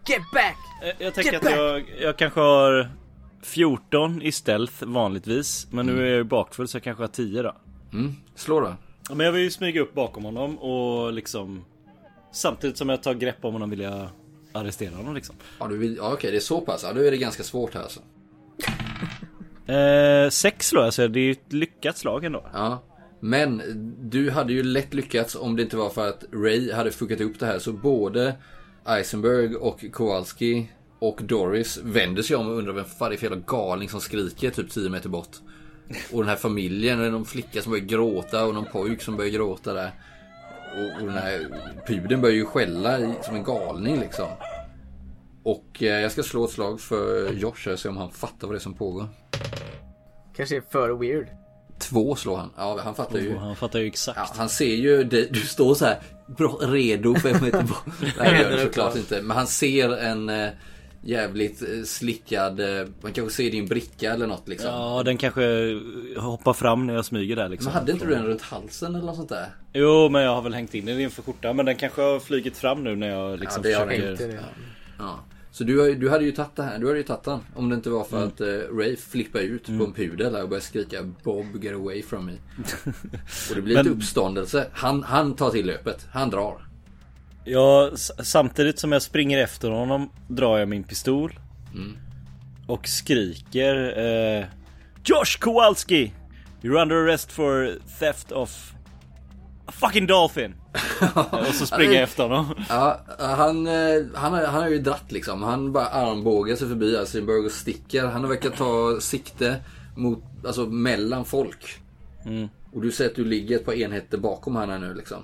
Get 0.08 0.22
back! 0.34 0.58
Eh, 0.84 1.06
Jag 1.06 1.14
tänker 1.14 1.32
Get 1.32 1.42
att 1.46 1.50
back! 1.52 1.58
jag, 1.60 2.02
jag 2.02 2.18
kanske 2.18 2.40
har 2.40 2.90
14 3.44 4.22
i 4.22 4.32
stealth 4.32 4.84
vanligtvis. 4.86 5.68
Men 5.72 5.86
nu 5.86 6.02
är 6.02 6.06
jag 6.10 6.16
ju 6.18 6.24
bakfull 6.24 6.68
så 6.68 6.76
jag 6.78 6.84
kanske 6.84 7.04
har 7.04 7.08
10 7.08 7.42
då. 7.42 7.56
Mm. 7.94 8.14
Slå 8.36 8.60
då. 8.60 8.76
Ja, 9.10 9.16
Men 9.16 9.26
jag 9.26 9.34
vill 9.34 9.42
ju 9.44 9.52
smyga 9.52 9.82
upp 9.82 9.94
bakom 9.94 10.24
honom 10.26 10.58
och 10.60 11.14
liksom 11.14 11.66
Samtidigt 12.36 12.78
som 12.78 12.90
jag 12.90 13.04
tar 13.04 13.14
grepp 13.14 13.46
om 13.46 13.54
honom 13.54 13.70
vill 13.70 13.80
jag 13.80 14.08
arrestera 14.52 14.96
honom 14.96 15.16
liksom. 15.16 15.36
Ja, 15.60 15.68
du 15.68 15.78
vill, 15.78 15.96
ja 15.96 16.14
okej 16.14 16.32
det 16.32 16.38
är 16.38 16.42
så 16.42 16.62
pass. 16.62 16.84
Ja, 16.84 16.94
då 16.94 17.02
är 17.02 17.12
det 17.12 17.18
ganska 17.18 17.44
svårt 17.44 17.74
här 17.74 17.82
alltså. 17.82 18.00
Eh, 19.68 20.30
sex 20.30 20.68
slår 20.68 20.84
jag 20.84 20.94
så 20.94 21.08
det 21.08 21.20
är 21.20 21.24
ju 21.24 21.32
ett 21.32 21.54
lyckat 21.54 21.98
slag 21.98 22.26
ändå. 22.26 22.46
Ja. 22.54 22.84
Men 23.20 23.62
du 24.02 24.32
hade 24.32 24.54
ju 24.54 24.64
lätt 24.64 24.94
lyckats 24.94 25.36
om 25.36 25.56
det 25.56 25.62
inte 25.62 25.78
var 25.78 25.90
för 25.90 26.10
att 26.10 26.24
Ray 26.32 26.72
hade 26.72 26.92
fuckat 26.92 27.22
upp 27.22 27.40
det 27.40 27.46
här. 27.46 27.60
Så 27.60 27.74
både 27.74 28.36
Eisenberg 28.88 29.56
och 29.56 29.86
Kowalski 29.92 30.72
och 31.00 31.20
Doris 31.24 31.80
vänder 31.84 32.24
sig 32.24 32.36
om 32.36 32.48
och 32.48 32.58
undrar 32.58 32.74
vem 32.74 32.86
fan 32.86 33.10
det 33.10 33.16
är 33.16 33.18
för 33.18 33.26
jävla 33.26 33.44
galning 33.48 33.90
som 33.90 34.02
skriker 34.02 34.50
typ 34.50 34.72
10 34.72 34.90
meter 34.90 35.10
bort. 35.10 35.38
Och 36.12 36.22
den 36.22 36.30
här 36.30 36.36
familjen, 36.36 37.00
är 37.00 37.12
någon 37.12 37.26
flicka 37.26 37.62
som 37.62 37.72
börjar 37.72 37.86
gråta 37.86 38.46
och 38.46 38.54
någon 38.54 38.66
pojk 38.66 39.02
som 39.02 39.18
börjar 39.18 39.32
gråta 39.32 39.74
där. 39.74 39.92
Och, 40.76 41.02
och 41.02 41.08
den 41.08 41.18
här 41.18 41.48
pudeln 41.88 42.22
börjar 42.22 42.36
ju 42.36 42.46
skälla 42.46 43.00
i, 43.00 43.14
som 43.22 43.36
en 43.36 43.44
galning 43.44 44.00
liksom. 44.00 44.28
Och 45.44 45.84
eh, 45.84 46.02
jag 46.02 46.12
ska 46.12 46.24
slå 46.24 46.46
ett 46.46 46.52
slag 46.52 46.82
för 46.82 47.34
Josh 47.34 47.66
här 47.66 47.74
och 47.74 47.80
se 47.80 47.90
om 47.90 47.98
han 47.98 48.12
fattar 48.12 48.48
vad 48.48 48.56
det 48.56 48.58
är 48.58 48.60
som 48.60 48.74
pågår. 48.74 49.08
Kanske 50.36 50.58
är 50.58 50.64
för 50.70 50.90
weird. 50.90 51.28
Två 51.80 52.16
slår 52.16 52.38
han. 52.38 52.52
Ja, 52.58 52.80
han 52.84 52.96
fattar 52.96 53.20
ju. 53.20 53.36
Och 53.36 53.42
han 53.42 53.56
fattar 53.56 53.80
ju 53.80 53.88
exakt. 53.88 54.18
Ja, 54.18 54.28
han 54.38 54.50
ser 54.50 54.76
ju 54.76 55.04
dig, 55.04 55.30
du 55.32 55.40
står 55.40 55.76
så 55.76 55.86
här 55.86 56.00
bra, 56.38 56.58
redo 56.62 57.16
fem 57.16 57.38
meter 57.44 57.64
bort. 57.64 57.86
Nej 58.18 58.32
det 58.32 58.42
gör 58.42 58.52
du 58.52 58.64
såklart 58.64 58.96
inte. 58.96 59.22
Men 59.22 59.38
han 59.38 59.48
ser 59.48 59.98
en 59.98 60.30
eh, 60.30 60.50
jävligt 61.06 61.62
eh, 61.62 61.84
slickad, 61.86 62.60
eh, 62.60 62.88
man 63.02 63.14
kanske 63.14 63.36
ser 63.36 63.52
din 63.52 63.66
bricka 63.66 64.14
eller 64.14 64.28
något 64.28 64.48
liksom. 64.48 64.70
Ja 64.70 65.04
den 65.06 65.18
kanske 65.18 65.74
hoppar 66.18 66.54
fram 66.54 66.88
när 66.88 66.94
jag 66.94 67.06
smyger 67.06 67.36
där 67.36 67.50
liksom. 67.50 67.66
Men 67.66 67.80
hade 67.80 67.92
inte 67.92 68.06
du 68.06 68.12
den 68.12 68.26
runt 68.26 68.42
halsen 68.42 68.96
eller 68.96 69.06
något 69.06 69.16
sånt 69.16 69.30
där? 69.30 69.48
Jo 69.74 70.10
men 70.10 70.22
jag 70.22 70.36
har 70.36 70.42
väl 70.42 70.54
hängt 70.54 70.74
in 70.74 70.86
den 70.86 71.00
inför 71.00 71.22
skjortan 71.22 71.56
men 71.56 71.66
den 71.66 71.76
kanske 71.76 72.02
har 72.02 72.20
flugit 72.20 72.58
fram 72.58 72.84
nu 72.84 72.96
när 72.96 73.08
jag 73.08 73.40
liksom 73.40 73.62
Ja, 73.66 73.70
det 73.70 73.76
har 73.76 73.88
försöker... 73.88 74.12
Inte 74.12 74.28
det. 74.28 74.40
Ja. 75.00 75.20
Så 75.52 75.64
du, 75.64 75.80
har, 75.80 75.90
du 75.90 76.10
hade 76.10 76.26
ju 76.26 76.32
tagit 76.32 76.56
det 76.56 76.64
här, 76.64 76.80
du 76.80 76.88
hade 76.88 76.98
ju 76.98 77.04
tagit 77.04 77.24
den. 77.24 77.40
Om 77.56 77.70
det 77.70 77.76
inte 77.76 77.90
var 77.90 78.04
för 78.04 78.26
att 78.26 78.42
eh, 78.42 78.48
Ray 78.78 78.96
flippade 78.96 79.44
ut 79.44 79.66
på 79.66 79.72
en 79.72 79.94
pudel 79.94 80.34
där 80.34 80.44
och 80.44 80.50
började 80.50 80.66
skrika 80.66 81.04
Bob 81.24 81.64
get 81.64 81.74
away 81.74 82.04
from 82.04 82.26
me. 82.26 82.32
och 83.50 83.56
det 83.56 83.62
blir 83.62 83.78
lite 83.78 83.90
Men- 83.90 83.98
uppståndelse. 83.98 84.68
Han, 84.74 85.04
han 85.04 85.36
tar 85.36 85.50
till 85.50 85.66
löpet, 85.66 86.08
han 86.12 86.30
drar. 86.30 86.68
Ja, 87.46 87.90
s- 87.94 88.12
samtidigt 88.28 88.80
som 88.80 88.92
jag 88.92 89.02
springer 89.02 89.38
efter 89.44 89.70
honom 89.70 90.10
drar 90.28 90.58
jag 90.58 90.68
min 90.70 90.84
pistol. 90.84 91.40
Och 92.68 92.88
skriker 92.88 93.98
eh, 94.40 94.46
Josh 95.06 95.40
Kowalski! 95.40 96.14
You're 96.62 96.82
under 96.82 96.96
arrest 96.96 97.32
for 97.32 97.72
theft 98.00 98.32
of 98.32 98.74
a 99.66 99.72
fucking 99.72 100.08
dolphin! 100.08 100.56
och 101.32 101.46
så 101.56 101.66
springer 101.66 101.94
jag 101.94 102.04
efter 102.04 102.24
honom. 102.24 102.56
Ja, 102.70 103.00
han, 103.20 103.68
eh, 103.68 103.74
han, 104.16 104.34
har, 104.34 104.44
han 104.46 104.62
har 104.62 104.70
ju 104.70 104.80
dratt 104.80 105.12
liksom. 105.12 105.44
Han 105.44 105.72
bara 105.72 105.86
armbågar 105.88 106.56
sig 106.56 106.68
förbi 106.68 106.96
Eisenberg 106.96 107.46
och 107.46 107.52
sticker. 107.52 108.06
Han 108.06 108.30
verkar 108.30 108.50
ta 108.50 108.98
sikte 109.02 109.56
mot, 109.96 110.24
alltså 110.48 110.66
mellan 110.66 111.26
folk. 111.26 111.80
Mm. 112.26 112.48
Och 112.74 112.82
du 112.82 112.92
ser 112.92 113.06
att 113.06 113.16
du 113.16 113.26
ligger 113.26 113.56
ett 113.56 113.66
par 113.66 113.74
enheter 113.74 114.18
bakom 114.18 114.56
han 114.56 114.70
här 114.70 114.80
nu 114.80 114.94
liksom. 114.94 115.18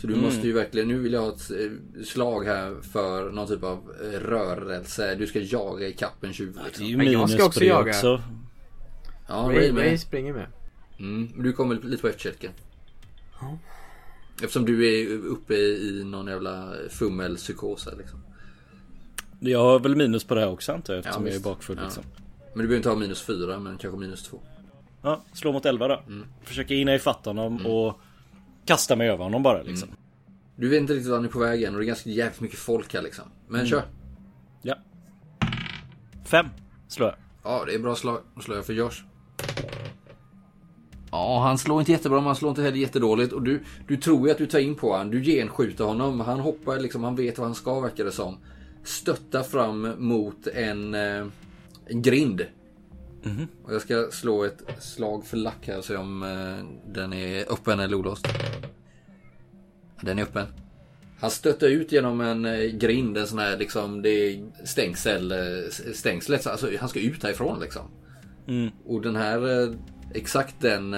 Så 0.00 0.06
du 0.06 0.16
måste 0.16 0.46
ju 0.46 0.52
verkligen, 0.52 0.88
nu 0.88 0.98
vill 0.98 1.12
jag 1.12 1.20
ha 1.20 1.28
ett 1.28 1.50
eh, 1.50 2.02
slag 2.04 2.44
här 2.44 2.76
för 2.92 3.30
någon 3.30 3.48
typ 3.48 3.62
av 3.62 3.88
rörelse. 4.22 5.14
Du 5.14 5.26
ska 5.26 5.40
jaga 5.40 5.86
i 5.86 5.92
kappen 5.92 6.32
tjuv 6.32 6.54
Det 6.54 6.60
är 6.60 6.64
liksom. 6.64 6.86
ju 6.86 6.96
Men 6.96 7.12
jag 7.12 7.30
ska 7.30 7.44
också 7.44 7.64
jaga. 7.64 7.90
också. 7.90 8.22
Ja, 9.28 9.50
Ray, 9.54 9.72
Ray 9.72 9.98
springer 9.98 10.32
med. 10.32 10.46
Mm, 10.98 11.28
men 11.34 11.42
du 11.42 11.52
kommer 11.52 11.74
lite 11.74 12.02
på 12.02 12.08
efterkälken. 12.08 12.50
Eftersom 14.42 14.64
du 14.64 14.86
är 14.88 15.16
uppe 15.26 15.54
i 15.54 16.04
någon 16.04 16.26
jävla 16.26 16.72
fummelpsykos 16.90 17.88
liksom. 17.98 18.20
Jag 19.40 19.62
har 19.62 19.78
väl 19.80 19.96
minus 19.96 20.24
på 20.24 20.34
det 20.34 20.40
här 20.40 20.48
också 20.50 20.72
antar 20.72 20.94
jag 20.94 20.98
eftersom 20.98 21.26
Ja, 21.26 21.32
jag 21.32 21.40
är 21.40 21.44
bakfull 21.44 21.76
Ja. 21.78 21.84
liksom. 21.84 22.04
Men 22.54 22.62
du 22.62 22.68
behöver 22.68 22.76
inte 22.76 22.88
ha 22.88 22.96
minus 22.96 23.22
fyra, 23.22 23.58
men 23.58 23.78
kanske 23.78 24.00
minus 24.00 24.22
två. 24.22 24.40
Ja, 25.02 25.24
slå 25.32 25.52
mot 25.52 25.66
11 25.66 25.88
då. 25.88 26.02
Mm. 26.06 26.26
Försöker 26.44 26.74
hinna 26.74 26.94
ifatt 26.94 27.24
honom 27.26 27.66
och 27.66 28.00
kasta 28.68 28.96
mig 28.96 29.08
över 29.08 29.24
honom 29.24 29.42
bara 29.42 29.62
liksom. 29.62 29.88
Du 30.56 30.68
vet 30.68 30.80
inte 30.80 30.92
riktigt 30.92 31.10
vart 31.10 31.16
han 31.16 31.24
är 31.24 31.28
på 31.28 31.38
väg 31.38 31.62
än 31.62 31.74
och 31.74 31.80
det 31.80 31.84
är 31.84 31.86
ganska 31.86 32.10
jävligt 32.10 32.40
mycket 32.40 32.58
folk 32.58 32.94
här 32.94 33.02
liksom. 33.02 33.24
Men 33.48 33.66
kör. 33.66 33.82
Ja. 34.62 34.74
Fem 36.24 36.46
slår 36.88 37.08
jag. 37.08 37.16
Ja, 37.44 37.64
det 37.66 37.74
är 37.74 37.78
bra 37.78 37.94
slag. 37.94 38.20
Då 38.34 38.40
slår 38.40 38.56
jag 38.56 38.66
för 38.66 38.72
Josh. 38.72 39.02
Ja, 41.10 41.40
han 41.42 41.58
slår 41.58 41.80
inte 41.80 41.92
jättebra, 41.92 42.18
men 42.18 42.26
han 42.26 42.36
slår 42.36 42.48
inte 42.48 42.62
heller 42.62 42.76
jättedåligt. 42.76 43.32
Och 43.32 43.42
du, 43.42 43.64
du 43.86 43.96
tror 43.96 44.26
ju 44.26 44.32
att 44.32 44.38
du 44.38 44.46
tar 44.46 44.58
in 44.58 44.74
på 44.74 44.92
honom. 44.92 45.10
Du 45.10 45.22
genskjuter 45.22 45.84
honom. 45.84 46.20
Han 46.20 46.40
hoppar 46.40 46.78
liksom, 46.78 47.04
han 47.04 47.16
vet 47.16 47.38
vad 47.38 47.46
han 47.46 47.54
ska 47.54 47.80
verkar 47.80 48.04
det 48.04 48.12
som. 48.12 48.38
Stöttar 48.84 49.42
fram 49.42 49.94
mot 49.98 50.46
en, 50.46 50.94
eh, 50.94 51.26
en 51.86 52.02
grind. 52.02 52.46
Och 53.64 53.74
jag 53.74 53.82
ska 53.82 54.08
slå 54.10 54.44
ett 54.44 54.62
slag 54.78 55.26
för 55.26 55.36
lack 55.36 55.66
här 55.68 55.78
och 55.78 55.84
se 55.84 55.96
om 55.96 56.22
eh, 56.22 56.92
den 56.92 57.12
är 57.12 57.52
öppen 57.52 57.80
eller 57.80 57.96
olåst. 57.96 58.28
Den 60.00 60.18
är 60.18 60.22
öppen. 60.22 60.46
Han 61.20 61.30
stötte 61.30 61.66
ut 61.66 61.92
genom 61.92 62.20
en 62.20 62.44
eh, 62.44 62.60
grind, 62.60 63.18
en 63.18 63.26
sån 63.26 63.38
här 63.38 63.56
liksom, 63.56 64.02
det 64.02 64.08
är 64.10 64.42
stängsel, 64.64 65.32
eh, 65.32 65.38
stängslet. 65.94 66.42
så 66.42 66.50
Alltså, 66.50 66.70
han 66.80 66.88
ska 66.88 67.00
ut 67.00 67.22
härifrån 67.22 67.60
liksom. 67.60 67.82
Mm. 68.48 68.70
Och 68.86 69.02
den 69.02 69.16
här, 69.16 69.62
eh, 69.62 69.74
exakt 70.14 70.54
den 70.60 70.96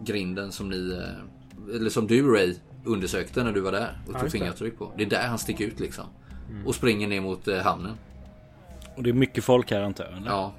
grinden 0.00 0.52
som 0.52 0.68
ni, 0.68 1.02
eller 1.74 1.90
som 1.90 2.06
du 2.06 2.34
Ray 2.34 2.54
undersökte 2.84 3.44
när 3.44 3.52
du 3.52 3.60
var 3.60 3.72
där 3.72 3.98
och 4.06 4.12
tog 4.12 4.22
det. 4.22 4.30
fingeravtryck 4.30 4.78
på. 4.78 4.92
Det 4.96 5.02
är 5.02 5.10
där 5.10 5.26
han 5.26 5.38
sticker 5.38 5.64
ut 5.64 5.80
liksom. 5.80 6.04
Och 6.66 6.74
springer 6.74 7.08
ner 7.08 7.20
mot 7.20 7.48
hamnen. 7.62 7.92
Och 8.96 9.02
det 9.02 9.10
är 9.10 9.14
mycket 9.14 9.44
folk 9.44 9.70
här 9.70 9.82
antar 9.82 10.04
jag. 10.04 10.16
eller? 10.16 10.30
Ja. 10.30 10.54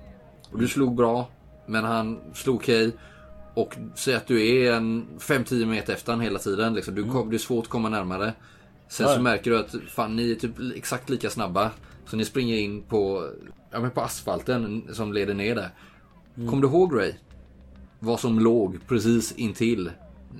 Och 0.52 0.60
du 0.60 0.68
slog 0.68 0.96
bra. 0.96 1.28
Men 1.66 1.84
han 1.84 2.20
slog 2.34 2.56
okej. 2.56 2.92
Och 3.54 3.78
säg 3.96 4.16
att 4.16 4.28
du 4.28 4.48
är 4.56 4.74
en 4.74 5.06
5-10 5.20 5.66
meter 5.66 5.94
efter 5.94 6.12
han 6.12 6.22
hela 6.22 6.40
tiden. 6.40 6.74
Liksom. 6.74 6.96
Du 6.96 7.04
kom, 7.12 7.30
det 7.30 7.36
är 7.36 7.38
svårt 7.38 7.66
att 7.66 7.70
komma 7.72 7.90
närmare. 7.90 8.34
Sen 8.88 9.08
Ja. 9.10 9.16
så 9.16 9.22
märker 9.22 9.52
du 9.52 9.60
att 9.60 9.76
fan, 9.90 10.16
ni 10.16 10.32
är 10.32 10.36
typ 10.36 10.52
exakt 10.76 11.10
lika 11.10 11.30
snabba. 11.30 11.72
Så 12.06 12.16
ni 12.18 12.26
springer 12.26 12.58
in 12.58 12.82
på, 12.82 13.30
ja, 13.72 13.80
men 13.80 13.92
på 13.92 14.02
asfalten 14.02 14.88
som 14.94 15.14
leder 15.14 15.34
ner 15.34 15.56
där. 15.56 15.70
Kom 16.50 16.62
du 16.62 16.68
ihåg 16.68 16.96
Ray? 17.00 17.14
Vad 18.00 18.20
som 18.20 18.40
låg 18.40 18.80
precis 18.88 19.32
intill 19.32 19.92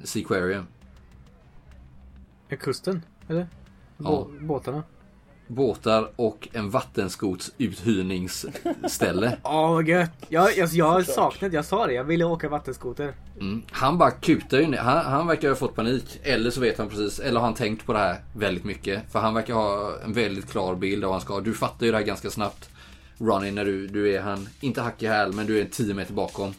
Seaquarium? 0.04 0.66
Kusten? 2.60 3.02
Eller? 3.28 3.48
Bå- 3.98 4.46
Båtarna? 4.48 4.84
Båtar 5.48 6.12
och 6.16 6.48
en 6.54 6.70
vattenskots 6.70 7.52
uthyrningsställe. 7.58 9.38
Åh 9.44 9.72
vad 9.74 9.88
gött! 9.88 10.12
Jag, 10.30 10.58
jag, 10.58 10.70
jag 10.70 11.06
saknat, 11.06 11.54
jag 11.54 11.66
sa 11.66 11.88
det, 11.88 11.94
jag 11.94 12.04
ville 12.04 12.26
åka 12.26 12.50
vattenskoter. 12.50 13.14
Mm. 13.40 13.62
Han 13.72 13.98
bara 13.98 14.12
kutar 14.12 14.60
ju 14.60 14.68
ner. 14.68 14.78
Han, 14.78 15.06
han 15.06 15.28
verkar 15.28 15.50
ha 15.50 15.56
fått 15.56 15.76
panik. 15.76 16.20
Eller 16.24 16.50
så 16.50 16.62
vet 16.62 16.78
han 16.78 16.90
precis, 16.90 17.20
eller 17.20 17.40
har 17.40 17.48
han 17.48 17.56
tänkt 17.56 17.86
på 17.86 17.94
det 17.94 18.00
här 18.00 18.24
väldigt 18.36 18.64
mycket. 18.64 19.12
För 19.12 19.20
han 19.20 19.34
verkar 19.34 19.54
ha 19.54 19.98
en 20.06 20.14
väldigt 20.14 20.52
klar 20.52 20.76
bild 20.76 21.04
av 21.04 21.08
vad 21.08 21.16
han 21.16 21.22
ska. 21.22 21.40
Du 21.40 21.54
fattar 21.54 21.86
ju 21.86 21.92
det 21.92 21.98
här 21.98 22.06
ganska 22.06 22.30
snabbt. 22.30 22.70
Ronny 23.18 23.52
när 23.52 23.66
du, 23.66 23.88
du 23.88 24.16
är 24.16 24.22
han, 24.22 24.50
inte 24.60 24.82
hack 24.82 25.04
i 25.04 25.08
häl, 25.08 25.34
men 25.34 25.46
du 25.46 25.60
är 25.60 25.66
10 25.66 25.94
meter 25.94 26.14
bakom. 26.14 26.54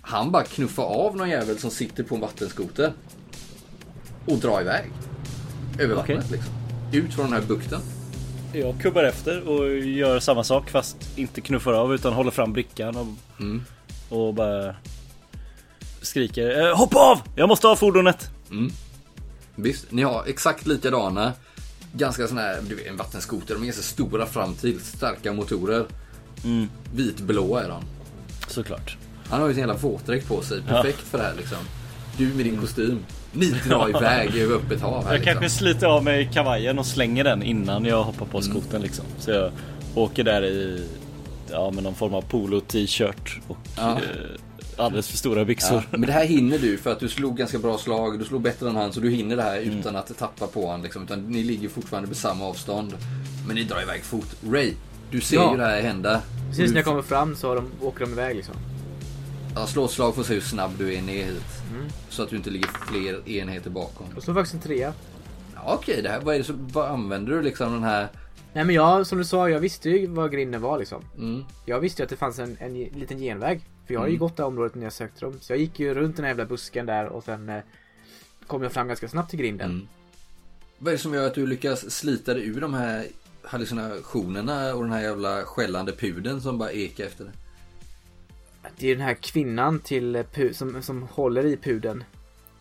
Han 0.00 0.30
bara 0.30 0.44
knuffar 0.44 0.84
av 0.84 1.16
någon 1.16 1.30
jävel 1.30 1.58
som 1.58 1.70
sitter 1.70 2.04
på 2.04 2.14
en 2.14 2.20
vattenskoter. 2.20 2.92
Och 4.26 4.38
drar 4.38 4.60
iväg. 4.60 4.90
Över 5.78 5.94
vattnet 5.94 6.30
liksom. 6.30 6.61
Ut 6.92 7.14
från 7.14 7.24
den 7.30 7.32
här 7.40 7.48
bukten. 7.48 7.80
Jag 8.52 8.80
kubbar 8.80 9.04
efter 9.04 9.48
och 9.48 9.78
gör 9.78 10.20
samma 10.20 10.44
sak 10.44 10.70
fast 10.70 10.96
inte 11.18 11.40
knuffar 11.40 11.72
av 11.72 11.94
utan 11.94 12.12
håller 12.12 12.30
fram 12.30 12.52
brickan 12.52 12.96
och, 12.96 13.06
Mm. 13.40 13.64
och 14.08 14.34
bara 14.34 14.74
skriker 16.02 16.66
eh, 16.68 16.76
Hoppa 16.76 16.98
av! 16.98 17.18
Jag 17.36 17.48
måste 17.48 17.66
ha 17.66 17.76
fordonet! 17.76 18.30
Visst, 19.56 19.86
ni 19.92 20.02
har 20.02 20.24
exakt 20.26 20.66
likadana 20.66 21.32
ganska 21.92 22.28
sån 22.28 22.38
här, 22.38 22.58
du 22.68 22.74
vet 22.74 22.86
en 22.86 22.96
vattenskoter. 22.96 23.54
De 23.54 23.60
är 23.60 23.64
ganska 23.66 23.82
stora 23.82 24.26
fram 24.26 24.54
till, 24.54 24.80
starka 24.80 25.32
motorer. 25.32 25.86
Vitblåa 26.94 27.62
är 27.64 27.68
de. 27.68 27.82
Såklart. 28.48 28.96
Han 29.28 29.40
har 29.40 29.48
ju 29.48 29.54
sin 29.54 29.60
jävla 29.60 29.76
våtdräkt 29.76 30.28
på 30.28 30.42
sig. 30.42 30.62
Perfekt 30.68 30.98
för 31.00 31.18
det 31.18 31.24
här 31.24 31.34
liksom. 31.36 31.58
Du 32.18 32.26
med 32.34 32.44
din 32.44 32.56
kostym. 32.60 32.98
Ni 33.32 33.46
drar 33.68 33.88
iväg 33.88 34.36
över 34.36 34.54
öppet 34.54 34.80
hav 34.80 35.04
här 35.04 35.12
Jag 35.14 35.24
kanske 35.24 35.42
liksom. 35.44 35.58
sliter 35.58 35.86
av 35.86 36.04
mig 36.04 36.30
kavajen 36.34 36.78
och 36.78 36.86
slänger 36.86 37.24
den 37.24 37.42
innan 37.42 37.84
jag 37.84 38.02
hoppar 38.04 38.26
på 38.26 38.40
skotern 38.42 38.82
liksom. 38.82 39.04
Så 39.18 39.30
jag 39.30 39.50
åker 39.94 40.24
där 40.24 40.44
i 40.44 40.86
ja, 41.50 41.70
med 41.70 41.84
någon 41.84 41.94
form 41.94 42.14
av 42.14 42.22
polo-t-shirt 42.22 43.40
och 43.48 43.56
Ja. 43.76 43.90
eh, 43.90 43.96
alldeles 44.84 45.08
för 45.08 45.16
stora 45.16 45.44
byxor. 45.44 45.76
Ja, 45.90 45.98
men 45.98 46.06
det 46.06 46.12
här 46.12 46.24
hinner 46.24 46.58
du 46.58 46.78
för 46.78 46.92
att 46.92 47.00
du 47.00 47.08
slog 47.08 47.36
ganska 47.36 47.58
bra 47.58 47.78
slag. 47.78 48.18
Du 48.18 48.24
slog 48.24 48.42
bättre 48.42 48.68
än 48.68 48.76
han 48.76 48.92
så 48.92 49.00
du 49.00 49.10
hinner 49.10 49.36
det 49.36 49.42
här 49.42 49.60
utan 49.60 49.96
att 49.96 50.18
tappa 50.18 50.46
på 50.46 50.70
han 50.70 50.82
liksom. 50.82 51.02
Utan 51.04 51.22
ni 51.28 51.42
ligger 51.42 51.68
fortfarande 51.68 52.08
på 52.08 52.14
samma 52.14 52.44
avstånd. 52.44 52.94
Men 53.46 53.56
ni 53.56 53.64
drar 53.64 53.82
iväg 53.82 54.02
fort. 54.04 54.28
Ray, 54.52 54.72
du 55.10 55.20
ser 55.20 55.36
Ja. 55.36 55.52
ju 55.52 55.58
det 55.58 55.64
här 55.66 55.82
hända. 55.82 56.20
Precis 56.48 56.70
när 56.70 56.76
jag 56.78 56.84
kommer 56.84 57.02
fram 57.02 57.36
så 57.36 57.48
har 57.48 57.56
de, 57.56 57.64
åker 57.80 58.00
de 58.00 58.12
iväg 58.12 58.36
liksom. 58.36 58.54
Ja, 59.54 59.66
slå 59.66 59.84
ett 59.84 59.90
slag 59.90 60.14
för 60.14 60.20
att 60.20 60.26
se 60.26 60.34
hur 60.34 60.40
snabb 60.40 60.70
du 60.78 60.94
är 60.94 61.02
ner 61.02 61.24
hit. 61.26 61.42
Mm. 61.74 61.86
Så 62.08 62.22
att 62.22 62.28
du 62.30 62.36
inte 62.36 62.50
ligger 62.50 62.68
fler 62.68 63.28
enheter 63.28 63.70
bakom. 63.70 64.06
Och 64.16 64.22
så 64.22 64.34
faktiskt 64.34 64.54
en 64.54 64.60
trea. 64.60 64.94
Ja, 65.54 65.74
Okej, 65.74 66.02
det 66.02 66.08
här, 66.08 66.20
vad, 66.20 66.34
är 66.34 66.38
det 66.38 66.44
vad 66.72 66.90
använder 66.90 67.32
du 67.32 67.42
liksom 67.42 67.72
den 67.72 67.82
här... 67.82 68.08
Nej 68.54 68.64
men 68.64 68.74
jag, 68.74 69.06
som 69.06 69.18
du 69.18 69.24
sa, 69.24 69.48
jag 69.50 69.60
visste 69.60 69.90
ju 69.90 70.06
vad 70.06 70.32
grinden 70.32 70.60
var 70.60 70.78
liksom. 70.78 71.04
Mm, 71.18 71.44
Jag 71.66 71.80
visste 71.80 72.02
ju 72.02 72.04
att 72.04 72.10
det 72.10 72.16
fanns 72.16 72.38
en, 72.38 72.56
en 72.60 72.74
liten 72.74 73.18
genväg. 73.18 73.60
För 73.86 73.94
jag 73.94 74.00
har 74.00 74.06
ju 74.06 74.10
Mm. 74.10 74.18
gått 74.20 74.36
det 74.36 74.42
här 74.42 74.48
området 74.48 74.74
när 74.74 74.82
jag 74.82 74.92
sökte 74.92 75.20
dem. 75.24 75.34
Så 75.40 75.52
jag 75.52 75.60
gick 75.60 75.80
ju 75.80 75.94
runt 75.94 76.16
den 76.16 76.24
här 76.24 76.30
jävla 76.30 76.44
busken 76.46 76.86
där 76.86 77.06
och 77.06 77.24
sen 77.24 77.48
eh, 77.48 77.62
kom 78.46 78.62
jag 78.62 78.72
fram 78.72 78.88
ganska 78.88 79.08
snabbt 79.08 79.30
till 79.30 79.38
grinden. 79.38 79.70
mm. 79.70 79.88
Vad 80.78 80.92
är 80.92 80.96
det 80.96 81.02
som 81.02 81.14
gör 81.14 81.26
att 81.26 81.34
du 81.34 81.46
lyckas 81.46 81.90
slita 81.90 82.34
dig 82.34 82.46
ur 82.46 82.60
de 82.60 82.74
här 82.74 83.06
hallucinationerna 83.44 84.74
och 84.74 84.82
den 84.82 84.92
här 84.92 85.00
jävla 85.02 85.42
skällande 85.44 85.92
pudeln 85.92 86.40
som 86.40 86.58
bara 86.58 86.72
ekar 86.72 87.04
efter 87.04 87.24
dig? 87.24 87.32
Det 88.76 88.90
är 88.90 88.94
den 88.96 89.04
här 89.04 89.14
kvinnan 89.14 89.78
till 89.78 90.16
eh, 90.16 90.22
som, 90.52 90.82
som 90.82 91.02
håller 91.02 91.44
i 91.46 91.56
pudeln. 91.56 92.04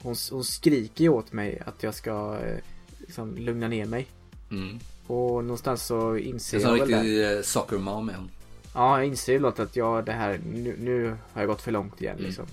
Hon, 0.02 0.16
hon 0.32 0.44
skriker 0.44 1.04
ju 1.04 1.10
åt 1.10 1.34
mig 1.34 1.62
att 1.66 1.84
jag 1.84 1.96
ska 1.96 2.40
eh, 2.46 2.58
liksom, 3.00 3.36
lugna 3.38 3.68
ner 3.68 3.86
mig. 3.86 4.08
Mm. 4.52 4.80
Och 5.08 5.44
någonstans 5.44 5.86
så 5.86 6.18
inser 6.18 6.58
jag 6.60 6.68
som 6.70 6.78
väl 6.80 6.90
det. 6.92 6.96
riktig 6.98 7.36
eh, 7.38 7.42
soccer 7.42 7.78
mom 7.78 8.10
är 8.10 8.14
hon. 8.14 8.30
Ja, 8.74 8.98
jag 8.98 9.08
inser 9.08 9.34
väl 9.40 9.46
att 9.46 9.76
jag 9.76 10.06
det 10.06 10.12
här, 10.12 10.40
nu, 10.54 10.76
nu 10.80 11.16
har 11.34 11.42
jag 11.42 11.48
gått 11.48 11.62
för 11.62 11.72
långt 11.72 12.02
igen 12.02 12.16
Mm. 12.16 12.26
liksom. 12.28 12.46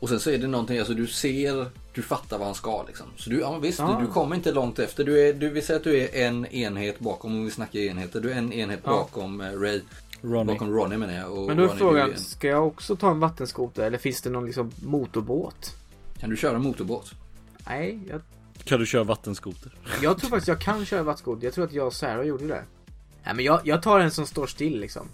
Och 0.00 0.08
sen 0.08 0.20
så 0.20 0.30
är 0.30 0.38
det 0.38 0.46
någonting, 0.46 0.78
alltså 0.78 0.94
du 0.94 1.06
ser, 1.06 1.66
du 1.94 2.02
fattar 2.02 2.38
vad 2.38 2.46
han 2.46 2.54
ska 2.54 2.82
liksom. 2.86 3.06
Så 3.16 3.30
du, 3.30 3.40
ja 3.40 3.58
visst, 3.58 3.78
Ja. 3.78 3.98
du, 4.00 4.06
kommer 4.12 4.36
inte 4.36 4.52
långt 4.52 4.78
efter. 4.78 5.04
Du, 5.04 5.28
är, 5.28 5.32
du 5.32 5.48
vill 5.48 5.66
säga 5.66 5.76
att 5.76 5.84
du 5.84 5.96
är 6.00 6.26
en 6.26 6.46
enhet 6.46 6.98
bakom, 7.00 7.34
om 7.36 7.44
vi 7.44 7.50
snackar 7.50 7.78
enheter. 7.78 8.20
Du 8.20 8.30
är 8.30 8.34
en 8.36 8.52
enhet 8.52 8.80
Ja. 8.84 8.90
bakom 8.90 9.40
eh, 9.40 9.52
Ray. 9.60 9.80
Ronny. 10.22 10.52
Bakom 10.52 10.70
Ronny 10.74 10.96
menar 10.96 11.14
jag. 11.14 11.32
Och 11.32 11.46
Men 11.46 11.56
då 11.56 11.62
är 11.62 11.66
Ronny, 11.66 11.78
frågan, 11.78 12.16
ska 12.16 12.48
jag 12.48 12.66
också 12.66 12.96
ta 12.96 13.10
en 13.10 13.20
vattenskoter 13.20 13.82
eller 13.82 13.98
finns 13.98 14.22
det 14.22 14.30
någon 14.30 14.46
liksom 14.46 14.70
motorbåt? 14.84 15.76
Kan 16.20 16.30
du 16.30 16.36
köra 16.36 16.58
motorbåt? 16.58 17.12
Nej, 17.66 18.00
jag, 18.08 18.20
Kan 18.64 18.80
du 18.80 18.86
köra 18.86 19.04
vattenskoter? 19.04 19.72
jag 20.02 20.18
tror 20.18 20.30
faktiskt 20.30 20.48
jag 20.48 20.60
kan 20.60 20.84
köra 20.86 21.02
vattenskoter. 21.02 21.44
Jag 21.44 21.54
tror 21.54 21.64
att 21.64 21.72
jag 21.72 21.86
och 21.86 21.92
Sarah 21.94 22.24
gjorde 22.26 22.46
det. 22.46 22.62
Nej 23.24 23.34
men 23.34 23.44
jag, 23.44 23.60
jag 23.64 23.82
tar 23.82 24.00
en 24.00 24.10
som 24.10 24.26
står 24.26 24.46
still 24.46 24.80
liksom. 24.80 25.08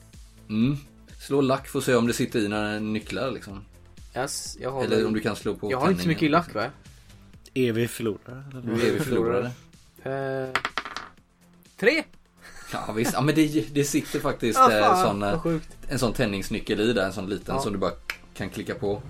Mm. 0.49 0.77
Slå 1.19 1.41
lack 1.41 1.69
för 1.69 1.79
att 1.79 1.85
se 1.85 1.95
om 1.95 2.07
det 2.07 2.13
sitter 2.13 2.39
i 2.41 2.49
några 2.49 2.79
nycklar 2.79 3.31
liksom. 3.31 3.65
Jag, 4.13 4.25
s- 4.25 4.57
jag 4.61 4.71
har, 4.73 4.85
Eller 4.85 5.07
om 5.07 5.13
du 5.15 5.21
kan 5.21 5.37
slå 5.37 5.55
på 5.55 5.71
jag 5.71 5.79
har 5.81 5.91
inte 5.91 6.03
så 6.03 6.09
mycket 6.09 6.23
i 6.23 6.29
lack 6.29 6.55
va? 6.55 6.67
Evig 7.55 7.91
förlorare? 7.91 8.45
eller? 8.51 8.63
Du 8.63 8.73
är 8.89 8.93
vi 8.93 9.01
förlorade. 9.01 9.51
Eh, 10.03 10.61
tre! 11.77 12.05
Ja 12.87 12.93
visst, 12.93 13.13
ja 13.13 13.21
men 13.21 13.35
det, 13.35 13.75
det 13.75 13.85
sitter 13.85 14.21
faktiskt 14.21 14.59
Ah, 14.59 14.71
eh, 14.73 14.81
fan, 14.81 15.07
sån, 15.07 15.23
eh, 15.23 15.61
en 15.89 15.99
sån 15.99 16.13
tändningsnyckel 16.13 16.81
i 16.81 16.93
där, 16.93 17.07
en 17.07 17.13
sån 17.13 17.29
liten 17.29 17.55
Ja. 17.55 17.61
som 17.63 17.73
du 17.73 17.79
bara 17.79 17.93
kan 18.37 18.51
klicka 18.51 18.75
på. 18.75 19.03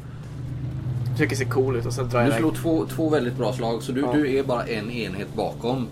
Försöker 1.12 1.36
se 1.36 1.44
cool 1.44 1.76
ut 1.76 1.86
och 1.86 1.92
sen 1.92 2.08
drar 2.08 2.20
jag 2.22 2.32
Du 2.32 2.38
slår 2.38 2.52
två, 2.52 2.86
två 2.86 3.08
väldigt 3.08 3.34
bra 3.34 3.52
slag 3.52 3.82
så 3.82 3.92
du, 3.92 4.00
Ja. 4.00 4.12
du 4.12 4.36
är 4.36 4.42
bara 4.42 4.66
en 4.66 4.90
enhet 4.90 5.34
bakom 5.34 5.88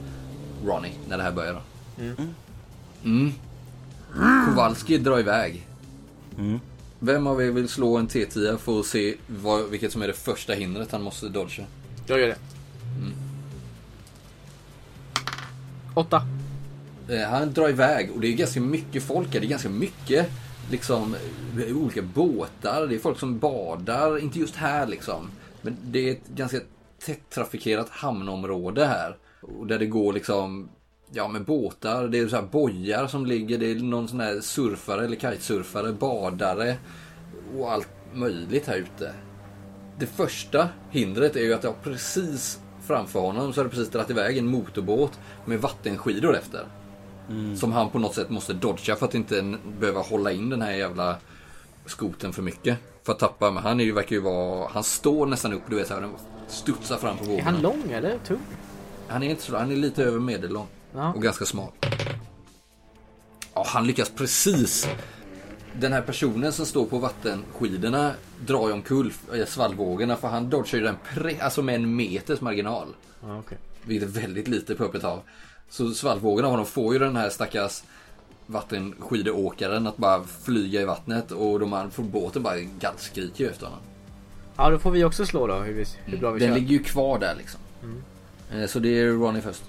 Ronnie 0.65 0.93
när 1.09 1.17
det 1.19 1.23
här 1.23 1.33
börjar. 1.33 1.53
Då. 1.53 2.13
Mm. 3.05 3.33
Kowalski 4.47 4.99
drar 4.99 5.19
iväg. 5.19 5.67
Mm. 6.39 6.61
Vem 6.99 7.27
av 7.27 7.43
er 7.43 7.51
vill 7.51 7.69
slå 7.69 7.97
en 7.97 8.09
T10 8.09 8.57
för 8.57 8.81
att 8.81 8.87
se 8.87 9.15
vad, 9.27 9.65
vilket 9.71 9.93
som 9.93 10.03
är 10.03 10.07
det 10.07 10.13
första 10.13 10.53
hindret 10.53 10.93
han 10.93 11.03
måste 11.03 11.29
dodga? 11.29 11.65
Jag 12.07 12.21
gör 12.21 12.27
det. 12.29 12.37
Mm. 12.99 13.13
Åtta. 15.95 16.23
Eh, 17.13 17.29
han 17.29 17.53
drar 17.53 17.69
iväg 17.69 18.11
och 18.15 18.21
det 18.21 18.29
är 18.29 18.33
ganska 18.33 18.61
mycket 18.61 19.03
folk 19.03 19.35
här. 19.35 19.41
Det 19.41 19.47
är 19.47 19.49
ganska 19.49 19.69
mycket 19.69 20.31
liksom 20.71 21.17
olika 21.75 22.03
båtar. 22.03 22.87
Det 22.87 22.95
är 22.95 22.99
folk 22.99 23.19
som 23.19 23.39
badar. 23.39 24.19
Inte 24.19 24.39
just 24.39 24.57
här 24.57 24.87
liksom. 24.87 25.31
Men 25.63 25.77
det 25.83 26.09
är 26.09 26.13
ett 26.13 26.29
ganska 26.29 26.59
tätt 27.07 27.31
trafikerat 27.31 27.89
hamnområde 27.89 28.87
här. 28.87 29.17
Och 29.41 29.67
där 29.67 29.79
det 29.79 29.87
går 29.87 30.13
liksom 30.13 30.69
Ja 31.15 31.29
med 31.29 31.45
båtar, 31.45 32.09
det 32.09 32.19
är 32.19 32.29
så 32.29 32.37
här 32.37 32.43
bojar 32.43 33.07
som 33.07 33.27
ligger, 33.27 33.59
det 33.59 33.71
är 33.71 33.75
någon 33.75 34.09
sån 34.09 34.21
här 34.21 34.41
surfare 34.41 35.05
eller 35.05 35.17
kitesurfare, 35.17 35.93
badare 35.93 36.77
och 37.57 37.73
allt 37.73 37.89
möjligt 38.13 38.67
här 38.67 38.77
ute. 38.77 39.15
Det 39.99 40.07
första 40.07 40.69
hindret 40.91 41.37
är 41.37 41.41
ju 41.41 41.55
att 41.55 41.65
jag 41.65 41.83
precis 41.83 42.61
framför 42.87 43.21
honom 43.21 43.53
så 43.53 43.61
har 43.61 43.65
det 43.65 43.71
precis 43.71 43.91
dragit 43.91 44.11
iväg 44.11 44.39
en 44.39 44.47
motorbåt 44.47 45.21
med 45.45 45.61
vattenskidor 45.61 46.37
efter. 46.37 46.67
Som 47.57 47.73
han 47.73 47.91
på 47.91 47.99
något 47.99 48.15
sätt 48.15 48.31
måste 48.31 48.53
dodga 48.53 48.97
för 48.97 49.07
att 49.07 49.15
inte 49.15 49.57
behöva 49.81 50.01
hålla 50.01 50.33
in 50.33 50.51
den 50.51 50.63
här 50.63 50.73
jävla 50.73 51.17
skoten 51.87 52.33
för 52.33 52.43
mycket. 52.43 52.79
För 53.03 53.13
att 53.13 53.19
tappa, 53.19 53.51
men 53.51 53.63
han 53.63 53.81
är 53.81 53.85
ju, 53.85 53.93
verkar 53.93 54.17
ju 54.17 54.23
vara, 54.23 54.69
han 54.73 54.85
står 54.85 55.27
nästan 55.27 55.53
upp, 55.53 55.63
du 55.69 55.77
vet 55.77 55.89
så 55.89 55.95
här, 55.95 56.01
den 56.01 56.11
studsar 56.49 56.97
fram 56.97 57.17
på 57.17 57.25
Är 57.25 57.29
vågorna. 57.29 57.51
han 57.51 57.61
lång 57.63 57.91
eller 57.91 58.19
tung? 58.19 58.39
Han 59.09 59.23
är 59.23 59.31
inte 59.31 59.43
så, 59.43 59.57
han 59.57 59.71
är 59.73 59.77
lite 59.77 60.05
över 60.05 60.19
medellång. 60.19 60.67
Ja. 60.95 61.13
Och 61.13 61.23
ganska 61.23 61.45
smal. 61.45 61.69
Ja, 63.55 63.65
han 63.67 63.87
lyckas 63.87 64.11
precis. 64.11 64.89
Den 65.81 65.93
här 65.93 66.03
personen 66.03 66.53
som 66.53 66.67
står 66.67 66.87
på 66.87 66.99
vattenskidorna 66.99 68.13
drar 68.47 68.69
ju 68.69 68.73
omkull 68.75 69.13
eh, 69.35 69.47
svallvågorna 69.47 70.17
för 70.17 70.29
han 70.29 70.51
dodgar 70.51 70.79
ju 70.79 70.85
den 70.85 70.97
pre- 71.15 71.41
alltså 71.43 71.63
med 71.63 71.75
en 71.75 71.97
meters 71.97 72.41
marginal. 72.41 72.89
Ja, 73.23 73.39
okej. 73.39 73.59
Vilket 73.83 74.09
är 74.09 74.21
väldigt 74.21 74.49
lite 74.49 74.75
på 74.75 74.85
öppet 74.85 75.03
hav. 75.03 75.21
Så 75.73 75.91
svallvågorna 75.95 76.47
av 76.49 76.51
honom 76.51 76.67
får 76.67 76.93
ju 76.93 76.99
den 76.99 77.17
här 77.17 77.31
stackars 77.31 77.83
vattenskidåkaren 78.47 79.87
att 79.87 79.97
bara 79.97 80.25
flyga 80.25 80.81
i 80.81 80.85
vattnet 80.85 81.31
och 81.31 81.61
de 81.61 81.73
andra 81.73 81.91
från 81.91 82.11
båten 82.11 82.43
bara 82.43 82.61
gallskriker 82.61 83.45
ju 83.45 83.51
efter 83.51 83.67
honom. 83.67 83.81
Ja, 84.57 84.71
då 84.71 84.79
får 84.79 84.91
vi 84.91 85.05
också 85.05 85.27
slå 85.27 85.47
då 85.47 85.55
hur, 85.55 85.73
vi, 85.73 85.85
hur 86.05 86.19
bra 86.19 86.31
vi 86.31 86.41
Den 86.41 86.49
kör. 86.49 86.55
ligger 86.55 86.73
ju 86.73 86.83
kvar 86.83 87.19
där 87.19 87.35
liksom. 87.39 87.61
Eh, 88.55 88.67
Så 88.67 88.79
det 88.79 88.99
är 88.99 89.07
Ronnie 89.07 89.41
först. 89.41 89.63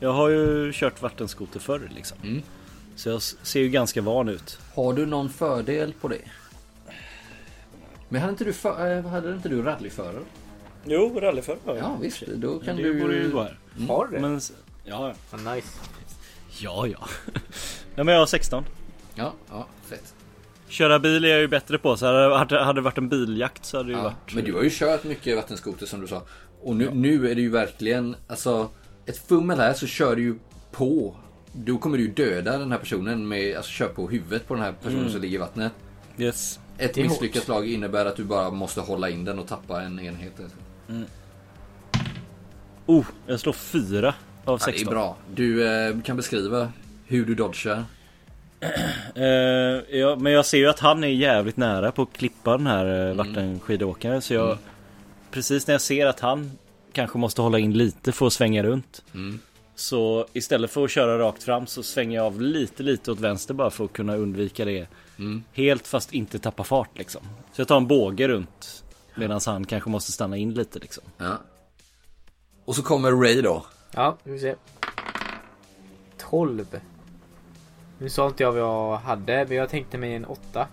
Jag 0.00 0.12
har 0.12 0.28
ju 0.28 0.72
kört 0.74 1.02
vattenskoter 1.02 1.60
förr 1.60 1.90
liksom. 1.94 2.18
Mm. 2.22 2.42
Så 2.96 3.08
jag 3.08 3.22
ser 3.22 3.60
ju 3.60 3.68
ganska 3.68 4.02
van 4.02 4.28
ut. 4.28 4.58
Har 4.74 4.92
du 4.92 5.06
någon 5.06 5.28
fördel 5.28 5.94
på 6.00 6.08
det? 6.08 6.18
Men 8.08 8.20
hade 8.20 8.30
inte 8.30 8.44
du, 8.44 8.52
för, 8.52 8.96
eh, 8.98 9.04
hade 9.06 9.32
inte 9.32 9.48
du 9.48 9.62
rallyförare? 9.62 10.18
Jo, 10.86 11.20
rallyförare 11.20 11.58
har. 11.64 11.76
Ja 11.76 11.96
visst, 12.00 12.22
då 12.26 12.58
kan 12.58 12.76
det 12.76 12.82
du 12.82 13.00
borde 13.00 13.16
ju 13.16 13.30
gå 13.30 13.42
här. 13.42 13.58
Har 13.88 14.06
du 14.06 14.16
det? 14.16 14.20
Men, 14.20 14.40
ja, 14.84 15.08
ja. 15.08 15.14
Ja, 15.44 15.54
nice. 15.54 15.68
Ja, 16.58 16.86
ja. 16.86 17.08
Nej, 17.94 18.04
men 18.04 18.08
jag 18.08 18.18
har 18.18 18.26
16. 18.26 18.64
Ja, 19.14 19.32
ja, 19.50 19.66
fett. 19.86 20.14
Köra 20.68 20.98
bil 20.98 21.24
är 21.24 21.28
jag 21.28 21.40
ju 21.40 21.48
bättre 21.48 21.78
på. 21.78 21.96
Så 21.96 22.06
hade, 22.36 22.72
det 22.72 22.80
varit 22.80 22.98
en 22.98 23.08
biljakt 23.08 23.64
så 23.64 23.76
hade 23.76 23.88
det 23.88 23.92
ju 23.92 23.98
Ja, 23.98 24.04
varit... 24.04 24.34
men 24.34 24.44
du 24.44 24.52
har 24.54 24.62
ju 24.62 24.70
kört 24.72 25.04
mycket 25.04 25.36
vattenskoter 25.36 25.86
som 25.86 26.00
du 26.00 26.06
sa. 26.06 26.22
Och 26.62 26.76
nu, 26.76 26.90
nu 26.92 27.30
är 27.30 27.34
det 27.34 27.40
ju 27.40 27.50
verkligen, 27.50 28.16
alltså 28.28 28.70
ett 29.06 29.18
fummel 29.18 29.58
här 29.58 29.72
så 29.74 29.86
kör 29.86 30.16
du 30.16 30.22
ju 30.22 30.34
på. 30.72 31.16
Då 31.52 31.78
kommer 31.78 31.98
du 31.98 32.04
ju 32.04 32.10
döda 32.10 32.58
den 32.58 32.72
här 32.72 32.78
personen 32.78 33.28
med, 33.28 33.56
alltså 33.56 33.70
kör 33.70 33.88
på 33.88 34.08
huvudet 34.08 34.48
på 34.48 34.54
den 34.54 34.62
här 34.62 34.74
personen 34.82 35.10
som 35.10 35.20
ligger 35.20 35.34
i 35.34 35.38
vattnet. 35.38 35.72
Yes. 36.18 36.60
Ett 36.78 36.96
misslyckat 36.96 37.42
slag 37.44 37.68
innebär 37.68 38.06
att 38.06 38.16
du 38.16 38.24
bara 38.24 38.50
måste 38.50 38.80
hålla 38.80 39.10
in 39.10 39.24
den 39.24 39.38
och 39.38 39.46
tappa 39.48 39.82
en 39.82 40.00
enhet. 40.00 40.32
Oh, 42.86 43.06
jag 43.26 43.40
slår 43.40 43.52
4 43.52 44.08
av 44.08 44.14
Ja, 44.44 44.52
det 44.52 44.58
16. 44.58 44.88
är 44.88 44.90
bra. 44.90 45.16
Du 45.34 45.68
eh, 45.68 46.00
kan 46.00 46.16
beskriva 46.16 46.72
hur 47.06 47.24
du 47.24 47.34
dodgar. 47.34 47.84
Eh, 49.14 49.98
ja, 49.98 50.16
men 50.16 50.32
jag 50.32 50.46
ser 50.46 50.58
ju 50.58 50.68
att 50.68 50.80
han 50.80 51.04
är 51.04 51.08
jävligt 51.08 51.56
nära 51.56 51.92
på 51.92 52.02
att 52.02 52.12
klippa 52.12 52.56
den 52.56 52.66
här 52.66 53.08
eh, 53.08 53.14
vattenskidåkaren. 53.14 54.22
Så 54.22 54.34
jag... 54.34 54.58
Precis 55.30 55.66
när 55.66 55.74
jag 55.74 55.80
ser 55.80 56.06
att 56.06 56.20
han 56.20 56.50
kanske 56.92 57.18
måste 57.18 57.42
hålla 57.42 57.58
in 57.58 57.72
lite 57.72 58.12
för 58.12 58.26
att 58.26 58.32
svänga 58.32 58.62
runt. 58.62 59.02
Mm. 59.14 59.38
Så 59.74 60.26
istället 60.32 60.70
för 60.70 60.84
att 60.84 60.90
köra 60.90 61.18
rakt 61.18 61.42
fram 61.42 61.66
så 61.66 61.82
svänger 61.82 62.16
jag 62.16 62.26
av 62.26 62.40
lite, 62.40 62.82
lite 62.82 63.12
åt 63.12 63.20
vänster 63.20 63.54
bara 63.54 63.70
för 63.70 63.84
att 63.84 63.92
kunna 63.92 64.16
undvika 64.16 64.64
det. 64.64 64.86
Mm. 65.18 65.44
Helt 65.52 65.86
fast 65.86 66.12
inte 66.12 66.38
tappa 66.38 66.64
fart 66.64 66.98
liksom. 66.98 67.22
Så 67.52 67.60
jag 67.60 67.68
tar 67.68 67.76
en 67.76 67.86
båge 67.86 68.28
runt. 68.28 68.83
Medan 69.14 69.40
han 69.46 69.64
kanske 69.64 69.90
måste 69.90 70.12
stanna 70.12 70.36
in 70.36 70.54
lite 70.54 70.78
liksom. 70.78 71.04
Ja. 71.18 71.40
Och 72.64 72.76
så 72.76 72.82
kommer 72.82 73.12
Ray 73.12 73.42
då. 73.42 73.66
Ja, 73.94 74.18
nu 74.24 74.32
vi 74.32 74.38
se. 74.40 74.54
12. 76.18 76.66
Nu 77.98 78.08
sa 78.10 78.26
inte 78.26 78.42
jag 78.42 78.52
vad 78.52 78.60
jag 78.60 78.96
hade, 78.96 79.44
men 79.48 79.56
jag 79.56 79.68
tänkte 79.68 79.98
mig 79.98 80.14
en 80.14 80.24
8. 80.24 80.68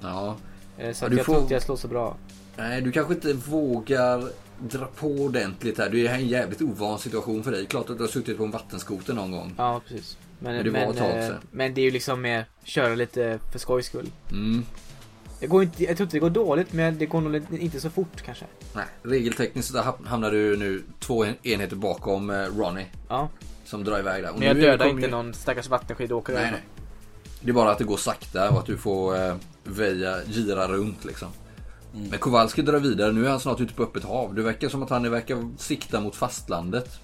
Ja. 0.00 0.36
Eh, 0.78 0.92
Så 0.92 1.04
Ja, 1.04 1.08
jag 1.16 1.26
får- 1.26 1.32
tror 1.32 1.42
inte 1.42 1.54
jag 1.54 1.62
slår 1.62 1.76
så 1.76 1.88
bra. 1.88 2.16
Nej, 2.56 2.80
du 2.80 2.92
kanske 2.92 3.14
inte 3.14 3.32
vågar 3.32 4.28
dra 4.58 4.84
på 4.86 5.06
ordentligt 5.06 5.78
här. 5.78 5.90
Det 5.90 6.06
är 6.06 6.14
en 6.14 6.26
jävligt 6.28 6.62
ovan 6.62 6.98
situation 6.98 7.44
för 7.44 7.50
dig. 7.50 7.66
Klart 7.66 7.90
att 7.90 7.96
du 7.96 8.02
har 8.02 8.08
suttit 8.08 8.36
på 8.36 8.44
en 8.44 8.50
vattenskoter 8.50 9.14
någon 9.14 9.30
gång. 9.30 9.54
Ja, 9.58 9.80
precis. 9.88 10.18
Men, 10.38 10.54
Men 10.54 10.64
det 10.74 10.92
tag 10.98 11.24
eh, 11.24 11.30
men 11.50 11.74
det 11.74 11.80
är 11.80 11.82
ju 11.84 11.90
liksom 11.90 12.20
mer 12.20 12.44
köra 12.64 12.94
lite 12.94 13.38
för 13.52 13.58
skojs 13.58 13.86
skull. 13.86 14.10
Mm. 14.30 14.64
Det 15.40 15.46
går 15.46 15.62
inte, 15.62 15.84
jag 15.84 15.96
tror 15.96 16.04
inte 16.04 16.16
det 16.16 16.20
går 16.20 16.30
dåligt, 16.30 16.72
men 16.72 16.98
det 16.98 17.06
går 17.06 17.20
nog 17.20 17.42
inte 17.60 17.80
så 17.80 17.90
fort 17.90 18.22
kanske. 18.24 18.44
Nej, 18.74 18.84
regeltekniskt 19.02 19.72
så 19.72 19.94
hamnar 20.04 20.30
du 20.30 20.56
nu 20.56 20.82
två 21.00 21.24
en- 21.24 21.34
enheter 21.46 21.76
bakom 21.76 22.30
eh, 22.30 22.36
Ronnie. 22.56 22.86
Ja, 23.08 23.28
Som 23.64 23.84
drar 23.84 23.98
iväg 23.98 24.22
där. 24.22 24.30
Och 24.32 24.38
men 24.38 24.48
jag 24.48 24.56
dödar 24.56 24.86
inte 24.86 25.02
ju- 25.02 25.10
någon 25.10 25.34
stackars 25.34 25.68
vattenskidåkare. 25.68 26.40
Nej, 26.42 26.50
nej. 26.50 26.62
Det 27.40 27.50
är 27.50 27.54
bara 27.54 27.70
att 27.70 27.78
det 27.78 27.84
går 27.84 27.96
sakta 27.96 28.50
och 28.50 28.58
att 28.58 28.66
du 28.66 28.76
får 28.76 29.16
eh, 29.16 29.34
väja, 29.64 30.16
gira 30.26 30.68
runt 30.68 31.04
liksom. 31.04 31.28
Men 31.92 32.18
Kowalski 32.18 32.62
drar 32.62 32.78
vidare. 32.78 33.12
Nu 33.12 33.26
är 33.26 33.30
han 33.30 33.40
snart 33.40 33.60
ute 33.60 33.74
på 33.74 33.82
öppet 33.82 34.04
hav. 34.04 34.34
Det 34.34 34.42
verkar 34.42 34.68
som 34.68 34.82
att 34.82 34.90
han 34.90 35.10
verkar 35.10 35.48
sikta 35.58 36.00
mot 36.00 36.16
fastlandet. 36.16 36.98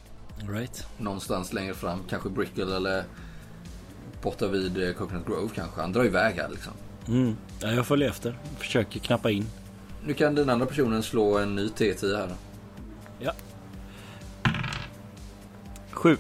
Right. 0.48 0.86
Någonstans 0.98 1.52
längre 1.52 1.74
fram. 1.74 1.98
Kanske 2.10 2.28
Brickell 2.28 2.72
eller 2.72 3.04
borta 4.22 4.46
vid 4.48 4.96
Coconut 4.98 5.26
Grove 5.26 5.48
kanske. 5.54 5.80
Han 5.80 5.92
drar 5.92 6.04
iväg 6.04 6.34
här 6.34 6.48
liksom. 6.48 6.72
Mm. 7.08 7.36
Ja, 7.60 7.72
jag 7.72 7.86
följer 7.86 8.08
efter. 8.08 8.38
Försöker 8.58 9.00
knappa 9.00 9.30
in. 9.30 9.46
Nu 10.06 10.14
kan 10.14 10.34
den 10.34 10.50
andra 10.50 10.66
personen 10.66 11.02
slå 11.02 11.38
en 11.38 11.54
ny 11.54 11.68
T10 11.68 12.16
här. 12.16 12.34
Ja. 13.18 13.32
Sju. 15.90 16.16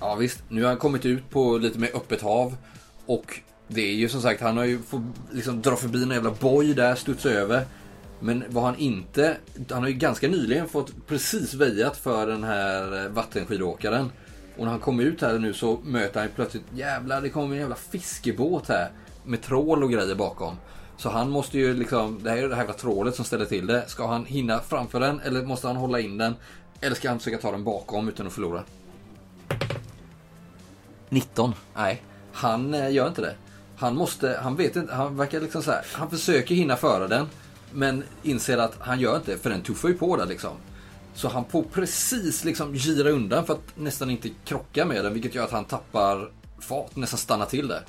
Ja 0.00 0.14
visst, 0.14 0.42
nu 0.48 0.62
har 0.62 0.68
han 0.68 0.78
kommit 0.78 1.06
ut 1.06 1.30
på 1.30 1.58
lite 1.58 1.78
mer 1.78 1.96
öppet 1.96 2.22
hav. 2.22 2.56
Och 3.06 3.40
det 3.68 3.80
är 3.80 3.94
ju 3.94 4.08
som 4.08 4.22
sagt, 4.22 4.40
han 4.40 4.56
har 4.56 4.64
ju 4.64 4.82
fått 4.82 5.02
liksom 5.30 5.62
dra 5.62 5.76
förbi 5.76 6.02
en 6.02 6.10
jävla 6.10 6.30
boj 6.30 6.74
där, 6.74 6.94
studsa 6.94 7.30
över. 7.30 7.64
Men 8.20 8.44
vad 8.48 8.64
han 8.64 8.76
inte, 8.76 9.36
han 9.70 9.82
har 9.82 9.88
ju 9.88 9.94
ganska 9.94 10.28
nyligen 10.28 10.68
fått 10.68 11.06
precis 11.06 11.54
väjat 11.54 11.96
för 11.96 12.26
den 12.26 12.44
här 12.44 13.08
vattenskidåkaren. 13.08 14.10
Och 14.56 14.64
när 14.64 14.70
han 14.70 14.80
kommer 14.80 15.04
ut 15.04 15.20
här 15.20 15.38
nu 15.38 15.52
så 15.52 15.80
möter 15.84 16.20
han 16.20 16.28
ju 16.28 16.34
plötsligt, 16.34 16.64
jävlar 16.74 17.20
det 17.20 17.28
kommer 17.28 17.54
en 17.54 17.60
jävla 17.60 17.76
fiskebåt 17.76 18.68
här. 18.68 18.90
Med 19.24 19.42
trål 19.42 19.82
och 19.82 19.90
grejer 19.90 20.14
bakom. 20.14 20.56
Så 20.96 21.10
han 21.10 21.30
måste 21.30 21.58
ju 21.58 21.74
liksom, 21.74 22.22
det 22.22 22.30
här 22.30 22.36
är 22.36 22.48
det 22.48 22.54
här 22.54 22.62
jävla 22.62 22.74
trålet 22.74 23.14
som 23.14 23.24
ställer 23.24 23.44
till 23.44 23.66
det. 23.66 23.88
Ska 23.88 24.06
han 24.06 24.24
hinna 24.24 24.60
framför 24.60 25.00
den 25.00 25.20
eller 25.20 25.42
måste 25.42 25.66
han 25.66 25.76
hålla 25.76 26.00
in 26.00 26.18
den? 26.18 26.34
Eller 26.80 26.96
ska 26.96 27.08
han 27.08 27.18
försöka 27.18 27.38
ta 27.38 27.50
den 27.50 27.64
bakom 27.64 28.08
utan 28.08 28.26
att 28.26 28.32
förlora? 28.32 28.62
19. 31.08 31.54
Nej, 31.74 32.02
han 32.32 32.74
eh, 32.74 32.92
gör 32.92 33.08
inte 33.08 33.20
det. 33.20 33.34
Han 33.76 33.96
måste, 33.96 34.38
han 34.42 34.56
vet 34.56 34.76
inte, 34.76 34.94
han 34.94 35.16
verkar 35.16 35.40
liksom 35.40 35.62
så 35.62 35.70
här, 35.70 35.84
han 35.92 36.10
försöker 36.10 36.54
hinna 36.54 36.76
föra 36.76 37.08
den. 37.08 37.26
Men 37.72 38.04
inser 38.22 38.58
att 38.58 38.76
han 38.78 39.00
gör 39.00 39.16
inte, 39.16 39.38
för 39.38 39.50
den 39.50 39.62
tuffar 39.62 39.88
ju 39.88 39.94
på 39.94 40.16
där 40.16 40.26
liksom. 40.26 40.50
Så 41.14 41.28
han 41.28 41.44
får 41.44 41.62
precis 41.62 42.44
liksom 42.44 42.74
gira 42.74 43.10
undan 43.10 43.46
för 43.46 43.54
att 43.54 43.76
nästan 43.76 44.10
inte 44.10 44.28
krocka 44.44 44.84
med 44.84 45.04
den, 45.04 45.12
vilket 45.12 45.34
gör 45.34 45.44
att 45.44 45.52
han 45.52 45.64
tappar 45.64 46.30
fart, 46.58 46.96
nästan 46.96 47.18
stannar 47.18 47.46
till 47.46 47.68
där. 47.68 47.82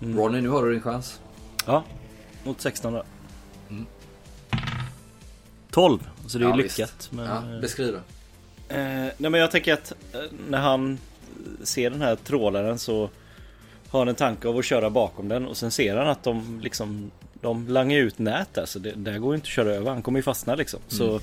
Ronny, 0.00 0.40
nu 0.40 0.48
har 0.48 0.62
du 0.66 0.72
din 0.72 0.80
chans. 0.82 1.20
Ja. 1.66 1.84
Mot 2.44 2.60
16 2.60 2.92
då. 2.92 3.02
12. 5.70 5.98
Så 6.26 6.38
det 6.38 6.44
är 6.44 6.48
Ja, 6.48 6.56
visst. 6.56 6.78
lyckat. 6.78 7.08
Men, 7.12 7.26
Ja, 7.54 7.60
beskriv 7.60 7.92
det. 7.92 8.00
Eh, 8.74 9.12
nej 9.18 9.30
men 9.30 9.34
jag 9.40 9.50
tänker 9.50 9.72
att 9.72 9.92
eh, 10.12 10.20
när 10.48 10.58
han 10.58 10.98
ser 11.62 11.90
den 11.90 12.02
här 12.02 12.16
trålaren 12.16 12.78
så 12.78 13.10
har 13.88 13.98
han 13.98 14.08
en 14.08 14.14
tanke 14.14 14.48
av 14.48 14.58
att 14.58 14.64
köra 14.64 14.90
bakom 14.90 15.28
den 15.28 15.46
och 15.46 15.56
sen 15.56 15.70
ser 15.70 15.96
han 15.96 16.08
att 16.08 16.22
de 16.22 16.60
liksom 16.62 17.10
de 17.40 17.68
langar 17.68 17.98
ut 17.98 18.18
nät 18.18 18.54
där 18.54 18.66
så 18.66 18.78
det 18.78 18.92
där 18.96 19.18
går 19.18 19.34
inte 19.34 19.44
att 19.44 19.48
köra 19.48 19.70
över. 19.74 19.90
Han 19.90 20.02
kommer 20.02 20.18
ju 20.18 20.22
fastna 20.22 20.54
liksom. 20.54 20.80
Så 20.88 21.20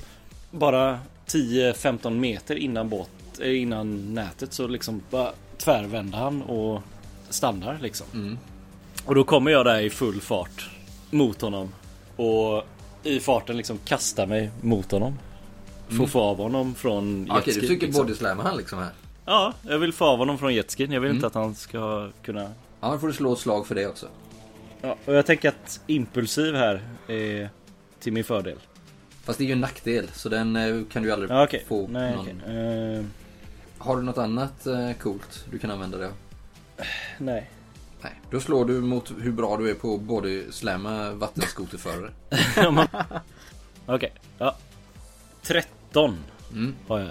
bara 0.50 0.98
10-15 1.26 2.10
meter 2.10 2.56
innan 2.56 2.88
båt, 2.88 3.10
eh, 3.40 3.60
innan 3.62 4.14
nätet 4.14 4.52
så 4.52 4.66
liksom 4.66 5.02
bara 5.10 5.32
tvärvänder 5.58 6.18
han 6.18 6.42
och 6.42 6.82
stannar 7.30 7.78
liksom. 7.82 8.06
Mm. 8.14 8.38
Och 9.08 9.14
då 9.14 9.24
kommer 9.24 9.50
jag 9.50 9.64
där 9.66 9.80
i 9.80 9.90
full 9.90 10.20
fart 10.20 10.70
mot 11.10 11.40
honom 11.40 11.72
och 12.16 12.62
i 13.02 13.20
farten 13.20 13.56
liksom 13.56 13.78
kastar 13.84 14.26
mig 14.26 14.50
mot 14.60 14.90
honom. 14.90 15.18
För 15.88 16.04
att 16.04 16.10
få 16.10 16.20
av 16.20 16.36
honom 16.36 16.74
från 16.74 17.08
Mm. 17.24 17.30
Okej, 17.30 17.54
du 17.54 17.60
tycker 17.60 17.86
liksom. 17.86 18.06
bodyslamma 18.06 18.42
han 18.42 18.56
liksom 18.56 18.78
här. 18.78 18.90
Ja, 19.24 19.52
jag 19.62 19.78
vill 19.78 19.92
få 19.92 20.04
av 20.04 20.18
honom 20.18 20.38
från 20.38 20.54
jetskin. 20.54 20.92
Jag 20.92 21.00
vill 21.00 21.10
Mm. 21.10 21.16
inte 21.16 21.26
att 21.26 21.34
han 21.34 21.54
ska 21.54 22.08
kunna... 22.22 22.52
Ja, 22.80 22.92
då 22.92 22.98
får 22.98 23.06
du 23.06 23.12
slå 23.12 23.32
ett 23.32 23.38
slag 23.38 23.66
för 23.66 23.74
det 23.74 23.86
också. 23.86 24.06
Ja, 24.82 24.96
och 25.04 25.14
jag 25.14 25.26
tänker 25.26 25.48
att 25.48 25.80
impulsiv 25.86 26.54
här 26.54 26.82
är 27.08 27.50
till 28.00 28.12
min 28.12 28.24
fördel. 28.24 28.58
Fast 29.24 29.38
det 29.38 29.44
är 29.44 29.46
ju 29.46 29.52
en 29.52 29.60
nackdel, 29.60 30.08
så 30.12 30.28
den 30.28 30.56
eh, 30.56 30.84
kan 30.92 31.02
du 31.02 31.12
aldrig 31.12 31.30
Ja, 31.30 31.44
okej. 31.44 31.64
få 31.68 31.86
Nej, 31.88 32.14
någon... 32.16 32.20
okej. 32.44 32.96
Eh, 32.98 33.04
Har 33.78 33.96
du 33.96 34.02
något 34.02 34.18
annat 34.18 34.66
eh, 34.66 34.92
coolt 34.92 35.44
du 35.50 35.58
kan 35.58 35.70
använda 35.70 35.98
det 35.98 36.06
av? 36.06 36.12
nej. 37.18 37.50
Nej, 38.02 38.20
då 38.30 38.40
slår 38.40 38.64
du 38.64 38.80
mot 38.80 39.12
hur 39.20 39.32
bra 39.32 39.56
du 39.56 39.70
är 39.70 39.74
på 39.74 39.94
att 39.94 40.00
både 40.00 40.52
slamma 40.52 41.10
vattenskoterförare. 41.12 42.10
Okej, 43.86 44.12
ja. 44.38 44.56
13 45.42 46.16
Mm. 46.52 46.74
har 46.88 46.98
jag. 46.98 47.10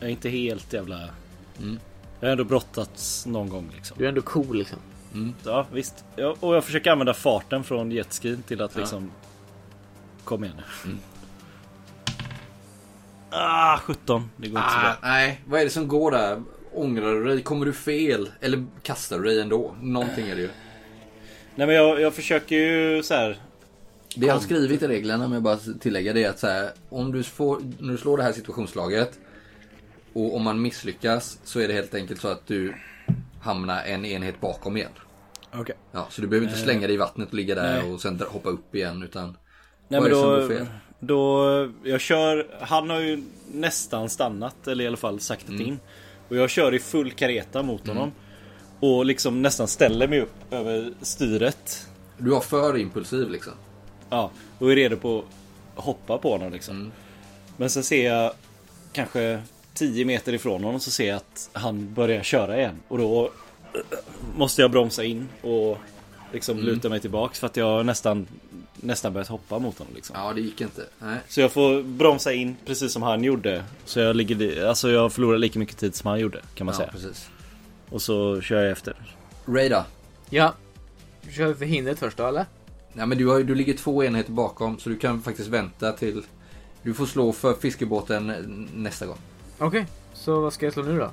Jag 0.00 0.06
är 0.08 0.12
inte 0.12 0.28
helt 0.28 0.72
jävla... 0.72 1.08
Mm. 1.58 1.78
Jag 2.20 2.28
har 2.28 2.32
ändå 2.32 2.44
brottats 2.44 3.26
någon 3.26 3.48
gång 3.48 3.70
liksom. 3.76 3.96
Du 3.98 4.04
är 4.04 4.08
ändå 4.08 4.22
cool 4.22 4.56
liksom. 4.58 4.78
Ja, 5.44 5.66
visst. 5.72 6.04
Ja, 6.16 6.36
och 6.40 6.56
jag 6.56 6.64
försöker 6.64 6.90
använda 6.90 7.14
farten 7.14 7.64
från 7.64 7.90
jetskin 7.92 8.42
till 8.42 8.62
att 8.62 8.74
Ja. 8.74 8.80
liksom... 8.80 9.10
Kom 10.24 10.44
igen 10.44 10.56
nu. 10.56 10.90
Mm. 10.90 10.98
Ah, 13.30 13.78
17. 13.78 14.30
Det 14.36 14.48
går 14.48 14.58
inte 14.60 14.70
så 14.72 14.78
Ah, 14.78 14.82
bra. 14.82 14.94
nej, 15.02 15.40
vad 15.46 15.60
är 15.60 15.64
det 15.64 15.70
som 15.70 15.88
går 15.88 16.10
där? 16.10 16.42
Ångrar 16.76 17.14
du 17.14 17.24
dig? 17.24 17.42
Kommer 17.42 17.66
du 17.66 17.72
fel? 17.72 18.30
Eller 18.40 18.66
kastar 18.82 19.18
du 19.18 19.24
dig 19.24 19.40
ändå? 19.40 19.74
Någonting 19.82 20.28
är 20.28 20.34
det 20.36 20.42
ju. 20.42 20.48
Nej 21.54 21.66
men 21.66 21.76
jag, 21.76 22.00
jag 22.00 22.14
försöker 22.14 22.56
ju 22.56 23.02
så 23.02 23.14
här. 23.14 23.38
Det 24.16 24.26
jag 24.26 24.34
har 24.34 24.40
skrivit 24.40 24.82
i 24.82 24.88
reglerna, 24.88 25.34
jag 25.34 25.42
bara 25.42 25.58
tillägga 25.80 26.12
det, 26.12 26.26
att 26.26 26.38
så 26.38 26.46
här, 26.46 26.70
om 26.88 27.12
du, 27.12 27.22
får, 27.22 27.60
när 27.78 27.92
du 27.92 27.98
slår 27.98 28.16
det 28.16 28.22
här 28.22 28.32
situationsslaget 28.32 29.18
och 30.12 30.36
om 30.36 30.42
man 30.42 30.62
misslyckas 30.62 31.38
så 31.44 31.60
är 31.60 31.68
det 31.68 31.74
helt 31.74 31.94
enkelt 31.94 32.20
så 32.20 32.28
att 32.28 32.46
du 32.46 32.74
hamnar 33.40 33.82
en 33.84 34.04
enhet 34.04 34.40
bakom 34.40 34.76
igen. 34.76 34.90
Okej. 35.54 35.76
Ja, 35.92 36.06
så 36.10 36.20
du 36.20 36.26
behöver 36.28 36.46
inte 36.48 36.60
slänga 36.60 36.86
dig 36.86 36.94
i 36.94 36.98
vattnet 36.98 37.28
och 37.28 37.34
ligga 37.34 37.54
där 37.54 37.82
Nej. 37.82 37.92
och 37.92 38.00
sen 38.00 38.20
hoppa 38.28 38.48
upp 38.48 38.74
igen 38.74 39.02
utan 39.02 39.36
Nej 39.88 40.00
Vad 40.00 40.02
men 40.02 40.04
är 40.04 40.08
det 40.10 40.16
som 40.16 40.30
då, 40.30 40.40
går 40.40 40.48
fel? 40.48 40.66
då, 41.00 41.88
jag 41.90 42.00
kör, 42.00 42.46
han 42.60 42.90
har 42.90 43.00
ju 43.00 43.22
nästan 43.52 44.08
stannat 44.08 44.68
eller 44.68 44.84
i 44.84 44.86
alla 44.86 44.96
fall 44.96 45.20
saktat 45.20 45.48
Mm. 45.48 45.66
in. 45.66 45.78
Och 46.28 46.36
jag 46.36 46.50
kör 46.50 46.74
i 46.74 46.78
full 46.78 47.10
kareta 47.10 47.62
mot 47.62 47.88
honom. 47.88 48.12
Och 48.80 49.06
liksom 49.06 49.42
nästan 49.42 49.68
ställer 49.68 50.08
mig 50.08 50.20
upp 50.20 50.52
över 50.52 50.92
styret. 51.02 51.88
du 52.18 52.32
har 52.32 52.40
för 52.40 52.76
impulsiv 52.76 53.30
liksom. 53.30 53.52
Ja, 54.10 54.30
och 54.58 54.72
är 54.72 54.76
redo 54.76 54.96
på 54.96 55.24
att 55.76 55.84
hoppa 55.84 56.18
på 56.18 56.32
honom 56.32 56.52
liksom. 56.52 56.76
Mm. 56.76 56.92
Men 57.56 57.70
sen 57.70 57.84
ser 57.84 58.12
jag 58.12 58.32
kanske 58.92 59.42
10 59.74 60.04
meter 60.04 60.32
ifrån 60.32 60.64
honom 60.64 60.80
så 60.80 60.90
ser 60.90 61.08
jag 61.08 61.16
att 61.16 61.50
han 61.52 61.94
börjar 61.94 62.22
köra 62.22 62.58
igen. 62.58 62.80
Och 62.88 62.98
då 62.98 63.30
måste 64.36 64.62
jag 64.62 64.70
bromsa 64.70 65.04
in 65.04 65.28
och 65.42 65.78
liksom 66.32 66.56
Mm. 66.58 66.66
luta 66.66 66.88
mig 66.88 67.00
tillbaks 67.00 67.38
för 67.38 67.46
att 67.46 67.56
jag 67.56 67.64
har 67.66 67.84
nästan, 67.84 68.26
nästan 68.76 69.12
börjat 69.12 69.28
hoppa 69.28 69.58
mot 69.58 69.78
honom 69.78 69.94
liksom. 69.94 70.16
Ja, 70.18 70.32
det 70.32 70.40
gick 70.40 70.60
inte. 70.60 70.82
Nej. 70.98 71.18
Så 71.28 71.40
jag 71.40 71.52
får 71.52 71.82
bromsa 71.82 72.32
in 72.32 72.56
precis 72.66 72.92
som 72.92 73.02
han 73.02 73.24
gjorde. 73.24 73.64
Så 73.84 74.00
jag 74.00 74.16
ligger, 74.16 74.66
alltså 74.66 74.90
jag 74.90 75.12
förlorar 75.12 75.38
lika 75.38 75.58
mycket 75.58 75.76
tid 75.78 75.94
som 75.94 76.08
han 76.10 76.20
gjorde 76.20 76.40
kan 76.54 76.64
man 76.64 76.72
Ja, 76.74 76.78
säga. 76.78 76.92
precis. 76.92 77.28
Och 77.90 78.02
så 78.02 78.40
kör 78.40 78.62
jag 78.62 78.70
efter. 78.72 78.94
Ray 79.46 79.68
då? 79.68 79.84
Ja. 80.30 80.54
Kör 81.30 81.46
vi 81.46 81.54
för 81.54 81.64
hindret 81.64 81.98
först 81.98 82.16
då 82.16 82.26
eller? 82.26 82.46
Ja, 82.92 83.06
men 83.06 83.18
du, 83.18 83.26
har, 83.26 83.40
du 83.42 83.54
ligger 83.54 83.74
två 83.74 84.04
enheter 84.04 84.32
bakom 84.32 84.78
så 84.78 84.88
du 84.88 84.96
kan 84.98 85.22
faktiskt 85.22 85.48
vänta 85.48 85.92
till 85.92 86.22
du 86.82 86.94
får 86.94 87.06
slå 87.06 87.32
för 87.32 87.54
fiskebåten 87.54 88.26
nästa 88.74 89.06
gång. 89.06 89.18
Okej. 89.58 89.86
Så 90.14 90.40
vad 90.40 90.52
ska 90.52 90.66
jag 90.66 90.72
slå 90.72 90.82
nu 90.82 90.98
då? 90.98 91.10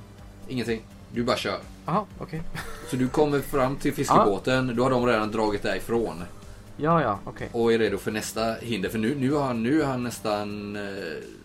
Ingenting. 0.48 0.82
Du 1.14 1.24
bara 1.24 1.38
kör. 1.38 1.60
Jaha, 1.86 2.06
okej. 2.20 2.42
Så 2.90 2.96
du 2.96 3.08
kommer 3.08 3.40
fram 3.40 3.76
till 3.76 3.94
fiskebåten, 3.94 4.76
då 4.76 4.84
har 4.84 4.90
de 4.90 5.06
redan 5.06 5.32
dragit 5.32 5.64
därifrån. 5.64 6.24
Ja, 6.78 7.02
ja, 7.02 7.20
okej. 7.26 7.50
Och 7.52 7.74
är 7.74 7.80
redo 7.80 7.98
för 7.98 8.12
nästa 8.12 8.54
hinder. 8.54 8.90
För 8.90 9.00
nu, 9.00 9.16
nu, 9.16 9.32
har 9.32 9.44
han, 9.44 9.64
nu 9.64 9.82
är 9.82 9.86
han 9.86 10.04
nästan... 10.04 10.76
eh, 10.76 10.82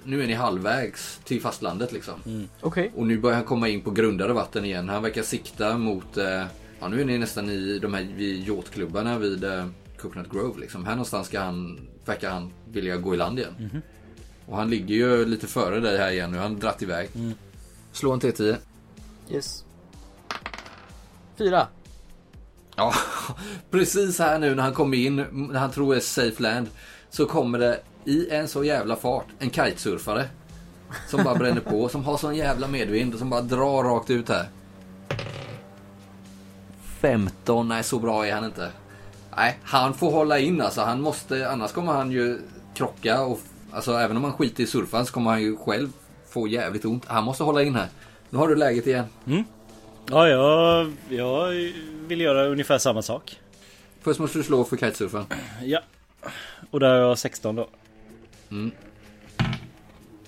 Nu 0.04 0.22
är 0.22 0.26
ni 0.26 0.32
halvvägs 0.34 1.20
till 1.24 1.40
fastlandet 1.40 1.92
liksom. 1.92 2.14
Okej. 2.60 2.92
Och 2.96 3.06
nu 3.06 3.18
börjar 3.18 3.36
han 3.36 3.44
komma 3.44 3.68
in 3.68 3.80
på 3.80 3.90
grundare 3.90 4.32
vatten 4.32 4.64
igen. 4.64 4.88
Han 4.88 5.02
verkar 5.02 5.22
sikta 5.22 5.78
mot... 5.78 6.16
eh, 6.16 6.44
Ja, 6.80 6.88
nu 6.88 7.00
är 7.00 7.04
ni 7.04 7.18
nästan 7.18 7.50
i 7.50 7.78
de 7.78 7.94
här 7.94 8.08
vid 8.16 8.48
yachtklubbarna 8.48 9.18
vid 9.18 9.44
eh, 9.44 9.66
Coconut 10.00 10.30
Grove 10.30 10.60
liksom. 10.60 10.84
Här 10.84 10.92
någonstans 10.92 11.26
ska 11.26 11.40
han, 11.40 11.80
verkar 12.04 12.30
han 12.30 12.52
vilja 12.70 12.96
gå 12.96 13.14
i 13.14 13.16
land 13.16 13.38
igen. 13.38 13.82
Och 14.46 14.56
han 14.56 14.70
ligger 14.70 14.94
ju 14.94 15.24
lite 15.24 15.46
före 15.46 15.80
dig 15.80 15.98
här 15.98 16.10
igen 16.10 16.30
nu. 16.32 16.38
Han 16.38 16.52
har 16.54 16.60
dratt 16.60 16.82
iväg. 16.82 17.08
Slå 17.92 18.12
en 18.12 18.20
T10. 18.20 18.56
Yes. 19.30 19.64
Fyra. 21.38 21.66
Ja, 22.76 22.94
precis 23.70 24.18
här 24.18 24.38
nu 24.38 24.54
när 24.54 24.62
han 24.62 24.74
kommer 24.74 24.96
in, 24.96 25.16
när 25.32 25.60
han 25.60 25.70
tror 25.70 25.92
det 25.92 25.98
är 25.98 26.00
safe 26.00 26.42
land, 26.42 26.68
så 27.10 27.26
kommer 27.26 27.58
det 27.58 27.80
i 28.04 28.30
en 28.30 28.48
så 28.48 28.64
jävla 28.64 28.96
fart 28.96 29.26
en 29.38 29.50
kitesurfare. 29.50 30.28
Som 31.08 31.24
bara 31.24 31.34
bränner 31.34 31.60
på, 31.60 31.88
som 31.88 32.04
har 32.04 32.16
sån 32.16 32.36
jävla 32.36 32.68
medvind 32.68 33.12
och 33.12 33.18
som 33.18 33.30
bara 33.30 33.40
drar 33.40 33.84
rakt 33.84 34.10
ut 34.10 34.28
här. 34.28 34.48
15, 37.00 37.68
nej 37.68 37.82
så 37.82 37.98
bra 37.98 38.26
är 38.26 38.34
han 38.34 38.44
inte. 38.44 38.70
Nej, 39.36 39.58
han 39.62 39.94
får 39.94 40.10
hålla 40.10 40.38
in 40.38 40.60
alltså. 40.60 40.80
Han 40.80 41.00
måste, 41.00 41.50
annars 41.50 41.72
kommer 41.72 41.92
han 41.92 42.10
ju 42.10 42.38
krocka 42.74 43.22
och 43.22 43.40
alltså 43.72 43.92
även 43.92 44.16
om 44.16 44.24
han 44.24 44.32
skiter 44.32 44.62
i 44.62 44.66
surfan 44.66 45.06
så 45.06 45.12
kommer 45.12 45.30
han 45.30 45.42
ju 45.42 45.56
själv 45.56 45.92
få 46.28 46.48
jävligt 46.48 46.84
ont. 46.84 47.04
Han 47.06 47.24
måste 47.24 47.44
hålla 47.44 47.62
in 47.62 47.74
här. 47.74 47.88
Nu 48.30 48.38
har 48.38 48.48
du 48.48 48.54
läget 48.54 48.86
igen. 48.86 49.04
Ja, 50.10 50.28
jag, 50.28 50.92
jag 51.08 51.72
vill 52.06 52.20
göra 52.20 52.46
ungefär 52.46 52.78
samma 52.78 53.02
sak. 53.02 53.40
Först 54.00 54.20
måste 54.20 54.38
du 54.38 54.42
slå 54.42 54.64
för 54.64 54.76
kitesurfan. 54.76 55.26
Ja. 55.62 55.80
Och 56.70 56.80
där 56.80 56.88
har 56.88 56.96
jag 56.96 57.18
16 57.18 57.56
då. 57.56 57.68
Mm. 58.50 58.70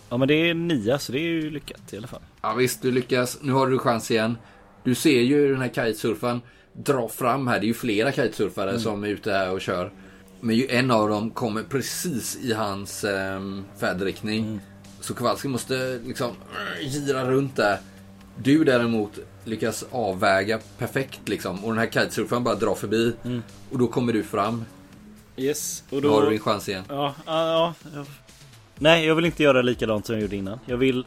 Ja 0.09 0.17
men 0.17 0.29
det 0.29 0.35
är 0.35 0.55
9 0.55 0.99
så 0.99 1.13
det 1.13 1.19
är 1.19 1.23
ju 1.23 1.51
lyckat 1.51 1.93
i 1.93 1.97
alla 1.97 2.07
fall. 2.07 2.21
Ja 2.43 2.55
visst, 2.55 2.83
du 2.83 2.91
lyckas. 2.91 3.39
Nu 3.43 3.53
har 3.53 3.67
du 3.67 3.79
chans 3.79 4.11
igen. 4.11 4.39
Du 4.85 4.95
ser 4.95 5.21
ju 5.21 5.53
den 5.53 5.61
här 5.61 5.69
kitesurfaren 5.69 6.41
dra 6.73 7.09
fram 7.09 7.47
här. 7.47 7.61
Det 7.61 7.65
är 7.65 7.69
ju 7.69 7.75
flera 7.75 8.13
kitesurfare 8.13 8.79
som 8.79 9.05
är 9.05 9.09
ute 9.09 9.33
här 9.33 9.51
och 9.51 9.61
kör. 9.61 9.93
Men 10.41 10.57
ju 10.57 10.67
en 10.69 10.91
av 10.91 11.09
dem 11.09 11.31
kommer 11.31 11.63
precis 11.63 12.39
i 12.43 12.53
hans 12.53 13.05
um, 13.05 13.65
färdriktning. 13.81 14.61
Så 15.01 15.15
Kowalski 15.15 15.49
måste 15.49 16.01
liksom 16.05 16.35
gira 16.81 17.31
runt 17.31 17.57
där. 17.57 17.79
Du 18.37 18.65
däremot 18.65 19.19
lyckas 19.45 19.85
avväga 19.91 20.61
perfekt 20.79 21.29
liksom. 21.29 21.65
Och 21.65 21.71
den 21.71 21.79
här 21.79 21.87
kitesurfaren 21.87 22.45
bara 22.45 22.55
drar 22.55 22.75
förbi. 22.75 23.13
Och 23.71 23.79
då 23.79 23.87
kommer 23.87 24.13
du 24.13 24.23
fram. 24.23 24.65
Yes. 25.37 25.85
Och 25.91 26.03
Då 26.03 26.11
har 26.11 26.21
du 26.21 26.25
då... 26.25 26.31
din 26.31 26.41
chans 26.41 26.69
igen. 26.69 26.85
Ja, 26.89 27.15
ja, 27.27 27.75
ja. 27.95 28.05
Nej, 28.79 29.07
jag 29.07 29.15
vill 29.15 29.25
inte 29.25 29.43
göra 29.43 29.63
likadant 29.63 30.07
som 30.07 30.15
jag 30.15 30.23
gjorde 30.23 30.37
innan. 30.37 30.59
Jag 30.67 30.77
vill... 30.77 31.05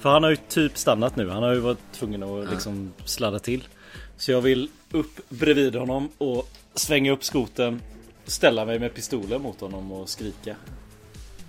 För 0.00 0.10
han 0.10 0.22
har 0.22 0.30
ju 0.30 0.36
typ 0.48 0.78
stannat 0.78 1.16
nu. 1.16 1.28
Han 1.28 1.42
har 1.42 1.52
ju 1.52 1.60
varit 1.60 1.92
tvungen 1.92 2.22
att 2.22 2.50
liksom 2.50 2.92
sladda 3.04 3.38
till. 3.38 3.68
Så 4.16 4.32
jag 4.32 4.40
vill 4.40 4.68
upp 4.92 5.28
bredvid 5.28 5.74
honom 5.74 6.08
och 6.18 6.48
svänga 6.74 7.12
upp 7.12 7.24
skoten. 7.24 7.80
Ställa 8.24 8.64
mig 8.64 8.78
med 8.78 8.94
pistolen 8.94 9.42
mot 9.42 9.60
honom 9.60 9.92
och 9.92 10.08
skrika. 10.08 10.56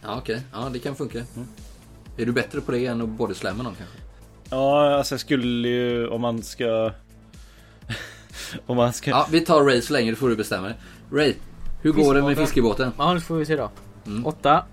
Ja 0.04 0.18
okej, 0.18 0.42
ja 0.54 0.70
det 0.74 0.80
kan 0.80 0.96
funka. 0.96 1.24
Är 2.18 2.26
du 2.26 2.32
bättre 2.32 2.62
på 2.62 2.72
det 2.72 2.86
än 2.86 3.02
att 3.02 3.10
bodyslamma 3.10 3.64
någon 3.64 3.76
kanske? 3.76 3.98
Ja, 4.50 4.96
alltså 4.98 5.14
jag 5.14 5.20
skulle 5.20 5.68
ju 5.68 6.08
om 6.08 6.22
man 6.22 6.44
ska... 6.44 6.92
om 8.66 8.78
man 8.78 8.94
ska... 8.94 9.10
Ja, 9.10 9.28
vi 9.32 9.42
tar 9.42 9.64
Ray 9.64 9.82
så 9.82 9.94
länge, 9.94 10.12
då 10.12 10.18
får 10.18 10.30
du 10.30 10.36
bestämma 10.36 10.68
dig. 10.68 10.78
Ray, 11.12 11.34
hur 11.82 11.92
går 11.92 12.14
det 12.14 12.22
med 12.22 12.38
Fiskebåten. 12.38 12.92
Ja, 12.98 13.14
nu 13.14 13.20
får 13.22 13.36
vi 13.36 13.46
se 13.46 13.56
då. 13.56 13.72
Mm. 14.06 14.26
Åtta. 14.26 14.64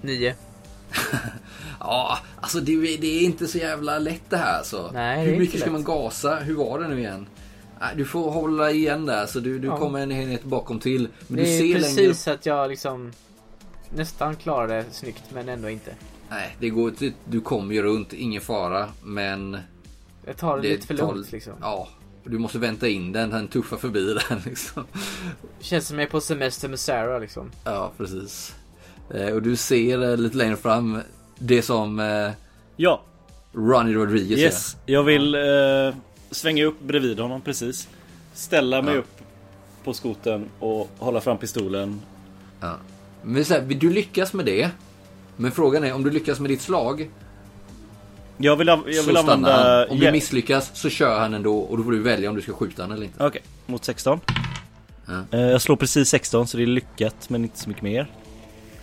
Nio. 0.00 0.34
Ja, 1.80 2.18
alltså 2.40 2.60
det, 2.60 2.96
det 2.96 3.06
är 3.06 3.20
inte 3.24 3.46
så 3.46 3.58
jävla 3.58 3.98
lätt 3.98 4.22
det 4.30 4.36
här 4.36 4.58
alltså. 4.58 4.90
Nej, 4.94 5.16
det 5.16 5.22
är 5.22 5.24
Hur 5.24 5.32
inte 5.32 5.40
mycket 5.40 5.60
ska 5.60 5.70
lätt. 5.70 5.72
man 5.72 5.84
gasa? 5.84 6.36
Hur 6.36 6.54
var 6.54 6.78
det 6.78 6.88
nu 6.88 6.98
igen? 6.98 7.26
Du 7.96 8.04
får 8.04 8.30
hålla 8.30 8.70
igen 8.70 9.06
där 9.06 9.26
så 9.26 9.40
du, 9.40 9.58
du 9.58 9.66
Ja. 9.66 9.76
kommer 9.76 10.00
en 10.00 10.12
enhet 10.12 10.44
bakom 10.44 10.78
till. 10.78 11.08
Men 11.26 11.36
Det 11.36 11.42
du 11.44 11.48
är 11.54 11.58
ser 11.58 11.74
precis 11.74 12.26
längre... 12.26 12.38
att 12.38 12.46
jag 12.46 12.70
liksom 12.70 13.12
nästan 13.94 14.36
klarar 14.36 14.68
det 14.68 14.84
snyggt 14.90 15.22
men 15.34 15.48
ändå 15.48 15.68
inte. 15.70 15.94
Nej, 16.30 16.56
det 16.60 16.70
går 16.70 16.88
inte. 16.88 17.12
Du 17.24 17.40
kommer 17.40 17.74
ju 17.74 17.82
runt, 17.82 18.12
ingen 18.12 18.40
fara. 18.40 18.88
Men... 19.02 19.58
Jag 20.26 20.36
tar 20.36 20.56
det, 20.56 20.62
Det 20.62 20.68
lite 20.68 20.86
för 20.86 20.96
tar- 20.96 21.12
lugnt 21.14 21.32
liksom. 21.32 21.52
Ja, 21.60 21.88
du 22.24 22.38
måste 22.38 22.58
vänta 22.58 22.88
in 22.88 23.12
den. 23.12 23.30
Den 23.30 23.48
tuffar 23.48 23.76
förbi 23.76 24.14
den 24.28 24.40
liksom. 24.44 24.84
Känns 25.60 25.86
som 25.88 25.98
jag 25.98 26.06
är 26.06 26.10
på 26.10 26.20
semester 26.20 26.68
med 26.68 26.78
Sarah 26.80 27.20
liksom. 27.20 27.50
Ja, 27.64 27.92
precis. 27.96 28.54
Eh, 29.14 29.28
Och 29.34 29.42
du 29.42 29.56
ser 29.56 30.10
eh, 30.10 30.16
lite 30.16 30.36
längre 30.36 30.56
fram 30.56 31.00
det 31.38 31.62
som 31.62 32.00
eh, 32.00 32.30
Ja, 32.76 33.02
Ronnie 33.52 33.94
Rodriguez 33.94 34.40
yes. 34.40 34.76
Jag 34.86 35.02
vill 35.02 35.34
eh, 35.34 35.40
svänga 36.30 36.64
upp 36.64 36.80
bredvid 36.80 37.18
honom 37.20 37.40
precis. 37.40 37.88
Ställa 38.34 38.82
mig 38.82 38.94
Ja. 38.94 39.00
upp 39.00 39.20
på 39.84 39.94
skoten 39.94 40.48
och 40.58 40.90
hålla 40.98 41.20
fram 41.20 41.38
pistolen. 41.38 42.00
Ja. 42.60 42.76
Men 43.22 43.44
så 43.44 43.54
här, 43.54 43.60
du 43.60 43.90
lyckas 43.90 44.32
med 44.32 44.46
det. 44.46 44.70
Men 45.36 45.52
frågan 45.52 45.84
är 45.84 45.92
om 45.92 46.02
du 46.04 46.10
lyckas 46.10 46.40
med 46.40 46.50
ditt 46.50 46.60
slag. 46.62 47.10
Jag 48.36 48.56
vill, 48.56 48.66
jag 48.68 49.02
vill 49.02 49.16
använda... 49.16 49.78
han. 49.78 49.88
Om 49.88 49.98
du 49.98 50.12
misslyckas 50.12 50.70
så 50.74 50.88
kör 50.90 51.18
han 51.18 51.34
ändå 51.34 51.58
och 51.58 51.76
då 51.78 51.84
får 51.84 51.92
du 51.92 52.02
välja 52.02 52.30
om 52.30 52.36
du 52.36 52.42
ska 52.42 52.52
skjuta 52.52 52.82
han 52.82 52.92
eller 52.92 53.04
inte. 53.04 53.26
Okej, 53.26 53.42
mot 53.66 53.84
16. 53.84 54.20
Ja. 55.06 55.38
Eh, 55.38 55.40
Jag 55.40 55.62
slår 55.62 55.76
precis 55.76 56.08
16 56.08 56.46
så 56.46 56.56
det 56.56 56.62
är 56.62 56.66
lyckat 56.66 57.30
men 57.30 57.42
inte 57.42 57.58
så 57.58 57.68
mycket 57.68 57.82
mer. 57.82 58.06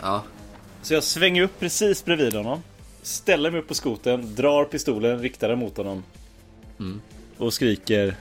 Ja. 0.00 0.22
Så 0.82 0.94
jag 0.94 1.02
svänger 1.02 1.42
upp 1.42 1.60
precis 1.60 2.04
bredvid 2.04 2.34
honom. 2.34 2.62
Ställer 3.02 3.50
mig 3.50 3.60
upp 3.60 3.68
på 3.68 3.74
skoten, 3.74 4.34
drar 4.34 4.64
pistolen, 4.64 5.18
riktar 5.18 5.48
den 5.48 5.58
mot 5.58 5.76
honom. 5.76 6.02
Mm. 6.80 7.00
Och 7.38 7.52
skriker... 7.54 8.14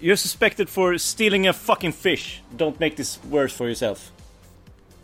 You're 0.00 0.16
suspected 0.16 0.68
for 0.68 0.98
stealing 0.98 1.48
a 1.48 1.52
fucking 1.52 1.92
fish. 1.92 2.42
Don't 2.56 2.80
make 2.80 2.96
this 2.96 3.20
worse 3.30 3.56
for 3.56 3.66
yourself. 3.66 4.12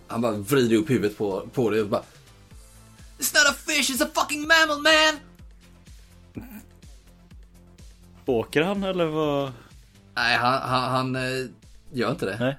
Han 0.07 0.21
bara 0.21 0.33
vrider 0.33 0.77
upp 0.77 0.91
huvudet 0.91 1.19
på, 1.19 1.49
på 1.53 1.71
det 1.71 1.81
och 1.81 1.89
bara 1.89 2.03
It's 3.19 3.35
not 3.35 3.51
a 3.51 3.55
fish, 3.67 3.91
it's 3.91 4.05
a 4.05 4.09
fucking 4.15 4.41
mammal 4.41 4.83
man! 4.83 5.21
Åker 8.27 8.63
han 8.63 8.85
eller 8.85 9.05
vad? 9.05 9.53
Nej, 10.15 10.37
han, 10.37 10.63
han, 10.63 10.91
han 10.91 11.17
eh, 11.17 11.47
gör 11.93 12.11
inte 12.11 12.27
det. 12.27 12.37
Nej. 12.41 12.57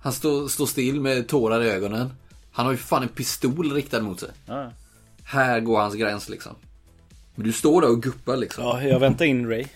Han 0.00 0.12
står, 0.12 0.48
står 0.48 0.66
still 0.66 1.00
med 1.00 1.28
tårar 1.28 1.62
i 1.62 1.70
ögonen. 1.70 2.12
Han 2.52 2.66
har 2.66 2.72
ju 2.72 2.78
fan 2.78 3.02
en 3.02 3.08
pistol 3.08 3.72
riktad 3.72 4.00
mot 4.00 4.20
sig. 4.20 4.30
Ja, 4.46 4.72
Här 5.24 5.60
går 5.60 5.80
hans 5.80 5.94
gräns 5.94 6.28
liksom. 6.28 6.54
Men 7.34 7.46
du 7.46 7.52
står 7.52 7.80
där 7.80 7.88
och 7.88 8.02
guppar 8.02 8.36
liksom. 8.36 8.64
ja 8.64 8.82
jag 8.82 9.00
väntar 9.00 9.24
in 9.24 9.48
Ray. 9.48 9.66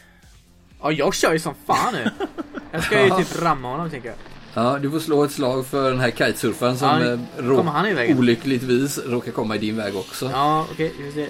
Ja, 0.83 0.93
jag 0.93 1.14
kör 1.14 1.33
ju 1.33 1.39
som 1.39 1.55
fan 1.66 1.95
nu. 1.95 2.11
Jag 2.72 2.85
ska 2.85 3.05
ju 3.05 3.11
typ 3.24 3.43
ramma 3.43 3.68
honom 3.70 3.91
tänker 3.91 4.09
jag. 4.09 4.16
Ja, 4.55 4.78
du 4.78 4.91
får 4.91 4.99
slå 4.99 5.24
ett 5.24 5.33
slag 5.33 5.66
för 5.66 5.91
den 5.91 6.01
här 6.01 6.11
kitesurfaren 6.11 6.78
som 6.78 6.89
Ja, 6.89 7.12
eh, 7.12 7.18
rå- 7.39 8.18
olyckligtvis 8.18 8.99
råkar 9.07 9.33
komma 9.33 9.57
i 9.57 9.59
din 9.59 9.76
väg 9.76 9.97
också. 9.97 10.31
Ja, 10.33 10.66
okej, 10.72 10.93
vi 10.99 11.05
får 11.05 11.12
se. 11.12 11.26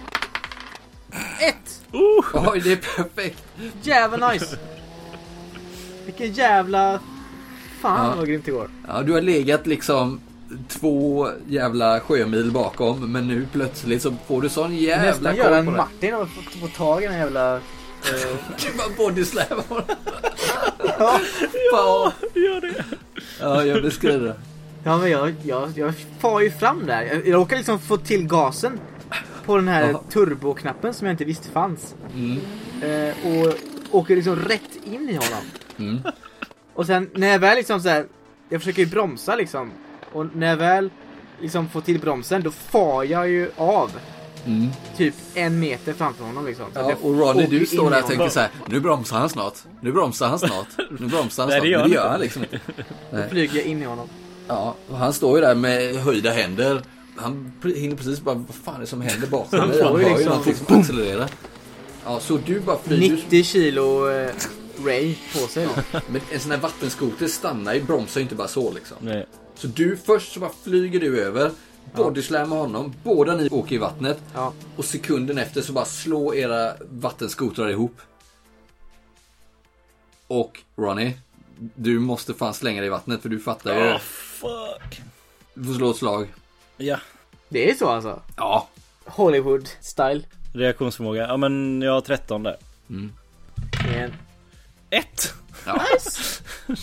Ett! 1.49 1.81
Oj, 2.33 2.61
det 2.65 2.73
är 2.73 2.77
perfekt. 2.97 3.43
Jävla 3.83 4.33
nice! 4.33 4.57
Vilken 6.07 6.33
jävla... 6.33 6.99
Fan 7.81 8.07
Ja. 8.07 8.15
vad 8.17 8.27
grymt 8.27 8.45
det 8.45 8.51
går. 8.53 8.71
Ja, 8.89 9.03
du 9.03 9.13
har 9.13 9.21
legat 9.21 9.67
liksom 9.67 10.21
två 10.69 11.29
jävla 11.47 12.01
sjömil 12.01 12.51
bakom, 12.51 13.13
men 13.13 13.29
nu 13.29 13.47
plötsligt 13.53 14.03
så 14.03 14.15
får 14.27 14.43
du 14.43 14.49
sån 14.49 14.77
jävla 14.77 15.07
Nästan 15.11 15.27
koll 15.27 15.37
göra 15.39 15.59
en 15.59 15.65
på 15.65 15.71
det. 15.71 15.77
Martin 15.77 16.15
och 16.15 16.29
få, 16.61 16.67
tag 16.69 17.03
i 17.03 17.07
den 17.07 17.19
jävla... 17.19 17.61
eh, 18.05 18.37
Du 18.65 18.77
bara 18.79 18.89
bodyslam 18.97 19.63
ja. 20.99 21.21
Fan. 21.73 22.13
Gör 22.35 22.61
det. 22.61 22.85
Ja, 23.41 23.65
jag 23.65 23.83
beskriver 23.83 24.27
det. 24.27 24.37
ja 24.85 24.99
men 24.99 25.11
jag, 25.11 25.35
jag, 25.43 25.71
jag 25.79 25.95
far 26.21 26.41
ju 26.41 26.51
fram 26.51 26.87
där. 26.87 27.03
Jag, 27.03 27.27
jag 27.29 27.35
råkar 27.35 27.57
liksom 27.57 27.79
få 27.79 27.97
till 27.97 28.27
gasen. 28.27 28.81
På 29.45 29.57
den 29.57 29.69
här 29.69 29.91
Ja. 29.91 30.03
turboknappen 30.13 30.95
som 30.95 31.07
jag 31.07 31.15
inte 31.15 31.25
visste 31.25 31.49
fanns. 31.49 31.95
Mm. 32.15 32.39
Eh, 32.83 33.15
och 33.27 33.55
åker 33.91 34.17
liksom 34.17 34.37
rätt 34.37 34.77
in 34.85 35.09
i 35.09 35.13
honom. 35.15 35.45
Mm. 35.79 35.99
Och 36.75 36.87
sen 36.87 37.11
när 37.15 37.29
jag 37.29 37.39
väl 37.39 37.57
liksom 37.57 37.81
så 37.81 37.89
här, 37.89 38.07
jag 38.49 38.61
försöker 38.61 38.83
ju 38.83 38.89
bromsa 38.89 39.37
liksom. 39.37 39.71
Och 40.13 40.37
när 40.37 40.47
jag 40.47 40.57
väl 40.57 40.91
liksom 41.41 41.69
får 41.69 41.81
till 41.81 42.01
bromsen 42.01 42.43
då 42.43 42.51
far 42.51 43.05
jag 43.05 43.29
ju 43.29 43.51
av. 43.57 43.91
Mm. 44.47 44.69
Typ 44.97 45.15
en 45.35 45.61
meter 45.61 45.93
framför 45.93 46.25
honom 46.25 46.47
liksom. 46.47 46.67
Ja, 46.75 46.95
och 47.03 47.19
Ronny, 47.19 47.47
du 47.47 47.67
står 47.67 47.91
där 47.91 48.03
och 48.03 48.09
tänker 48.09 48.29
så 48.29 48.41
här. 48.41 48.51
Nu 48.67 48.81
bromsar 48.81 49.19
han 49.19 49.29
snart. 49.29 49.55
Nu 49.81 49.93
bromsar 49.93 50.29
han 50.29 50.39
snart. 50.39 50.67
Nu 50.99 51.07
bromsar 51.07 51.43
han 51.43 51.51
Nej, 51.51 51.61
snart. 51.61 51.63
det 51.63 51.69
gör 51.69 51.79
Men 51.79 51.81
han 51.81 51.91
det 51.91 51.95
gör 51.97 52.09
han 52.09 52.21
liksom 52.21 52.43
inte. 52.43 52.61
Då 53.11 53.23
flyger 53.31 53.57
jag 53.59 53.67
in 53.67 53.83
i 53.83 53.85
honom. 53.85 54.09
Ja, 54.49 54.75
och 54.91 54.97
han 54.99 55.13
står 55.13 55.39
ju 55.39 55.45
där 55.45 55.55
med 55.55 55.95
höjda 55.97 56.31
händer. 56.31 56.83
Han 57.17 57.53
hinner 57.77 57.97
precis 57.97 58.21
bara, 58.21 58.35
vad 58.35 58.55
fan 58.65 58.75
är 58.77 58.81
det 58.81 58.87
som 58.87 59.01
händer 59.01 59.27
bakom 59.29 59.59
Han 59.59 59.69
mig? 59.69 59.83
Han 59.83 59.93
ju 59.93 60.03
hör 60.03 60.09
ju 60.11 60.15
liksom- 60.17 60.29
någonting 60.29 60.55
som 60.55 60.81
accelererar. 60.81 61.29
Ja, 62.05 62.21
så 62.21 62.39
du 62.47 62.61
bara 62.61 62.79
flyger. 62.79 63.15
90 63.15 63.45
kilo 63.45 64.11
eh, 64.11 64.31
Ray 64.85 65.15
på 65.33 65.39
sig. 65.39 65.67
då. 65.93 66.01
Men 66.09 66.21
en 66.33 66.41
sån 66.41 66.51
här 66.51 66.59
vattenskoter 66.59 67.27
stannar 67.29 67.75
ju, 67.75 67.83
bromsar 67.83 68.21
ju 68.21 68.23
inte 68.23 68.35
bara 68.35 68.49
så 68.49 68.73
liksom. 68.73 68.97
Nej. 69.01 69.27
Så 69.55 69.67
du 69.67 69.97
först 70.05 70.33
så 70.33 70.41
bara 70.41 70.51
flyger 70.65 71.01
du 71.01 71.21
över, 71.25 71.51
bodyslammar 71.95 72.57
honom, 72.57 72.95
båda 73.05 73.37
ni 73.37 73.49
åker 73.49 73.75
i 73.75 73.79
vattnet. 73.79 74.19
Ja. 74.35 74.53
Och 74.77 74.85
sekunden 74.85 75.39
efter 75.39 75.63
så 75.63 75.73
bara 75.73 75.85
slår 75.85 76.37
era 76.37 76.75
vattenskotrar 76.91 77.69
ihop. 77.69 78.01
Och 80.27 80.61
Ronny, 80.77 81.13
du 81.59 81.99
måste 81.99 82.35
fan 82.35 82.55
slänga 82.55 82.81
dig 82.81 82.87
i 82.87 82.91
vattnet 82.91 83.23
för 83.23 83.29
du 83.29 83.41
fattar 83.41 83.75
ju. 83.75 83.95
Oh, 83.95 83.99
fuck. 83.99 85.03
Du 85.55 85.65
får 85.65 85.75
slå 85.75 85.91
ett 85.91 85.97
slag. 85.97 86.29
Ja. 86.77 86.99
Det 87.49 87.71
är 87.71 87.75
så 87.75 87.89
alltså? 87.89 88.23
Ja. 88.37 88.69
Hollywood-style. 89.05 90.25
Reaktionsförmåga, 90.53 91.27
ja 91.27 91.37
men 91.37 91.83
jag 91.83 91.93
har 91.93 92.01
13 92.01 92.43
där. 92.43 92.57
Mm. 92.91 93.13
En. 93.97 94.13
Ett! 94.91 95.35
Ja. 95.67 95.83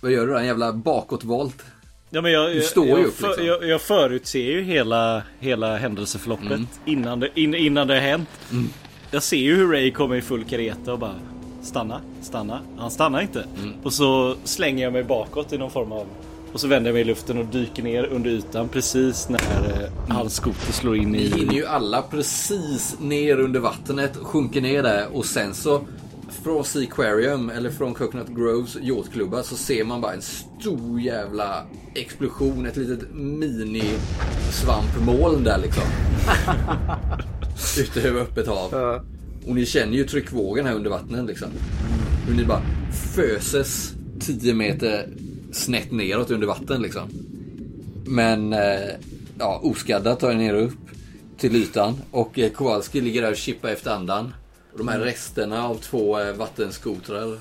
Vad 0.00 0.12
gör 0.12 0.26
du 0.26 0.32
då? 0.32 0.38
En 0.38 0.46
jävla 0.46 0.72
bakåtvolt? 0.72 1.64
Ja 2.10 2.20
men 2.22 2.32
jag, 2.32 2.52
Du 2.54 2.60
står 2.62 2.84
ju 2.86 2.90
jag, 2.90 3.00
upp, 3.00 3.20
liksom. 3.22 3.46
jag, 3.46 3.64
jag 3.68 3.80
förutser 3.80 4.38
ju 4.38 4.62
hela, 4.62 5.22
hela 5.40 5.76
händelseförloppet 5.76 6.46
Mm. 6.46 6.66
innan, 6.86 7.20
det, 7.20 7.28
in, 7.34 7.54
innan 7.54 7.86
det 7.86 7.94
har 7.94 8.00
hänt. 8.00 8.28
Mm. 8.52 8.68
Jag 9.10 9.22
ser 9.22 9.36
ju 9.36 9.56
hur 9.56 9.68
Ray 9.72 9.90
kommer 9.90 10.16
i 10.16 10.20
full 10.20 10.44
kareta 10.44 10.92
och 10.92 10.98
bara 10.98 11.14
Stanna, 11.62 12.00
stanna. 12.22 12.60
Han 12.78 12.90
stannar 12.90 13.20
inte. 13.20 13.44
Mm. 13.62 13.74
Och 13.82 13.92
så 13.92 14.36
slänger 14.44 14.84
jag 14.84 14.92
mig 14.92 15.04
bakåt 15.04 15.52
i 15.52 15.58
någon 15.58 15.70
form 15.70 15.92
av 15.92 16.06
Och 16.52 16.60
så 16.60 16.68
vänder 16.68 16.88
jag 16.90 16.92
mig 16.94 17.00
i 17.02 17.04
luften 17.04 17.38
och 17.38 17.44
dyker 17.46 17.82
ner 17.82 18.04
under 18.04 18.30
ytan 18.30 18.68
precis 18.68 19.28
när 19.28 19.38
eh, 19.38 20.14
hans 20.16 20.34
skoter 20.34 20.72
slår 20.72 20.96
in 20.96 21.08
Ni 21.12 21.18
i... 21.18 21.28
hinner 21.38 21.54
ju 21.54 21.66
alla 21.66 22.02
precis 22.02 22.96
ner 23.00 23.40
under 23.40 23.60
vattnet, 23.60 24.16
sjunker 24.22 24.60
ner 24.60 24.82
där 24.82 25.06
och 25.16 25.24
sen 25.24 25.54
så 25.54 25.80
från 26.34 26.64
Seaquarium 26.64 27.50
eller 27.50 27.70
från 27.70 27.94
Coconut 27.94 28.28
Groves 28.28 28.76
yachtklubba 28.82 29.42
så 29.42 29.56
ser 29.56 29.84
man 29.84 30.00
bara 30.00 30.12
en 30.12 30.22
stor 30.22 31.00
jävla 31.00 31.66
explosion, 31.94 32.66
ett 32.66 32.76
litet 32.76 33.14
mini 33.14 33.94
svampmoln 34.52 35.44
där 35.44 35.58
liksom. 35.58 35.82
Ute 37.78 38.08
över 38.08 38.20
öppet 38.20 38.46
hav. 38.46 38.74
Och 39.46 39.54
ni 39.54 39.66
känner 39.66 39.92
ju 39.92 40.04
tryckvågen 40.04 40.66
här 40.66 40.74
under 40.74 40.90
vattnet 40.90 41.26
liksom. 41.26 41.48
Hur 42.26 42.36
ni 42.36 42.44
bara 42.44 42.62
föses 43.14 43.92
10 44.20 44.54
meter 44.54 45.08
snett 45.52 45.92
neråt 45.92 46.30
under 46.30 46.46
vatten 46.46 46.82
liksom. 46.82 47.08
Men 48.06 48.52
eh, 48.52 48.90
ja, 49.38 49.60
oskadda 49.62 50.16
tar 50.16 50.34
ni 50.34 50.46
er 50.46 50.54
upp 50.54 50.78
till 51.38 51.56
ytan 51.56 51.94
och 52.10 52.38
eh, 52.38 52.50
Kowalski 52.50 53.00
ligger 53.00 53.22
där 53.22 53.30
och 53.30 53.36
chippar 53.36 53.68
efter 53.68 53.90
andan. 53.90 54.32
De 54.76 54.88
här 54.88 54.98
resterna 54.98 55.68
av 55.68 55.74
två 55.74 56.20
eh, 56.20 56.32
vattenskotrar 56.32 57.38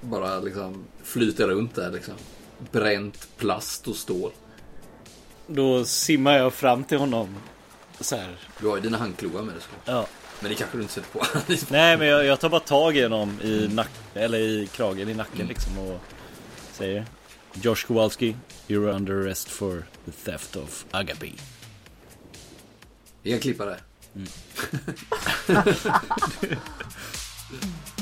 bara 0.00 0.40
liksom 0.40 0.84
flyter 1.02 1.48
runt 1.48 1.74
där 1.74 1.90
liksom. 1.90 2.14
Bränt 2.72 3.28
plast 3.36 3.88
och 3.88 3.96
stål. 3.96 4.32
Då 5.46 5.84
simmar 5.84 6.38
jag 6.38 6.54
fram 6.54 6.84
till 6.84 6.98
honom. 6.98 7.36
Så 8.00 8.16
här. 8.16 8.36
Du 8.60 8.68
har 8.68 8.76
ju 8.76 8.82
dina 8.82 8.98
handklovar 8.98 9.42
med 9.42 9.54
dig 9.54 9.62
såklart. 9.62 9.82
Ja. 9.84 10.06
Men 10.40 10.50
det 10.50 10.54
kanske 10.54 10.76
du 10.76 10.82
inte 10.82 10.94
sätter 10.94 11.10
på. 11.10 11.24
Nej 11.72 11.98
men 11.98 12.06
jag, 12.06 12.24
jag 12.24 12.40
tar 12.40 12.48
bara 12.48 12.60
tag 12.60 12.96
i 12.96 13.02
honom 13.02 13.40
i 13.42 13.68
nack, 13.68 13.90
eller 14.14 14.38
i 14.38 14.66
kragen 14.66 15.08
i 15.08 15.14
nacken 15.14 15.46
liksom 15.46 15.78
och 15.78 16.00
säger 16.72 17.06
Josh 17.62 17.86
Kowalski, 17.86 18.36
you're 18.68 18.94
under 18.94 19.14
arrest 19.14 19.48
for 19.48 19.84
the 20.04 20.10
theft 20.10 20.56
of 20.56 20.84
Agape. 20.90 21.32
Vi 23.22 23.30
kan 23.30 23.40
klippa 23.40 23.64
det. 23.64 23.78
Mm. 24.16 24.28